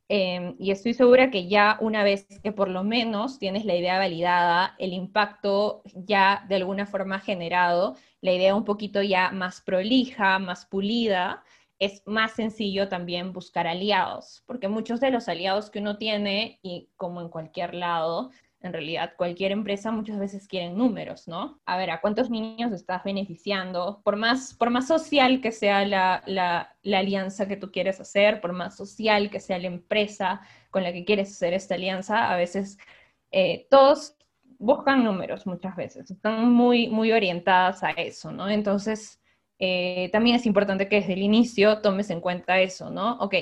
Em, 0.09 0.55
y 0.61 0.71
estoy 0.71 0.95
segura 0.95 1.31
que 1.33 1.49
ya 1.49 1.79
una 1.81 2.05
vez 2.05 2.27
que 2.45 2.53
por 2.53 2.69
lo 2.69 2.85
menos 2.85 3.41
tienes 3.41 3.65
la 3.65 3.75
idea 3.75 3.99
validada, 3.99 4.77
el 4.79 4.93
impacto 4.93 5.83
ya 5.95 6.45
de 6.49 6.55
alguna 6.57 6.87
forma 6.87 7.19
generado, 7.19 7.97
la 8.21 8.33
idea 8.33 8.55
un 8.55 8.65
poquito 8.65 9.03
ya 9.03 9.33
más 9.33 9.61
prolija, 9.61 10.39
más 10.39 10.65
pulida, 10.67 11.43
es 11.81 12.03
más 12.07 12.33
sencillo 12.33 12.89
también 12.89 13.33
buscar 13.33 13.67
aliados, 13.67 14.45
porque 14.47 14.69
muchos 14.69 15.01
de 15.01 15.11
los 15.11 15.29
aliados 15.29 15.71
que 15.71 15.81
uno 15.81 15.99
tiene, 15.99 16.61
y 16.63 16.89
como 16.97 17.21
en 17.21 17.29
cualquier 17.29 17.75
lado, 17.75 18.31
en 18.67 18.73
realidad, 18.73 19.15
cualquier 19.17 19.53
empresa 19.53 19.91
muchas 19.91 20.19
veces 20.19 20.47
quieren 20.47 20.77
números, 20.77 21.27
¿no? 21.29 21.61
A 21.67 21.77
ver, 21.77 21.91
¿a 21.91 22.01
cuántos 22.01 22.31
niños 22.31 22.73
estás 22.73 23.03
beneficiando? 23.05 24.01
Por 24.05 24.17
más, 24.17 24.55
por 24.55 24.71
más 24.71 24.87
social 24.87 25.41
que 25.41 25.53
sea 25.53 25.85
la, 25.85 26.77
alianza 26.85 27.49
que 27.49 27.57
tú 27.57 27.71
quieres 27.73 28.01
hacer, 28.01 28.41
por 28.41 28.53
más 28.53 28.77
social 28.77 29.31
que 29.31 29.41
sea 29.41 29.59
la 29.59 29.69
empresa 29.69 30.41
con 30.71 30.83
la 30.83 30.93
que 30.93 31.05
quieres 31.05 31.31
hacer 31.31 31.55
esta 31.55 31.75
alianza, 31.77 32.31
a 32.33 32.37
veces 32.37 32.79
eh, 33.31 33.67
todos 33.71 34.17
buscan 34.59 35.05
números 35.05 35.47
muchas 35.47 35.77
veces, 35.77 36.11
están 36.11 36.53
muy, 36.53 36.89
muy 36.89 37.13
orientadas 37.13 37.83
a 37.83 37.91
eso, 37.91 38.33
¿no? 38.33 38.49
Entonces, 38.49 39.21
eh, 39.59 40.11
también 40.13 40.37
es 40.37 40.47
importante 40.47 40.89
que 40.89 40.97
desde 40.97 41.15
el 41.15 41.23
inicio 41.23 41.81
tomes 41.81 42.11
en 42.11 42.21
cuenta 42.21 42.61
eso, 42.61 42.91
¿no? 42.91 43.19
Ok, 43.19 43.35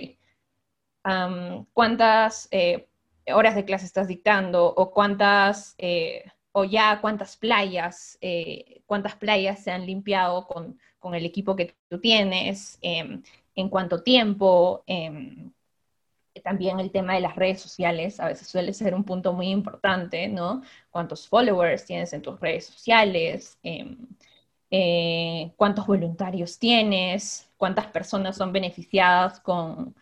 ¿cuántas... 1.72 2.48
Eh, 2.50 2.88
horas 3.32 3.54
de 3.54 3.64
clase 3.64 3.86
estás 3.86 4.08
dictando 4.08 4.66
o 4.66 4.90
cuántas, 4.90 5.74
eh, 5.78 6.24
o 6.52 6.64
ya 6.64 7.00
cuántas 7.00 7.36
playas, 7.36 8.18
eh, 8.20 8.82
cuántas 8.86 9.16
playas 9.16 9.62
se 9.62 9.70
han 9.70 9.86
limpiado 9.86 10.46
con, 10.46 10.78
el 11.14 11.26
equipo 11.26 11.54
que 11.54 11.76
tú 11.90 12.00
tienes, 12.00 12.78
em, 12.80 13.22
en 13.54 13.68
cuánto 13.68 14.02
tiempo. 14.02 14.82
Em, 14.86 15.52
también 16.42 16.80
el 16.80 16.90
tema 16.90 17.14
de 17.14 17.20
las 17.20 17.36
redes 17.36 17.60
sociales 17.60 18.20
a 18.20 18.28
veces 18.28 18.48
suele 18.48 18.72
ser 18.72 18.94
un 18.94 19.04
punto 19.04 19.32
muy 19.32 19.48
importante, 19.48 20.28
¿no? 20.28 20.62
¿Cuántos 20.90 21.28
followers 21.28 21.84
tienes 21.84 22.12
en 22.12 22.22
tus 22.22 22.40
redes 22.40 22.66
sociales? 22.66 23.58
Em, 23.62 23.98
eh, 24.70 25.52
¿Cuántos 25.56 25.86
voluntarios 25.86 26.58
tienes? 26.58 27.50
¿Cuántas 27.56 27.86
personas 27.88 28.36
son 28.36 28.52
beneficiadas 28.52 29.40
con, 29.40 29.94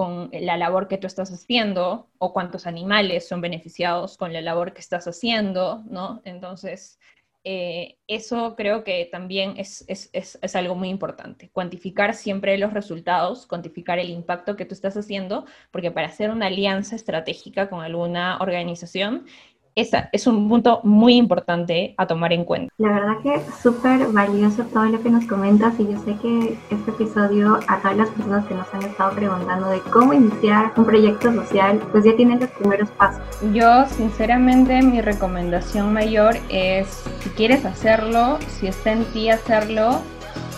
con 0.00 0.30
la 0.32 0.56
labor 0.56 0.88
que 0.88 0.96
tú 0.96 1.06
estás 1.06 1.30
haciendo 1.30 2.08
o 2.16 2.32
cuántos 2.32 2.66
animales 2.66 3.28
son 3.28 3.42
beneficiados 3.42 4.16
con 4.16 4.32
la 4.32 4.40
labor 4.40 4.72
que 4.72 4.80
estás 4.80 5.06
haciendo, 5.06 5.82
¿no? 5.90 6.22
Entonces, 6.24 6.98
eh, 7.44 7.98
eso 8.06 8.56
creo 8.56 8.82
que 8.82 9.06
también 9.12 9.58
es, 9.58 9.84
es, 9.88 10.08
es, 10.14 10.56
algo 10.56 10.74
muy 10.74 10.88
importante, 10.88 11.50
cuantificar 11.50 12.14
siempre 12.14 12.56
los 12.56 12.72
resultados, 12.72 13.46
cuantificar 13.46 13.98
el 13.98 14.08
impacto 14.08 14.56
que 14.56 14.64
tú 14.64 14.72
estás 14.72 14.96
haciendo, 14.96 15.44
porque 15.70 15.90
para 15.90 16.06
hacer 16.06 16.30
una 16.30 16.46
alianza 16.46 16.96
estratégica 16.96 17.68
con 17.68 17.82
alguna 17.82 18.38
organización 18.40 19.26
esa 19.74 20.08
es 20.12 20.26
un 20.26 20.48
punto 20.48 20.80
muy 20.82 21.14
importante 21.14 21.94
a 21.96 22.06
tomar 22.06 22.32
en 22.32 22.44
cuenta. 22.44 22.72
La 22.78 22.88
verdad 22.88 23.18
que 23.22 23.40
súper 23.62 24.06
valioso 24.08 24.64
todo 24.64 24.84
lo 24.86 25.02
que 25.02 25.10
nos 25.10 25.24
comentas 25.26 25.78
y 25.78 25.84
yo 25.84 25.98
sé 26.04 26.16
que 26.16 26.58
este 26.70 26.90
episodio 26.90 27.60
a 27.68 27.78
todas 27.80 27.96
las 27.96 28.08
personas 28.10 28.46
que 28.46 28.54
nos 28.54 28.72
han 28.74 28.82
estado 28.82 29.14
preguntando 29.14 29.68
de 29.68 29.80
cómo 29.92 30.12
iniciar 30.12 30.72
un 30.76 30.84
proyecto 30.84 31.32
social, 31.32 31.80
pues 31.92 32.04
ya 32.04 32.16
tienen 32.16 32.40
los 32.40 32.50
primeros 32.50 32.90
pasos. 32.90 33.22
Yo 33.52 33.86
sinceramente 33.86 34.82
mi 34.82 35.00
recomendación 35.00 35.92
mayor 35.92 36.36
es 36.48 37.04
si 37.20 37.30
quieres 37.30 37.64
hacerlo, 37.64 38.38
si 38.48 38.66
está 38.66 38.92
en 38.92 39.04
ti 39.06 39.30
hacerlo, 39.30 40.00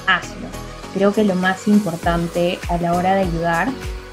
hazlo. 0.06 0.48
Creo 0.94 1.12
que 1.12 1.24
lo 1.24 1.34
más 1.34 1.68
importante 1.68 2.58
a 2.68 2.76
la 2.78 2.94
hora 2.94 3.14
de 3.14 3.22
ayudar 3.22 3.68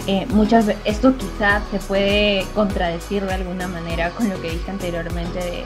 eh, 0.09 0.25
muchas 0.31 0.65
esto 0.85 1.15
quizás 1.15 1.61
se 1.69 1.77
puede 1.77 2.43
contradecir 2.55 3.23
de 3.23 3.35
alguna 3.35 3.67
manera 3.67 4.09
con 4.09 4.27
lo 4.27 4.41
que 4.41 4.49
dije 4.49 4.71
anteriormente 4.71 5.37
de 5.37 5.65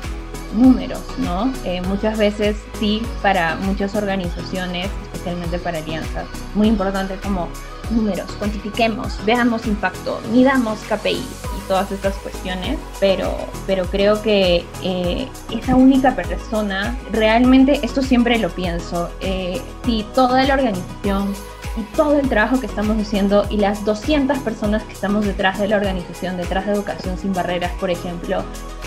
números, 0.53 0.99
¿no? 1.19 1.49
Eh, 1.63 1.81
muchas 1.87 2.17
veces 2.17 2.57
sí, 2.77 3.01
para 3.21 3.55
muchas 3.55 3.95
organizaciones, 3.95 4.89
especialmente 5.13 5.59
para 5.59 5.77
alianzas, 5.77 6.25
muy 6.55 6.67
importante 6.67 7.15
como 7.23 7.47
números, 7.89 8.29
cuantifiquemos, 8.33 9.17
veamos 9.25 9.65
impacto, 9.65 10.19
midamos 10.33 10.77
KPI. 10.89 11.23
todas 11.69 11.89
estas 11.93 12.13
cuestiones, 12.15 12.77
pero, 12.99 13.33
pero 13.65 13.85
creo 13.85 14.21
que 14.21 14.65
eh, 14.83 15.29
esa 15.49 15.77
única 15.77 16.13
persona, 16.13 16.97
realmente 17.13 17.79
esto 17.81 18.01
siempre 18.01 18.37
lo 18.39 18.49
pienso, 18.49 19.09
eh, 19.21 19.61
si 19.85 20.03
toda 20.13 20.43
la 20.43 20.55
organización 20.55 21.33
y 21.75 21.81
todo 21.95 22.19
el 22.19 22.29
trabajo 22.29 22.59
que 22.59 22.65
estamos 22.65 22.97
haciendo 22.97 23.45
y 23.49 23.57
las 23.57 23.83
200 23.85 24.37
personas 24.39 24.83
que 24.83 24.93
estamos 24.93 25.25
detrás 25.25 25.59
de 25.59 25.67
la 25.67 25.77
organización, 25.77 26.37
detrás 26.37 26.65
de 26.65 26.73
Educación 26.73 27.17
Sin 27.17 27.33
Barreras, 27.33 27.71
por 27.79 27.89
ejemplo, 27.89 28.43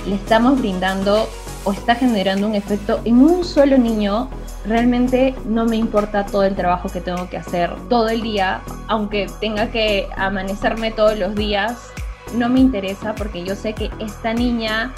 le 0.06 0.14
estamos 0.14 0.58
brindando 0.58 1.28
o 1.64 1.72
está 1.72 1.96
generando 1.96 2.46
un 2.46 2.54
efecto 2.54 3.00
en 3.04 3.18
un 3.18 3.44
solo 3.44 3.76
niño, 3.76 4.30
realmente 4.64 5.34
no 5.46 5.64
me 5.64 5.76
importa 5.76 6.24
todo 6.26 6.44
el 6.44 6.54
trabajo 6.54 6.88
que 6.88 7.00
tengo 7.00 7.28
que 7.28 7.36
hacer 7.36 7.74
todo 7.88 8.08
el 8.08 8.22
día, 8.22 8.60
aunque 8.86 9.26
tenga 9.40 9.70
que 9.70 10.08
amanecerme 10.16 10.92
todos 10.92 11.18
los 11.18 11.34
días, 11.34 11.90
no 12.34 12.48
me 12.48 12.60
interesa 12.60 13.14
porque 13.14 13.44
yo 13.44 13.56
sé 13.56 13.72
que 13.72 13.90
esta 13.98 14.32
niña 14.32 14.92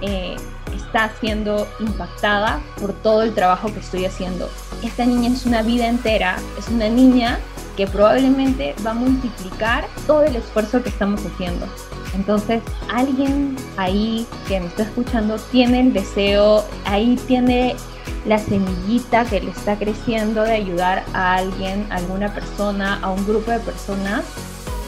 eh, 0.00 0.36
está 0.76 1.10
siendo 1.20 1.66
impactada 1.80 2.60
por 2.80 2.92
todo 2.92 3.22
el 3.22 3.34
trabajo 3.34 3.72
que 3.72 3.80
estoy 3.80 4.04
haciendo. 4.04 4.48
Esta 4.82 5.04
niña 5.04 5.30
es 5.30 5.46
una 5.46 5.62
vida 5.62 5.86
entera, 5.86 6.36
es 6.58 6.68
una 6.68 6.88
niña 6.88 7.38
que 7.76 7.86
probablemente 7.86 8.74
va 8.84 8.92
a 8.92 8.94
multiplicar 8.94 9.86
todo 10.06 10.22
el 10.22 10.36
esfuerzo 10.36 10.82
que 10.82 10.88
estamos 10.88 11.20
haciendo. 11.24 11.66
Entonces, 12.14 12.62
alguien 12.88 13.56
ahí 13.76 14.26
que 14.48 14.60
me 14.60 14.66
está 14.66 14.84
escuchando 14.84 15.36
tiene 15.50 15.80
el 15.80 15.92
deseo, 15.92 16.64
ahí 16.86 17.18
tiene 17.26 17.76
la 18.24 18.38
semillita 18.38 19.24
que 19.24 19.40
le 19.40 19.50
está 19.50 19.76
creciendo 19.76 20.42
de 20.42 20.52
ayudar 20.52 21.04
a 21.12 21.36
alguien, 21.36 21.86
a 21.90 21.96
alguna 21.96 22.32
persona, 22.32 22.98
a 23.02 23.10
un 23.10 23.24
grupo 23.26 23.50
de 23.50 23.60
personas. 23.60 24.24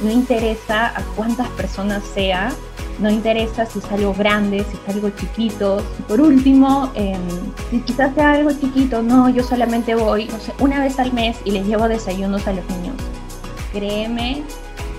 No 0.03 0.11
interesa 0.11 0.87
a 0.87 1.03
cuántas 1.17 1.49
personas 1.51 2.03
sea, 2.15 2.53
no 3.01 3.11
interesa 3.11 3.65
si 3.67 3.79
es 3.79 3.85
algo 3.93 4.15
grande, 4.15 4.65
si 4.65 4.77
es 4.77 4.95
algo 4.95 5.11
chiquito. 5.11 5.83
por 6.07 6.21
último, 6.21 6.91
em, 6.95 7.21
si 7.71 7.81
quizás 7.81 8.15
sea 8.15 8.33
algo 8.33 8.51
chiquito, 8.53 9.03
no, 9.03 9.29
yo 9.29 9.43
solamente 9.43 9.95
voy, 9.95 10.27
no 10.27 10.39
sé, 10.39 10.53
una 10.59 10.81
vez 10.81 10.99
al 10.99 11.13
mes 11.13 11.37
y 11.45 11.51
les 11.53 11.67
llevo 11.67 11.89
desayunos 11.89 12.47
a 12.47 12.53
los 12.53 12.65
niños. 12.71 12.97
Créeme, 13.73 14.43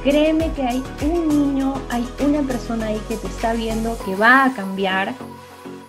créeme 0.03 0.51
que 0.53 0.63
hay 0.63 0.83
un 1.01 1.27
niño, 1.27 1.73
hay 1.89 2.07
una 2.25 2.41
persona 2.43 2.87
ahí 2.87 3.01
que 3.07 3.17
te 3.17 3.27
está 3.27 3.53
viendo 3.53 3.97
que 4.05 4.15
va 4.15 4.45
a 4.45 4.53
cambiar 4.53 5.13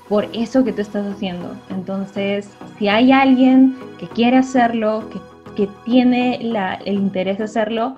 por 0.08 0.26
eso 0.32 0.64
que 0.64 0.72
tú 0.72 0.82
estás 0.82 1.06
haciendo. 1.06 1.54
Entonces, 1.68 2.48
si 2.78 2.88
hay 2.88 3.12
alguien 3.12 3.78
que 3.98 4.08
quiere 4.08 4.38
hacerlo, 4.38 5.04
que, 5.10 5.20
que 5.54 5.68
tiene 5.84 6.36
el 6.84 6.94
interés 6.94 7.38
de 7.38 7.44
hacerlo, 7.44 7.96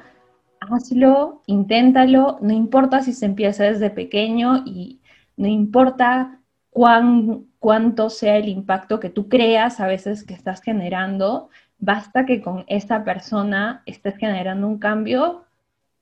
hazlo, 0.71 1.43
inténtalo, 1.47 2.39
no 2.41 2.53
importa 2.53 3.03
si 3.03 3.13
se 3.13 3.27
empieza 3.27 3.65
desde 3.65 3.91
pequeño 3.91 4.63
y 4.65 5.01
no 5.37 5.49
importa 5.49 6.41
cuán, 6.71 7.47
cuánto 7.59 8.11
sea 8.11 8.37
el 8.37 8.49
impacto 8.49 9.01
que 9.01 9.11
tú 9.11 9.29
creas 9.29 9.81
a 9.81 9.87
veces 9.87 10.25
que 10.25 10.35
estás 10.35 10.63
generando, 10.63 11.51
basta 11.79 12.27
que 12.27 12.41
con 12.43 12.65
esta 12.69 13.05
persona 13.05 13.83
estés 13.87 14.17
generando 14.17 14.67
un 14.69 14.79
cambio, 14.79 15.45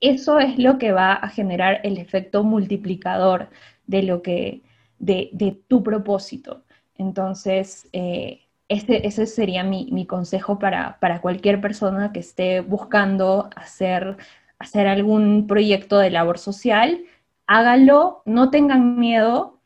eso 0.00 0.38
es 0.38 0.58
lo 0.58 0.78
que 0.78 0.92
va 0.92 1.12
a 1.12 1.28
generar 1.28 1.80
el 1.84 1.98
efecto 1.98 2.44
multiplicador 2.44 3.48
de 3.86 4.02
lo 4.02 4.22
que, 4.22 4.62
de, 4.98 5.60
tu 5.68 5.82
propósito. 5.82 6.62
Entonces, 6.96 7.88
eh, 7.92 8.40
ese, 8.68 9.06
ese, 9.06 9.26
sería 9.26 9.64
mi, 9.64 9.88
mi 9.90 10.06
consejo 10.06 10.58
para, 10.58 10.98
para, 11.00 11.20
cualquier 11.20 11.60
persona 11.60 12.12
que 12.12 12.20
esté 12.20 12.60
buscando 12.60 13.50
hacer 13.56 14.16
hacer 14.60 14.86
algún 14.86 15.48
proyecto 15.48 15.98
de 15.98 16.10
labor 16.10 16.38
social, 16.38 17.02
háganlo, 17.46 18.22
no 18.26 18.50
tengan 18.50 18.98
miedo. 19.00 19.58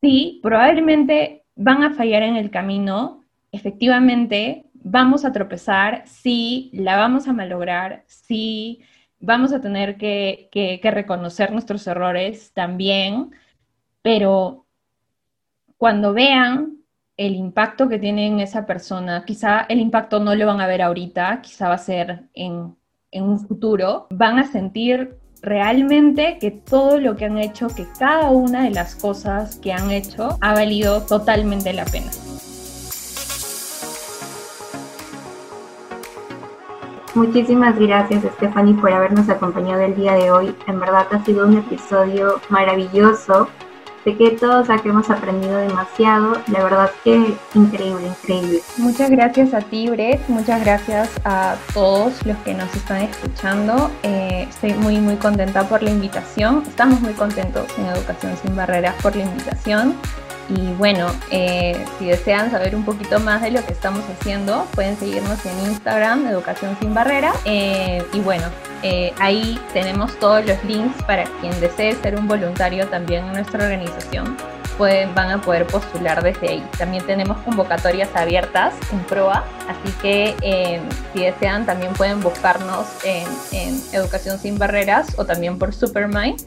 Sí, 0.00 0.40
probablemente 0.42 1.44
van 1.54 1.82
a 1.82 1.94
fallar 1.94 2.22
en 2.22 2.36
el 2.36 2.50
camino, 2.50 3.24
efectivamente 3.52 4.64
vamos 4.74 5.24
a 5.24 5.32
tropezar, 5.32 6.04
sí, 6.06 6.70
la 6.72 6.96
vamos 6.96 7.28
a 7.28 7.32
malograr, 7.32 8.04
sí, 8.06 8.80
vamos 9.20 9.52
a 9.52 9.60
tener 9.60 9.96
que, 9.96 10.48
que, 10.50 10.90
reconocer 10.90 11.52
nuestros 11.52 11.86
errores 11.86 12.52
también, 12.52 13.32
pero 14.02 14.66
cuando 15.76 16.12
vean 16.12 16.78
el 17.16 17.34
impacto 17.34 17.88
que 17.88 17.98
tiene 17.98 18.26
en 18.26 18.40
esa 18.40 18.66
persona, 18.66 19.24
quizá 19.24 19.62
el 19.68 19.80
impacto 19.80 20.20
no 20.20 20.34
lo 20.34 20.46
van 20.46 20.60
a 20.60 20.66
ver 20.66 20.82
ahorita, 20.82 21.40
quizá 21.42 21.68
va 21.68 21.74
a 21.74 21.78
ser 21.78 22.24
en 22.34 22.76
en 23.12 23.24
un 23.24 23.46
futuro, 23.46 24.06
van 24.10 24.38
a 24.38 24.50
sentir 24.50 25.16
realmente 25.42 26.38
que 26.40 26.50
todo 26.50 26.98
lo 26.98 27.16
que 27.16 27.26
han 27.26 27.38
hecho, 27.38 27.68
que 27.68 27.86
cada 27.98 28.30
una 28.30 28.64
de 28.64 28.70
las 28.70 28.94
cosas 28.94 29.56
que 29.56 29.72
han 29.72 29.90
hecho 29.90 30.38
ha 30.40 30.54
valido 30.54 31.02
totalmente 31.02 31.72
la 31.72 31.84
pena. 31.84 32.10
Muchísimas 37.14 37.78
gracias 37.78 38.24
Stephanie 38.36 38.72
por 38.72 38.90
habernos 38.90 39.28
acompañado 39.28 39.82
el 39.82 39.94
día 39.94 40.14
de 40.14 40.30
hoy. 40.30 40.54
En 40.66 40.80
verdad 40.80 41.06
ha 41.10 41.22
sido 41.22 41.46
un 41.46 41.58
episodio 41.58 42.40
maravilloso 42.48 43.48
Sé 44.04 44.16
que 44.16 44.32
todos 44.32 44.68
aquí 44.68 44.88
hemos 44.88 45.08
aprendido 45.10 45.58
demasiado, 45.58 46.42
la 46.48 46.64
verdad 46.64 46.90
que 47.04 47.36
increíble, 47.54 48.08
increíble. 48.08 48.60
Muchas 48.78 49.10
gracias 49.10 49.54
a 49.54 49.60
ti, 49.60 49.88
Brett, 49.88 50.20
muchas 50.28 50.60
gracias 50.64 51.08
a 51.24 51.54
todos 51.72 52.14
los 52.26 52.36
que 52.38 52.52
nos 52.52 52.74
están 52.74 53.02
escuchando. 53.02 53.92
Eh, 54.02 54.48
estoy 54.50 54.72
muy, 54.74 54.96
muy 54.96 55.14
contenta 55.16 55.68
por 55.68 55.84
la 55.84 55.90
invitación. 55.90 56.64
Estamos 56.66 57.00
muy 57.00 57.12
contentos 57.12 57.66
en 57.78 57.86
Educación 57.86 58.36
Sin 58.42 58.56
Barreras 58.56 58.96
por 59.00 59.14
la 59.14 59.22
invitación. 59.22 59.94
Y 60.48 60.72
bueno, 60.74 61.06
eh, 61.30 61.84
si 61.98 62.06
desean 62.06 62.50
saber 62.50 62.74
un 62.74 62.84
poquito 62.84 63.20
más 63.20 63.42
de 63.42 63.50
lo 63.50 63.64
que 63.64 63.72
estamos 63.72 64.02
haciendo, 64.08 64.66
pueden 64.74 64.96
seguirnos 64.96 65.44
en 65.46 65.58
Instagram, 65.70 66.26
Educación 66.26 66.76
Sin 66.80 66.94
Barrera. 66.94 67.32
Eh, 67.44 68.04
y 68.12 68.20
bueno, 68.20 68.44
eh, 68.82 69.12
ahí 69.18 69.58
tenemos 69.72 70.18
todos 70.18 70.44
los 70.44 70.62
links 70.64 71.00
para 71.04 71.24
quien 71.40 71.58
desee 71.60 71.94
ser 71.94 72.16
un 72.16 72.26
voluntario 72.26 72.86
también 72.88 73.24
en 73.26 73.32
nuestra 73.34 73.64
organización. 73.64 74.36
Pueden, 74.76 75.14
van 75.14 75.30
a 75.30 75.40
poder 75.40 75.66
postular 75.66 76.22
desde 76.22 76.48
ahí. 76.48 76.66
También 76.78 77.06
tenemos 77.06 77.36
convocatorias 77.42 78.08
abiertas 78.14 78.74
en 78.90 79.00
proa, 79.00 79.44
así 79.68 79.92
que 80.00 80.80
si 81.12 81.20
desean 81.20 81.66
también 81.66 81.92
pueden 81.92 82.20
buscarnos 82.20 82.86
en, 83.04 83.22
Educación 83.92 84.38
Sin 84.38 84.58
Barreras 84.58 85.18
o 85.18 85.26
también 85.26 85.58
por 85.58 85.74
Superminds. 85.74 86.46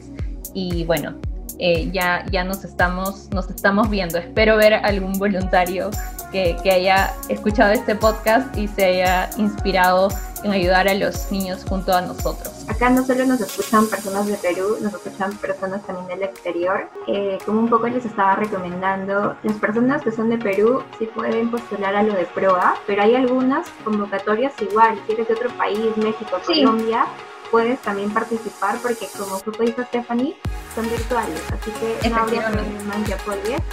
Y 0.54 0.84
bueno, 0.84 1.14
eh, 1.58 1.90
ya, 1.92 2.24
ya 2.30 2.44
nos, 2.44 2.64
estamos, 2.64 3.28
nos 3.30 3.48
estamos 3.50 3.88
viendo. 3.90 4.18
Espero 4.18 4.56
ver 4.56 4.74
algún 4.74 5.14
voluntario 5.14 5.90
que, 6.32 6.56
que, 6.62 6.70
haya 6.70 7.14
escuchado 7.28 7.72
este 7.72 7.94
podcast 7.94 8.56
y 8.56 8.68
se 8.68 8.84
haya 8.84 9.30
inspirado 9.38 10.08
en 10.42 10.50
ayudar 10.52 10.88
a 10.88 10.94
los 10.94 11.30
niños 11.32 11.64
junto 11.68 11.92
a 11.92 12.02
nosotros. 12.02 12.64
Acá 12.68 12.90
no 12.90 13.04
solo 13.04 13.24
nos 13.24 13.40
escuchan 13.40 13.86
personas 13.86 14.26
de 14.26 14.34
Perú, 14.34 14.76
nos 14.80 14.92
escuchan 14.92 15.36
personas 15.38 15.82
también 15.86 16.06
del 16.08 16.22
exterior. 16.28 16.88
Eh, 17.06 17.38
como 17.46 17.60
un 17.60 17.68
poco 17.68 17.88
les 17.88 18.04
estaba 18.04 18.36
recomendando, 18.36 19.36
las 19.42 19.56
personas 19.56 20.02
que 20.02 20.12
son 20.12 20.28
de 20.28 20.38
Perú 20.38 20.82
sí 20.98 21.06
pueden 21.06 21.50
postular 21.50 21.96
a 21.96 22.02
lo 22.02 22.14
de 22.14 22.24
PROA, 22.26 22.76
pero 22.86 23.02
hay 23.02 23.14
algunas 23.14 23.68
convocatorias 23.84 24.52
igual, 24.60 24.98
si 25.06 25.12
eres 25.12 25.28
de 25.28 25.34
otro 25.34 25.50
país, 25.56 25.96
México, 25.96 26.38
Colombia, 26.44 27.06
puedes 27.50 27.80
también 27.80 28.10
participar 28.10 28.78
porque 28.82 29.08
como 29.16 29.38
fue 29.38 29.66
dijo 29.66 29.82
Stephanie, 29.82 30.36
son 30.74 30.88
virtuales, 30.88 31.40
así 31.52 31.70
que 31.72 32.10
no 32.10 32.16
habría 32.16 32.50
problema 32.50 32.94
que 33.06 33.14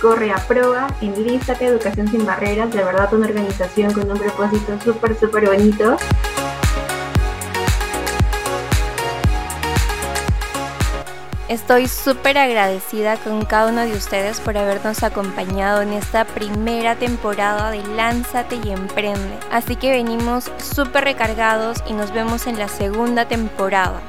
Corre 0.02 0.32
a 0.32 0.38
prueba, 0.48 0.88
enlístate 1.02 1.66
Educación 1.66 2.08
Sin 2.08 2.26
Barreras, 2.26 2.72
de 2.72 2.84
verdad 2.84 3.14
una 3.14 3.28
organización 3.28 3.94
con 3.94 4.10
un 4.10 4.18
propósito 4.18 4.80
súper, 4.84 5.20
súper 5.20 5.48
bonito. 5.48 5.98
Estoy 11.50 11.90
súper 11.90 12.38
agradecida 12.38 13.18
con 13.18 13.44
cada 13.44 13.70
uno 13.70 13.82
de 13.82 13.92
ustedes 13.92 14.40
por 14.40 14.58
habernos 14.58 15.04
acompañado 15.04 15.82
en 15.82 15.92
esta 15.92 16.24
primera 16.24 16.96
temporada 16.96 17.70
de 17.70 17.84
Lánzate 17.96 18.60
y 18.64 18.72
Emprende. 18.72 19.38
Así 19.52 19.76
que 19.76 19.92
venimos 19.92 20.50
súper 20.58 21.04
recargados 21.04 21.84
y 21.86 21.94
nos 21.94 22.14
vemos 22.14 22.48
en 22.48 22.58
la 22.58 22.70
segunda 22.70 23.28
temporada. 23.28 24.02